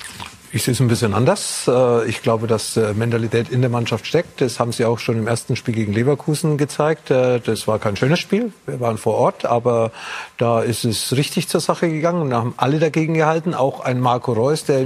[0.53, 1.68] Ich sehe es ein bisschen anders.
[1.68, 4.40] Äh, Ich glaube, dass äh, Mentalität in der Mannschaft steckt.
[4.40, 7.12] Das haben sie auch schon im ersten Spiel gegen Leverkusen gezeigt.
[7.12, 8.53] Äh, Das war kein schönes Spiel.
[8.66, 9.92] Wir waren vor Ort, aber
[10.38, 13.55] da ist es richtig zur Sache gegangen und haben alle dagegen gehalten.
[13.55, 14.84] Auch ein Marco Reus, der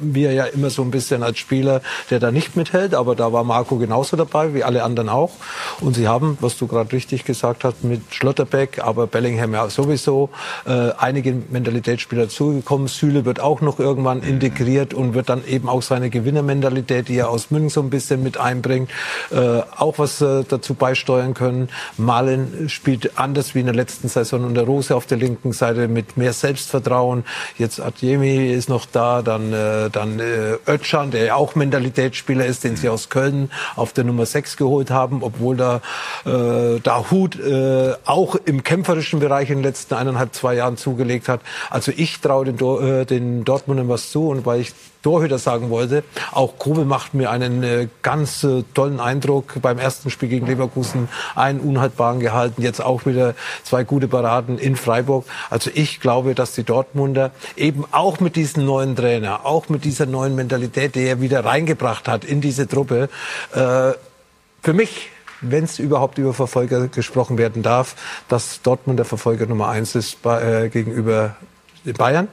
[0.00, 3.44] wir ja immer so ein bisschen als Spieler, der da nicht mithält, aber da war
[3.44, 5.30] Marco genauso dabei wie alle anderen auch.
[5.80, 10.30] Und sie haben, was du gerade richtig gesagt hast, mit Schlotterbeck, aber Bellingham ja sowieso,
[10.64, 12.88] einige Mentalitätsspieler zugekommen.
[12.88, 17.28] Süle wird auch noch irgendwann integriert und wird dann eben auch seine Gewinnermentalität, die er
[17.28, 18.90] aus München so ein bisschen mit einbringt,
[19.30, 21.68] äh, auch was äh, dazu beisteuern können.
[21.98, 25.88] Malen spielt anders wie in der letzten Saison und der Rose auf der linken Seite
[25.88, 27.24] mit mehr Selbstvertrauen.
[27.58, 32.64] Jetzt Adjemi ist noch da, dann, äh, dann äh, Özcan, der ja auch Mentalitätsspieler ist,
[32.64, 35.80] den sie aus Köln auf der Nummer 6 geholt haben, obwohl da,
[36.24, 36.78] äh,
[37.10, 41.40] Hut äh, auch im kämpferischen Bereich in den letzten eineinhalb, zwei Jahren zugelegt hat.
[41.70, 44.72] Also ich traue den, äh, den Dortmundern was zu und weil ich
[45.04, 46.02] Torhüter sagen wollte.
[46.32, 49.60] Auch Kobel macht mir einen äh, ganz äh, tollen Eindruck.
[49.60, 54.76] Beim ersten Spiel gegen Leverkusen einen unhaltbaren gehalten, jetzt auch wieder zwei gute Paraden in
[54.76, 55.26] Freiburg.
[55.50, 60.06] Also ich glaube, dass die Dortmunder eben auch mit diesem neuen Trainer, auch mit dieser
[60.06, 63.10] neuen Mentalität, die er wieder reingebracht hat in diese Truppe,
[63.52, 63.92] äh,
[64.62, 65.10] für mich
[65.46, 67.96] wenn es überhaupt über Verfolger gesprochen werden darf,
[68.28, 71.36] dass Dortmund der Verfolger Nummer eins ist bei, äh, gegenüber
[71.98, 72.28] Bayern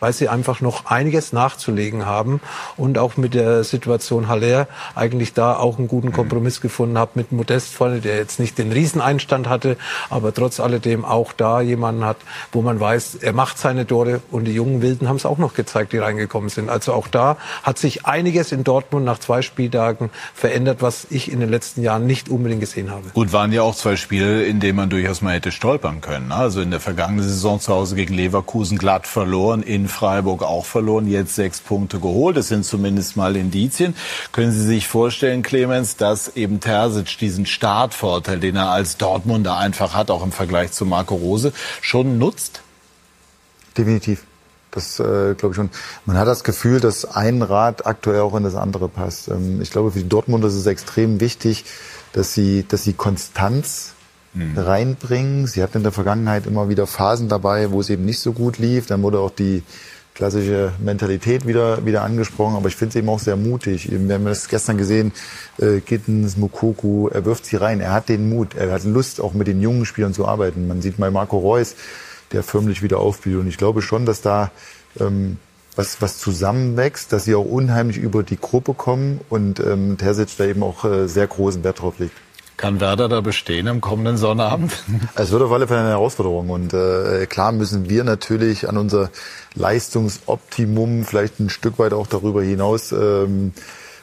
[0.00, 2.40] weil sie einfach noch einiges nachzulegen haben
[2.76, 7.32] und auch mit der Situation Haller eigentlich da auch einen guten Kompromiss gefunden hat mit
[7.32, 9.76] Modest vorne, der jetzt nicht den Rieseneinstand hatte,
[10.08, 12.16] aber trotz alledem auch da jemanden hat,
[12.52, 15.54] wo man weiß, er macht seine Tore und die jungen Wilden haben es auch noch
[15.54, 16.70] gezeigt, die reingekommen sind.
[16.70, 21.40] Also auch da hat sich einiges in Dortmund nach zwei Spieltagen verändert, was ich in
[21.40, 23.10] den letzten Jahren nicht unbedingt gesehen habe.
[23.12, 26.28] Gut, waren ja auch zwei Spiele, in denen man durchaus mal hätte stolpern können.
[26.28, 26.34] ne?
[26.34, 31.06] Also in der vergangenen Saison zu Hause gegen Leverkusen glatt verloren, in Freiburg auch verloren,
[31.06, 32.36] jetzt sechs Punkte geholt.
[32.36, 33.94] Das sind zumindest mal Indizien.
[34.32, 39.94] Können Sie sich vorstellen, Clemens, dass eben Terzic diesen Startvorteil, den er als Dortmunder einfach
[39.94, 42.62] hat, auch im Vergleich zu Marco Rose, schon nutzt?
[43.76, 44.24] Definitiv.
[44.70, 45.70] Das äh, glaube ich schon.
[46.06, 49.28] Man hat das Gefühl, dass ein Rad aktuell auch in das andere passt.
[49.28, 51.64] Ähm, ich glaube, für die Dortmunder ist es extrem wichtig,
[52.12, 53.94] dass sie, dass sie Konstanz
[54.34, 55.46] reinbringen.
[55.46, 58.58] Sie hatten in der Vergangenheit immer wieder Phasen dabei, wo es eben nicht so gut
[58.58, 58.86] lief.
[58.86, 59.62] Dann wurde auch die
[60.14, 62.54] klassische Mentalität wieder, wieder angesprochen.
[62.54, 63.90] Aber ich finde es eben auch sehr mutig.
[63.90, 65.12] Wir haben das gestern gesehen,
[65.58, 67.80] äh, Gittens, Mukoku, er wirft sie rein.
[67.80, 70.68] Er hat den Mut, er hat Lust, auch mit den jungen Spielern zu arbeiten.
[70.68, 71.74] Man sieht mal Marco Reus,
[72.32, 73.38] der förmlich wieder aufblüht.
[73.38, 74.50] Und ich glaube schon, dass da
[74.98, 75.38] ähm,
[75.74, 80.44] was, was zusammenwächst, dass sie auch unheimlich über die Gruppe kommen und ähm, Terzic da
[80.44, 82.14] eben auch äh, sehr großen Wert drauf legt.
[82.60, 84.84] Kann Werder da bestehen am kommenden Sonnabend?
[85.14, 86.50] Es wird auf alle Fälle eine Herausforderung.
[86.50, 89.08] Und äh, klar müssen wir natürlich an unser
[89.54, 93.52] Leistungsoptimum vielleicht ein Stück weit auch darüber hinaus ähm,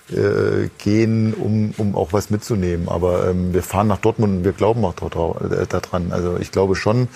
[0.09, 2.89] äh, gehen, um, um auch was mitzunehmen.
[2.89, 6.11] Aber ähm, wir fahren nach Dortmund und wir glauben auch daran.
[6.11, 7.09] Also ich glaube schon,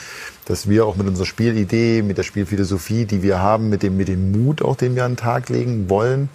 [0.46, 4.10] dass wir auch mit unserer Spielidee, mit der Spielphilosophie, die wir haben, mit dem, mit
[4.10, 6.30] dem Mut auch, den wir an den Tag legen wollen,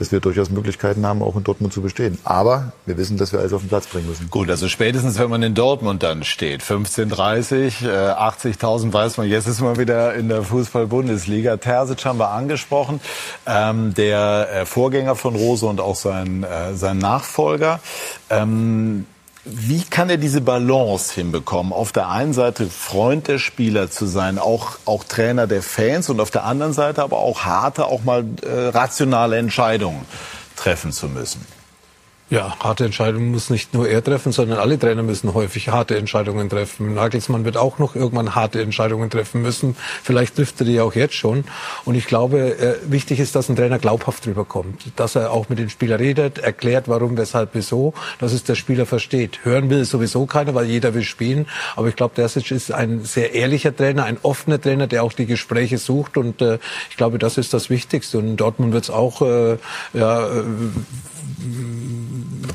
[0.00, 2.18] dass wir durchaus Möglichkeiten haben, auch in Dortmund zu bestehen.
[2.24, 4.30] Aber wir wissen, dass wir alles auf den Platz bringen müssen.
[4.30, 9.46] Gut, also spätestens, wenn man in Dortmund dann steht, 15:30, äh, 80.000 weiß man, jetzt
[9.46, 11.58] ist man wieder in der Fußball-Bundesliga.
[11.58, 12.98] Terzic haben wir angesprochen,
[13.46, 17.80] ähm, der äh, Vorgänger von Rose und auch sein, äh, sein Nachfolger.
[18.30, 19.04] Ähm,
[19.44, 21.72] wie kann er diese Balance hinbekommen?
[21.72, 26.20] Auf der einen Seite Freund der Spieler zu sein, auch, auch Trainer der Fans und
[26.20, 30.04] auf der anderen Seite aber auch harte, auch mal äh, rationale Entscheidungen
[30.56, 31.44] treffen zu müssen.
[32.30, 36.48] Ja, harte Entscheidungen muss nicht nur er treffen, sondern alle Trainer müssen häufig harte Entscheidungen
[36.48, 36.94] treffen.
[36.94, 39.74] Nagelsmann wird auch noch irgendwann harte Entscheidungen treffen müssen.
[40.04, 41.42] Vielleicht trifft er die auch jetzt schon.
[41.84, 44.92] Und ich glaube, äh, wichtig ist, dass ein Trainer glaubhaft rüberkommt.
[44.94, 47.94] Dass er auch mit den Spielern redet, erklärt, warum, weshalb, wieso.
[48.20, 49.40] Dass es der Spieler versteht.
[49.42, 51.48] Hören will sowieso keiner, weil jeder will spielen.
[51.74, 55.26] Aber ich glaube, Dersic ist ein sehr ehrlicher Trainer, ein offener Trainer, der auch die
[55.26, 56.16] Gespräche sucht.
[56.16, 58.18] Und äh, ich glaube, das ist das Wichtigste.
[58.18, 59.56] Und in Dortmund wird es auch äh,
[59.94, 60.28] ja,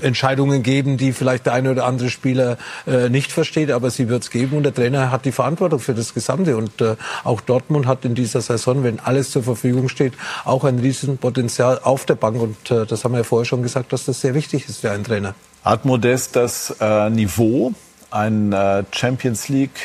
[0.02, 2.58] Entscheidungen geben, die vielleicht der eine oder andere Spieler
[2.88, 5.94] äh, nicht versteht, aber sie wird es geben und der Trainer hat die Verantwortung für
[5.94, 10.14] das Gesamte und äh, auch Dortmund hat in dieser Saison, wenn alles zur Verfügung steht,
[10.44, 13.94] auch ein Riesenpotenzial auf der Bank und äh, das haben wir ja vorher schon gesagt,
[13.94, 15.36] dass das sehr wichtig ist für einen Trainer.
[15.64, 17.74] Hat Modest das äh, Niveau,
[18.12, 19.80] ein äh, Champions League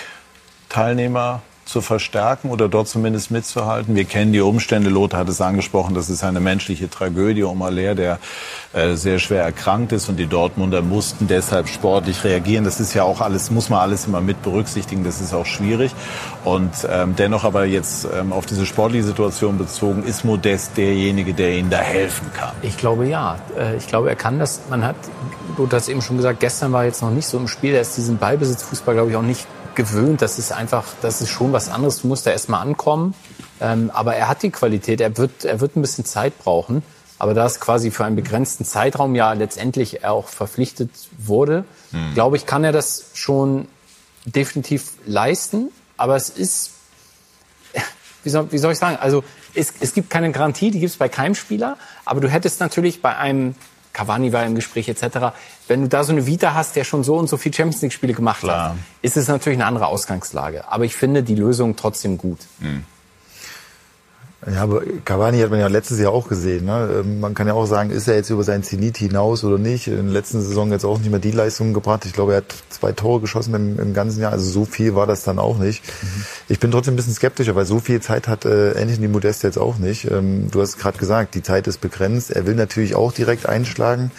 [0.69, 3.95] Teilnehmer zu verstärken oder dort zumindest mitzuhalten.
[3.95, 4.91] Wir kennen die Umstände.
[4.91, 5.95] Lothar hat es angesprochen.
[5.95, 8.19] Das ist eine menschliche Tragödie um Aller, der
[8.73, 12.65] äh, sehr schwer erkrankt ist und die Dortmunder mussten deshalb sportlich reagieren.
[12.65, 15.05] Das ist ja auch alles, muss man alles immer mit berücksichtigen.
[15.05, 15.93] Das ist auch schwierig.
[16.45, 21.57] Und ähm, dennoch aber jetzt ähm, auf diese sportliche Situation bezogen, ist Modest derjenige, der
[21.57, 22.53] ihnen da helfen kann.
[22.63, 23.39] Ich glaube ja.
[23.57, 24.61] Äh, ich glaube, er kann das.
[24.69, 24.97] Man hat,
[25.57, 27.75] du hast eben schon gesagt, gestern war jetzt noch nicht so im Spiel.
[27.75, 29.47] Er ist diesen Ballbesitzfußball, glaube ich, auch nicht
[29.81, 30.21] gewöhnt.
[30.21, 32.03] Das ist einfach, das ist schon was anderes.
[32.03, 33.15] Du musst da erstmal ankommen.
[33.61, 35.01] Ähm, aber er hat die Qualität.
[35.01, 36.83] Er wird, er wird ein bisschen Zeit brauchen.
[37.19, 42.15] Aber da es quasi für einen begrenzten Zeitraum ja letztendlich auch verpflichtet wurde, hm.
[42.15, 43.69] glaube ich, kann er das schon
[44.25, 45.71] definitiv leisten.
[45.97, 46.73] Aber es ist,
[48.23, 49.25] wie soll, wie soll ich sagen, also
[49.55, 51.77] es, es gibt keine Garantie, die gibt es bei keinem Spieler.
[52.05, 53.55] Aber du hättest natürlich bei einem
[54.01, 55.35] Cavani war im Gespräch etc.
[55.69, 57.93] Wenn du da so eine Vita hast, der schon so und so viel Champions League
[57.93, 58.71] Spiele gemacht Klar.
[58.71, 60.67] hat, ist es natürlich eine andere Ausgangslage.
[60.69, 62.39] Aber ich finde die Lösung trotzdem gut.
[62.61, 62.85] Mhm.
[64.47, 66.65] Ja, aber Cavani hat man ja letztes Jahr auch gesehen.
[66.65, 67.01] Ne?
[67.01, 69.87] Ähm, man kann ja auch sagen, ist er jetzt über sein Zenit hinaus oder nicht?
[69.87, 72.07] In der letzten Saison jetzt auch nicht mehr die Leistungen gebracht.
[72.07, 74.33] Ich glaube, er hat zwei Tore geschossen im, im ganzen Jahr.
[74.33, 75.83] Also so viel war das dann auch nicht.
[76.03, 76.25] Mhm.
[76.49, 79.59] Ich bin trotzdem ein bisschen skeptischer, weil so viel Zeit hat äh, Anthony Modest jetzt
[79.59, 80.11] auch nicht.
[80.11, 82.31] Ähm, du hast gerade gesagt, die Zeit ist begrenzt.
[82.31, 84.11] Er will natürlich auch direkt einschlagen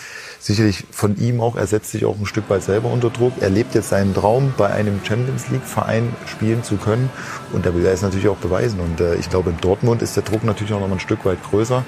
[0.42, 3.34] sicherlich von ihm auch, er setzt sich auch ein Stück weit selber unter Druck.
[3.40, 7.10] Er lebt jetzt seinen Traum, bei einem Champions League Verein spielen zu können.
[7.54, 8.80] Und da will er es natürlich auch beweisen.
[8.80, 11.26] Und äh, ich glaube, in Dortmund ist der Druck natürlich auch noch mal ein Stück
[11.26, 11.84] weit größer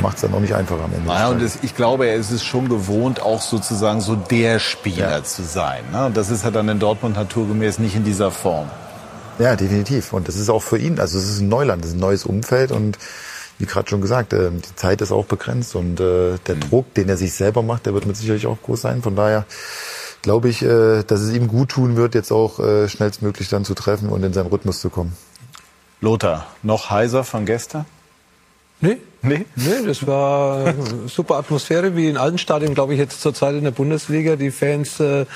[0.00, 1.06] macht es dann auch nicht einfacher am Ende.
[1.06, 5.10] Naja, und das, ich glaube, er ist es schon gewohnt, auch sozusagen so der Spieler
[5.10, 5.24] ja.
[5.24, 5.82] zu sein.
[5.92, 6.10] Ne?
[6.14, 8.70] Das ist er dann in Dortmund naturgemäß nicht in dieser Form.
[9.38, 10.12] Ja, definitiv.
[10.12, 12.24] Und das ist auch für ihn, also es ist ein Neuland, das ist ein neues
[12.24, 12.98] Umfeld und
[13.58, 16.60] wie gerade schon gesagt, äh, die Zeit ist auch begrenzt und äh, der mhm.
[16.60, 19.02] Druck, den er sich selber macht, der wird mit Sicherheit auch groß sein.
[19.02, 19.44] Von daher
[20.22, 22.58] glaube ich, äh, dass es ihm gut tun wird, jetzt auch
[22.88, 25.16] schnellstmöglich dann zu treffen und in seinen Rhythmus zu kommen.
[26.00, 27.84] Lothar, noch heiser von gestern?
[28.80, 29.46] Nee, Nee?
[29.56, 30.72] Nee, das war
[31.06, 34.36] super Atmosphäre, wie in allen Stadien, glaube ich, jetzt zurzeit in der Bundesliga.
[34.36, 35.26] Die Fans äh,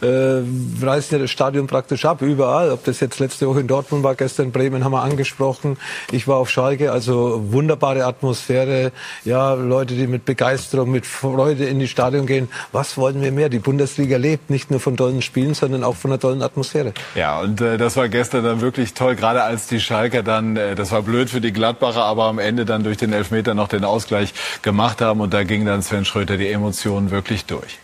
[0.00, 0.42] äh,
[0.80, 2.70] reißen ja das Stadion praktisch ab, überall.
[2.70, 5.76] Ob das jetzt letzte Woche in Dortmund war, gestern in Bremen haben wir angesprochen.
[6.12, 8.92] Ich war auf Schalke, also wunderbare Atmosphäre.
[9.24, 12.48] Ja, Leute, die mit Begeisterung, mit Freude in die Stadion gehen.
[12.70, 13.48] Was wollen wir mehr?
[13.48, 16.92] Die Bundesliga lebt nicht nur von tollen Spielen, sondern auch von einer tollen Atmosphäre.
[17.16, 20.76] Ja, und äh, das war gestern dann wirklich toll, gerade als die Schalker dann, äh,
[20.76, 23.68] das war blöd für die Gladbacher, aber am Ende dann durch den Elfmeter Elfmeter noch
[23.68, 25.20] den Ausgleich gemacht haben.
[25.20, 27.78] Und da ging dann Sven Schröter die Emotionen wirklich durch.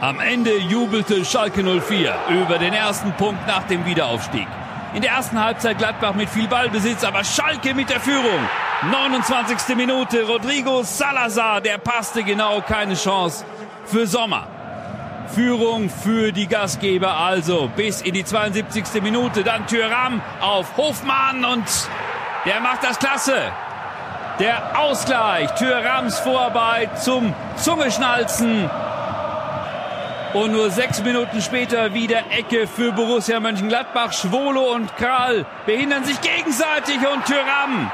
[0.00, 4.46] Am Ende jubelte Schalke 04 über den ersten Punkt nach dem Wiederaufstieg.
[4.94, 8.40] In der ersten Halbzeit Gladbach mit viel Ballbesitz, aber Schalke mit der Führung.
[8.90, 9.74] 29.
[9.74, 13.44] Minute, Rodrigo Salazar, der passte genau, keine Chance
[13.86, 14.46] für Sommer.
[15.28, 19.02] Führung für die Gastgeber also bis in die 72.
[19.02, 19.44] Minute.
[19.44, 21.64] Dann Thüram auf Hofmann und
[22.46, 23.36] der macht das klasse.
[24.38, 25.50] Der Ausgleich.
[25.54, 28.70] Thürams Vorarbeit zum Zungeschnalzen.
[30.34, 34.12] Und nur sechs Minuten später wieder Ecke für Borussia Mönchengladbach.
[34.12, 37.90] Schwolo und Kral behindern sich gegenseitig und Tyram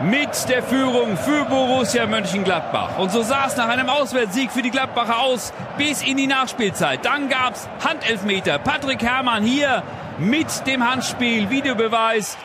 [0.00, 2.98] mit der Führung für Borussia Mönchengladbach.
[2.98, 7.04] Und so sah es nach einem Auswärtssieg für die Gladbacher aus bis in die Nachspielzeit.
[7.04, 8.58] Dann gab's Handelfmeter.
[8.58, 9.82] Patrick Herrmann hier
[10.18, 11.48] mit dem Handspiel.
[11.48, 12.36] Videobeweis.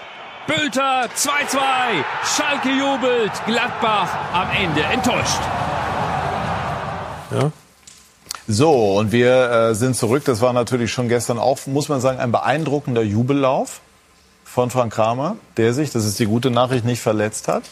[0.48, 1.60] Bülter 2-2.
[2.24, 3.32] Schalke jubelt.
[3.46, 5.40] Gladbach am Ende enttäuscht.
[7.32, 7.52] Ja.
[8.48, 10.26] So, und wir äh, sind zurück.
[10.26, 13.82] Das war natürlich schon gestern auch, muss man sagen, ein beeindruckender Jubellauf
[14.44, 17.64] von Frank Kramer, der sich, das ist die gute Nachricht, nicht verletzt hat.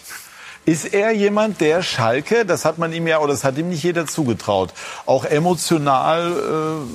[0.66, 3.84] Ist er jemand, der Schalke, das hat man ihm ja, oder das hat ihm nicht
[3.84, 4.74] jeder zugetraut,
[5.08, 6.86] auch emotional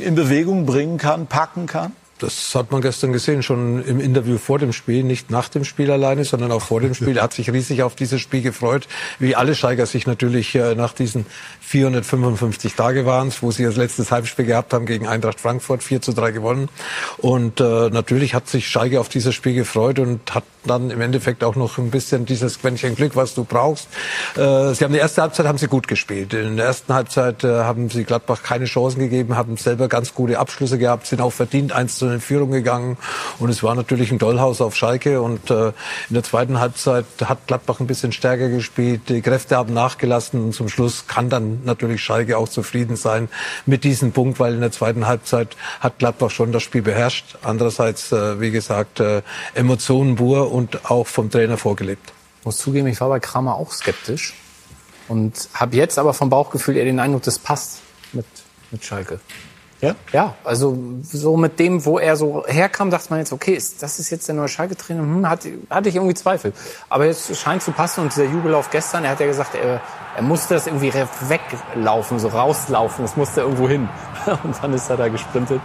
[0.00, 1.92] äh, in Bewegung bringen kann, packen kann?
[2.18, 5.90] Das hat man gestern gesehen, schon im Interview vor dem Spiel, nicht nach dem Spiel
[5.90, 7.18] alleine, sondern auch vor dem Spiel.
[7.18, 8.88] Er hat sich riesig auf dieses Spiel gefreut,
[9.18, 11.26] wie alle Steiger sich natürlich äh, nach diesen
[11.60, 16.12] 455 Tage waren wo sie das letzte Halbspiel gehabt haben gegen Eintracht Frankfurt, 4 zu
[16.12, 16.68] 3 gewonnen.
[17.18, 21.44] Und äh, natürlich hat sich Schalke auf dieses Spiel gefreut und hat dann im Endeffekt
[21.44, 23.88] auch noch ein bisschen dieses Quäntchen Glück, was du brauchst.
[24.36, 26.34] Äh, sie haben die erste Halbzeit haben sie gut gespielt.
[26.34, 30.38] In der ersten Halbzeit äh, haben sie Gladbach keine Chancen gegeben, haben selber ganz gute
[30.38, 32.96] Abschlüsse gehabt, sind auch verdient 1 zu in Führung gegangen.
[33.38, 35.22] Und es war natürlich ein Dollhaus auf Schalke.
[35.22, 39.08] Und äh, in der zweiten Halbzeit hat Gladbach ein bisschen stärker gespielt.
[39.08, 40.44] Die Kräfte haben nachgelassen.
[40.44, 43.28] Und zum Schluss kann dann natürlich Schalke auch zufrieden sein
[43.64, 47.36] mit diesem Punkt, weil in der zweiten Halbzeit hat Gladbach schon das Spiel beherrscht.
[47.42, 49.22] Andererseits, äh, wie gesagt, äh,
[49.54, 52.12] Emotionen pur und auch vom Trainer vorgelebt.
[52.40, 54.34] Ich muss zugeben, ich war bei Kramer auch skeptisch
[55.08, 57.80] und habe jetzt aber vom Bauchgefühl eher den Eindruck, das passt
[58.12, 58.26] mit,
[58.70, 59.20] mit Schalke.
[59.86, 59.94] Ja?
[60.12, 63.98] Ja, also so mit dem, wo er so herkam, dachte man jetzt, okay, ist, das
[63.98, 65.00] ist jetzt der neue Schalke-Trainer.
[65.00, 66.52] Hm, hatte, hatte ich irgendwie Zweifel.
[66.88, 69.80] Aber es scheint zu passen und dieser Jubellauf gestern, er hat ja gesagt, er,
[70.16, 73.88] er musste das irgendwie weglaufen, so rauslaufen, es musste irgendwo hin.
[74.42, 75.60] Und dann ist er da gesprintet.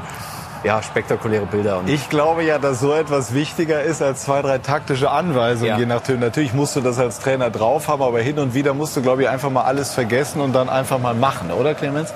[0.64, 1.80] Ja, spektakuläre Bilder.
[1.80, 5.80] Und ich glaube ja, dass so etwas wichtiger ist als zwei, drei taktische Anweisungen, ja.
[5.80, 6.20] je nachdem.
[6.20, 9.24] Natürlich musst du das als Trainer drauf haben, aber hin und wieder musst du, glaube
[9.24, 12.14] ich, einfach mal alles vergessen und dann einfach mal machen, oder Clemens?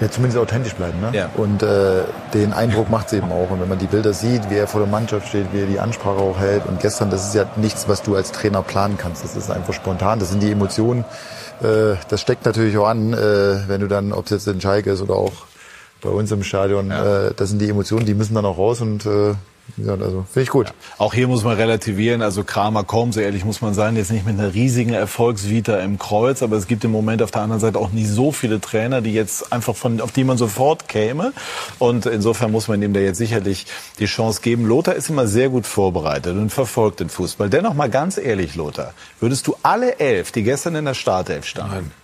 [0.00, 1.00] Ja, zumindest authentisch bleiben.
[1.00, 1.10] Ne?
[1.12, 1.30] Ja.
[1.36, 2.02] Und äh,
[2.32, 3.50] den Eindruck macht es eben auch.
[3.50, 5.78] Und wenn man die Bilder sieht, wie er vor der Mannschaft steht, wie er die
[5.78, 6.66] Ansprache auch hält.
[6.66, 9.22] Und gestern, das ist ja nichts, was du als Trainer planen kannst.
[9.24, 10.18] Das ist einfach spontan.
[10.18, 11.04] Das sind die Emotionen.
[11.62, 14.90] Äh, das steckt natürlich auch an, äh, wenn du dann, ob es jetzt in Schalke
[14.90, 15.32] ist oder auch
[16.00, 17.28] bei uns im Stadion, ja.
[17.28, 19.34] äh, das sind die Emotionen, die müssen dann auch raus und äh,
[19.76, 20.68] ja, also finde ich gut.
[20.68, 20.74] Ja.
[20.98, 22.22] Auch hier muss man relativieren.
[22.22, 25.98] Also Kramer kaum, so ehrlich muss man sein, jetzt nicht mit einer riesigen Erfolgsvita im
[25.98, 29.00] Kreuz, aber es gibt im Moment auf der anderen Seite auch nicht so viele Trainer,
[29.00, 31.32] die jetzt einfach von, auf die man sofort käme.
[31.78, 33.66] Und insofern muss man ihm da jetzt sicherlich
[33.98, 34.66] die Chance geben.
[34.66, 37.50] Lothar ist immer sehr gut vorbereitet und verfolgt den Fußball.
[37.50, 41.74] Dennoch mal ganz ehrlich, Lothar, würdest du alle elf, die gestern in der Startelf standen,
[41.74, 42.03] Nein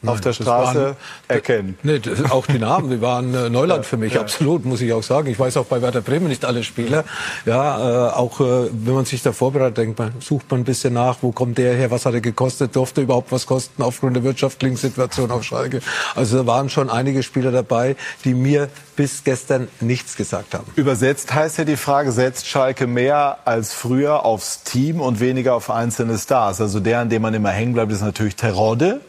[0.00, 0.96] Nein, auf der Straße waren,
[1.26, 1.78] erkennen.
[1.82, 4.20] Nee, das, auch die Namen, die waren äh, Neuland für mich, ja.
[4.20, 5.28] absolut, muss ich auch sagen.
[5.28, 7.04] Ich weiß auch bei Werder Bremen nicht alle Spieler.
[7.46, 10.94] Ja, äh, auch äh, wenn man sich da vorbereitet, denkt man, sucht man ein bisschen
[10.94, 14.22] nach, wo kommt der her, was hat er gekostet, durfte überhaupt was kosten aufgrund der
[14.22, 15.80] wirtschaftlichen Situation auf Schalke.
[16.14, 20.66] Also da waren schon einige Spieler dabei, die mir bis gestern nichts gesagt haben.
[20.76, 25.70] Übersetzt heißt ja die Frage, setzt Schalke mehr als früher aufs Team und weniger auf
[25.70, 26.60] einzelne Stars?
[26.60, 29.00] Also der, an dem man immer hängen bleibt, ist natürlich Terodde.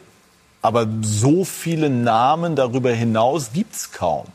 [0.62, 4.26] Aber so viele Namen darüber hinaus gibt's kaum.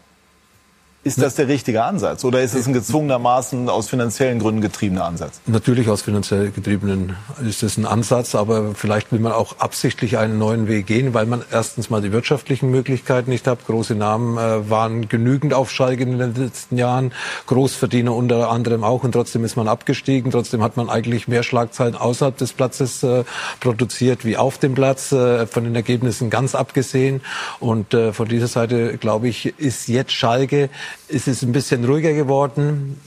[1.06, 5.40] Ist das der richtige Ansatz oder ist es ein gezwungenermaßen aus finanziellen Gründen getriebener Ansatz?
[5.46, 7.16] Natürlich aus finanziell getriebenen
[7.48, 11.28] ist es ein Ansatz, aber vielleicht will man auch absichtlich einen neuen Weg gehen, weil
[11.28, 13.68] man erstens mal die wirtschaftlichen Möglichkeiten nicht hat.
[13.68, 17.14] Große Namen äh, waren genügend auf Schalke in den letzten Jahren,
[17.46, 20.32] Großverdiener unter anderem auch und trotzdem ist man abgestiegen.
[20.32, 23.26] Trotzdem hat man eigentlich mehr Schlagzeilen außerhalb des Platzes äh,
[23.60, 27.22] produziert wie auf dem Platz, äh, von den Ergebnissen ganz abgesehen.
[27.60, 30.72] Und äh, von dieser Seite, glaube ich, ist jetzt Schalke
[31.08, 33.00] ist es ein bisschen ruhiger geworden.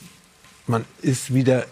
[0.66, 1.64] Man ist wieder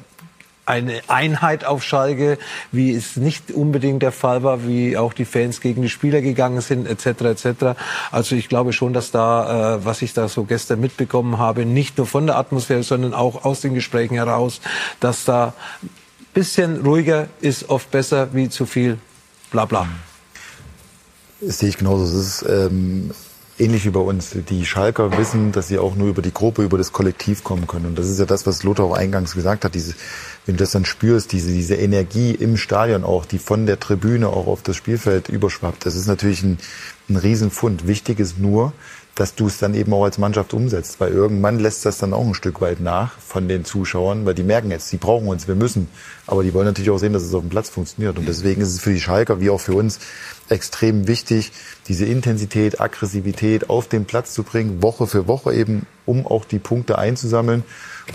[0.67, 2.39] eine Einheit auf Schalke,
[2.73, 6.61] wie es nicht unbedingt der Fall war, wie auch die Fans gegen die Spieler gegangen
[6.61, 7.07] sind, etc.
[7.23, 7.49] etc.
[8.11, 11.99] Also ich glaube schon, dass da, äh, was ich da so gestern mitbekommen habe, nicht
[11.99, 14.61] nur von der Atmosphäre, sondern auch aus den Gesprächen heraus,
[14.99, 15.91] dass da ein
[16.35, 18.99] bisschen ruhiger ist oft besser wie zu viel
[19.53, 19.87] Blabla.
[21.41, 22.05] Das sehe ich genauso.
[22.05, 23.13] Es ist ähm,
[23.59, 24.31] ähnlich wie bei uns.
[24.49, 27.87] Die Schalker wissen, dass sie auch nur über die Gruppe, über das Kollektiv kommen können.
[27.87, 29.75] Und das ist ja das, was Lothar auch eingangs gesagt hat.
[29.75, 29.95] Diese,
[30.45, 34.29] wenn du das dann spürst, diese, diese Energie im Stadion auch, die von der Tribüne
[34.29, 35.87] auch auf das Spielfeld überschwappt.
[35.87, 36.59] Das ist natürlich ein,
[37.09, 37.87] ein Riesenfund.
[37.87, 38.73] Wichtig ist nur,
[39.17, 41.01] dass du es dann eben auch als Mannschaft umsetzt.
[41.01, 44.43] Weil irgendwann lässt das dann auch ein Stück weit nach von den Zuschauern, weil die
[44.43, 45.89] merken jetzt, die brauchen uns, wir müssen.
[46.27, 48.19] Aber die wollen natürlich auch sehen, dass es auf dem Platz funktioniert.
[48.19, 49.99] Und deswegen ist es für die Schalker wie auch für uns
[50.51, 51.51] extrem wichtig,
[51.89, 56.59] diese Intensität, Aggressivität auf den Platz zu bringen, Woche für Woche eben, um auch die
[56.59, 57.65] Punkte einzusammeln.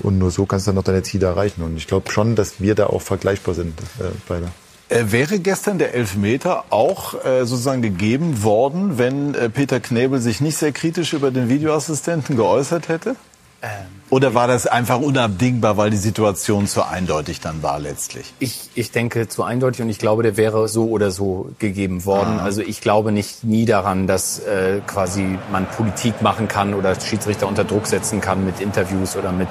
[0.03, 1.63] Und nur so kannst du dann noch deine Ziele erreichen.
[1.63, 4.51] Und ich glaube schon, dass wir da auch vergleichbar sind, äh, beide.
[4.91, 10.41] Äh, wäre gestern der Elfmeter auch äh, sozusagen gegeben worden, wenn äh, Peter Knebel sich
[10.41, 13.15] nicht sehr kritisch über den Videoassistenten geäußert hätte?
[13.61, 13.69] Ähm,
[14.09, 18.33] Oder war das einfach unabdingbar, weil die Situation zu eindeutig dann war letztlich?
[18.39, 22.39] Ich, ich denke zu eindeutig und ich glaube, der wäre so oder so gegeben worden.
[22.39, 22.43] Ah.
[22.43, 27.47] Also ich glaube nicht nie daran, dass äh, quasi man Politik machen kann oder Schiedsrichter
[27.47, 29.49] unter Druck setzen kann mit Interviews oder mit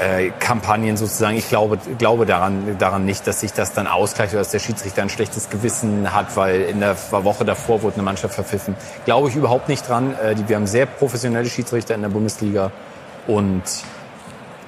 [0.00, 1.36] äh, Kampagnen sozusagen.
[1.36, 5.02] Ich glaube, glaube daran, daran nicht, dass sich das dann ausgleicht oder dass der Schiedsrichter
[5.02, 8.74] ein schlechtes Gewissen hat, weil in der Woche davor wurde eine Mannschaft verpfiffen.
[9.04, 10.14] Glaube ich überhaupt nicht dran.
[10.14, 12.70] Äh, wir haben sehr professionelle Schiedsrichter in der Bundesliga
[13.26, 13.62] und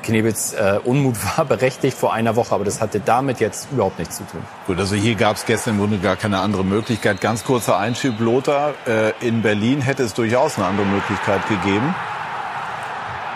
[0.02, 4.16] Knebels äh, Unmut war berechtigt vor einer Woche, aber das hatte damit jetzt überhaupt nichts
[4.16, 4.43] zu tun.
[4.66, 7.20] Gut, also hier gab es gestern im Grunde gar keine andere Möglichkeit.
[7.20, 8.74] Ganz kurzer Einschub, Lothar.
[8.86, 11.94] Äh, in Berlin hätte es durchaus eine andere Möglichkeit gegeben.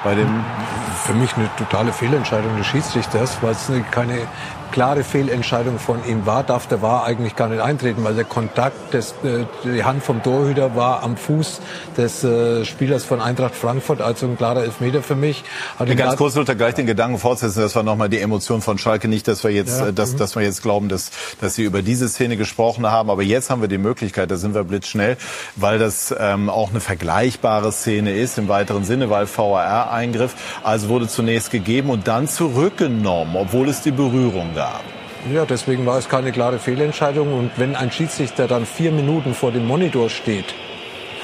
[0.04, 0.28] Bei dem
[1.04, 4.18] Für mich eine totale Fehlentscheidung des Schiedsrichters, weil es eine, keine
[4.74, 8.92] klare Fehlentscheidung von ihm war, darf der war eigentlich gar nicht eintreten, weil der Kontakt,
[8.92, 11.60] des, äh, die Hand vom Torhüter war am Fuß
[11.96, 15.44] des äh, Spielers von Eintracht Frankfurt, also ein klarer Elfmeter für mich.
[15.78, 17.60] Hat ihn Ganz kurz, Luther, gleich den Gedanken fortsetzen.
[17.60, 19.06] Das war nochmal die Emotion von Schalke.
[19.06, 19.86] Nicht, dass wir jetzt, Ja.
[19.88, 23.10] äh, dass, dass wir jetzt glauben, dass, dass Sie über diese Szene gesprochen haben.
[23.10, 25.16] Aber jetzt haben wir die Möglichkeit, da sind wir blitzschnell,
[25.54, 30.34] weil das ähm, auch eine vergleichbare Szene ist im weiteren Sinne, weil VAR eingriff.
[30.64, 34.63] Also wurde zunächst gegeben und dann zurückgenommen, obwohl es die Berührung gab.
[35.32, 37.32] Ja, deswegen war es keine klare Fehlentscheidung.
[37.32, 40.54] Und wenn ein Schiedsrichter dann vier Minuten vor dem Monitor steht,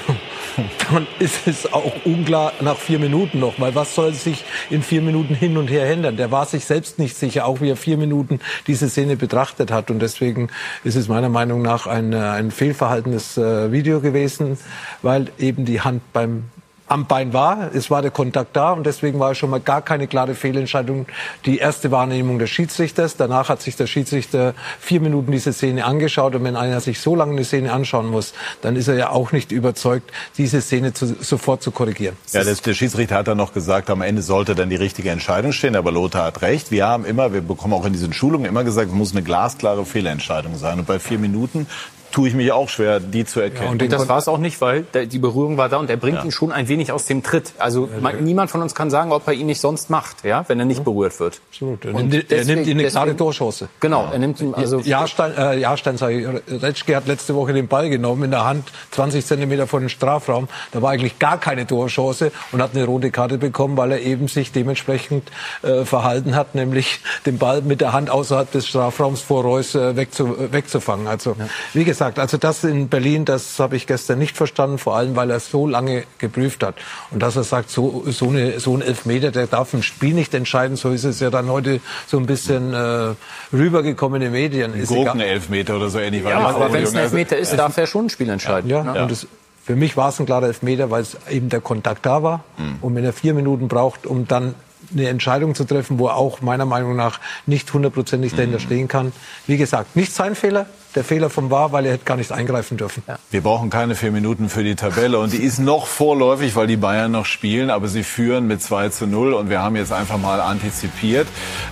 [0.91, 5.01] dann ist es auch unklar nach vier Minuten noch, weil was soll sich in vier
[5.01, 6.17] Minuten hin und her ändern?
[6.17, 9.91] Der war sich selbst nicht sicher, auch wie er vier Minuten diese Szene betrachtet hat.
[9.91, 10.49] Und deswegen
[10.83, 14.57] ist es meiner Meinung nach ein, äh, ein fehlverhaltenes äh, Video gewesen,
[15.03, 16.45] weil eben die Hand beim
[16.91, 17.73] am Bein war.
[17.73, 21.05] Es war der Kontakt da und deswegen war schon mal gar keine klare Fehlentscheidung.
[21.45, 23.15] Die erste Wahrnehmung des Schiedsrichters.
[23.15, 27.15] Danach hat sich der Schiedsrichter vier Minuten diese Szene angeschaut und wenn einer sich so
[27.15, 31.15] lange eine Szene anschauen muss, dann ist er ja auch nicht überzeugt, diese Szene zu,
[31.21, 32.17] sofort zu korrigieren.
[32.33, 35.53] Ja, das, der Schiedsrichter hat dann noch gesagt, am Ende sollte dann die richtige Entscheidung
[35.53, 35.77] stehen.
[35.77, 36.71] Aber Lothar hat recht.
[36.71, 39.85] Wir haben immer, wir bekommen auch in diesen Schulungen immer gesagt, es muss eine glasklare
[39.85, 40.79] Fehlentscheidung sein.
[40.79, 41.67] Und bei vier Minuten
[42.11, 43.69] tue ich mich auch schwer, die zu erkennen.
[43.69, 46.17] und das war es auch nicht, weil der, die Berührung war da und er bringt
[46.19, 46.23] Ja.
[46.25, 47.53] ihn schon ein wenig aus dem Tritt.
[47.57, 50.59] Also man, niemand von uns kann sagen, ob er ihn nicht sonst macht, ja, wenn
[50.59, 51.41] er nicht berührt wird.
[51.51, 51.85] Absolut.
[51.85, 53.69] Er Und nimmt, er deswegen- nimmt ihn eine klare Torchance.
[53.79, 56.27] Genau, er nimmt ihn also Jahrstein, äh, Jahrstein sag ich,
[56.61, 60.47] Retschke hat letzte Woche den Ball genommen in der Hand, 20 Zentimeter vor den Strafraum.
[60.71, 64.27] Da war eigentlich gar keine Torchance und hat eine rote Karte bekommen, weil er eben
[64.27, 65.31] sich dementsprechend
[65.63, 69.95] äh, verhalten hat, nämlich den Ball mit der Hand außerhalb des Strafraums vor Reus äh,
[69.95, 71.07] wegzu, äh, wegzufangen.
[71.07, 71.35] Also
[71.73, 75.29] wie gesagt, also das in Berlin, das habe ich gestern nicht verstanden, vor allem weil
[75.29, 76.75] er so lange geprüft hat
[77.11, 80.33] und dass er sagt, so so, eine, so ein Elfmeter, der darf ein Spiel nicht
[80.33, 80.77] entscheiden.
[80.77, 83.13] So ist es ja dann heute so ein bisschen äh,
[83.53, 84.73] rübergekommen in den Medien.
[84.73, 85.05] Ist egal.
[85.05, 86.23] Gurkenelfmeter oder so ähnlich.
[86.23, 88.69] ja, aber wenn es ein Elfmeter ist, darf er schon ein Spiel entscheiden.
[88.69, 89.03] Ja, ne?
[89.03, 89.27] und es,
[89.63, 92.43] für mich war es ein klarer Elfmeter, weil es eben der Kontakt da war.
[92.81, 94.55] Und wenn er vier Minuten braucht, um dann
[94.91, 99.11] eine Entscheidung zu treffen, wo er auch meiner Meinung nach nicht hundertprozentig dahinter stehen kann.
[99.47, 100.65] Wie gesagt, nicht sein Fehler,
[100.95, 103.03] der Fehler vom war, weil er hätte gar nicht eingreifen dürfen.
[103.29, 106.77] Wir brauchen keine vier Minuten für die Tabelle und die ist noch vorläufig, weil die
[106.77, 110.17] Bayern noch spielen, aber sie führen mit 2 zu 0 und wir haben jetzt einfach
[110.17, 111.27] mal antizipiert,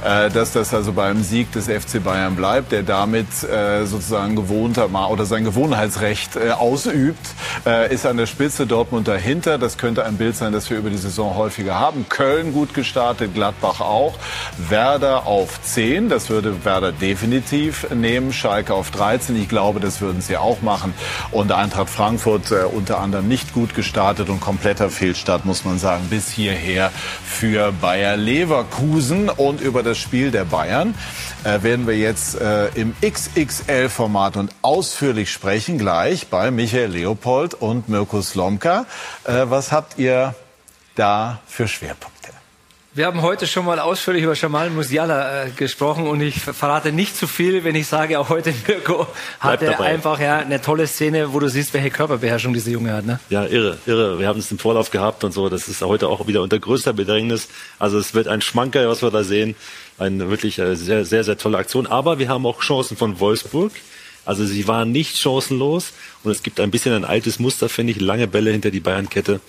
[0.06, 4.90] äh, dass das also beim Sieg des FC Bayern bleibt, der damit äh, sozusagen gewohnter
[5.10, 7.20] oder sein Gewohnheitsrecht äh, ausübt,
[7.66, 9.58] äh, ist an der Spitze Dortmund dahinter.
[9.58, 12.08] Das könnte ein Bild sein, das wir über die Saison häufiger haben.
[12.10, 14.16] Köln gut gestartet, Gladbach auch,
[14.58, 20.22] Werder auf 10, das würde Werder definitiv nehmen, Schalke auf 13, ich glaube, das würden
[20.22, 20.94] sie auch machen
[21.31, 26.06] und Eintracht Frankfurt äh, unter anderem nicht gut gestartet und kompletter Fehlstart, muss man sagen,
[26.11, 26.91] bis hierher
[27.26, 30.94] für Bayer Leverkusen und über das Spiel der Bayern
[31.44, 37.90] äh, werden wir jetzt äh, im XXL-Format und ausführlich sprechen, gleich bei Michael Leopold und
[37.90, 38.86] Mirko Slomka.
[39.23, 40.36] Äh, was habt ihr
[40.94, 42.19] da für Schwerpunkte?
[43.00, 47.16] Wir haben heute schon mal ausführlich über Jamal Musiala äh, gesprochen und ich verrate nicht
[47.16, 49.08] zu viel, wenn ich sage, auch heute Mirko
[49.40, 53.06] hatte einfach ja eine tolle Szene, wo du siehst, welche Körperbeherrschung dieser Junge hat.
[53.06, 53.22] Ne?
[53.30, 54.20] Ja, irre, irre.
[54.20, 55.48] Wir haben es im Vorlauf gehabt und so.
[55.48, 57.48] Das ist heute auch wieder unter größter Bedrängnis.
[57.80, 59.56] Also es wird ein Schmanker, was wir da sehen.
[59.98, 61.88] Eine wirklich äh, sehr, sehr, sehr tolle Aktion.
[61.88, 63.72] Aber wir haben auch Chancen von Wolfsburg.
[64.26, 65.94] Also sie waren nicht chancenlos
[66.26, 69.40] und es gibt ein bisschen ein altes Muster, finde ich, lange Bälle hinter die Bayern-Kette.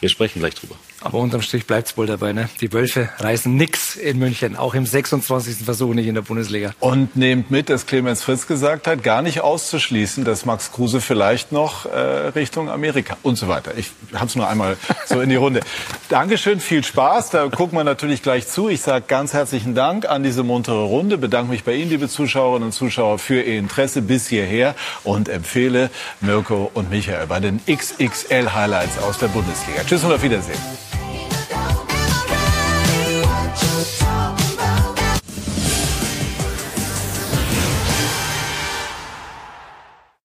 [0.00, 0.76] Wir sprechen gleich drüber.
[1.00, 2.32] Aber unterm Strich bleibt's wohl dabei.
[2.32, 2.48] Ne?
[2.60, 5.64] Die Wölfe reißen nix in München, auch im 26.
[5.64, 6.72] Versuch nicht in der Bundesliga.
[6.80, 11.52] Und nehmt mit, dass Clemens Fritz gesagt hat, gar nicht auszuschließen, dass Max Kruse vielleicht
[11.52, 13.72] noch äh, Richtung Amerika und so weiter.
[13.76, 14.76] Ich habe es nur einmal
[15.06, 15.60] so in die Runde.
[16.08, 17.30] Dankeschön, viel Spaß.
[17.30, 18.68] Da gucken wir natürlich gleich zu.
[18.68, 22.68] Ich sage ganz herzlichen Dank an diese muntere Runde, bedanke mich bei Ihnen, liebe Zuschauerinnen
[22.68, 28.52] und Zuschauer, für Ihr Interesse bis hierher und empfehle Mirko und Michael bei den XXL
[28.52, 29.82] Highlights aus der Bundesliga.
[29.84, 30.87] Tschüss und auf Wiedersehen.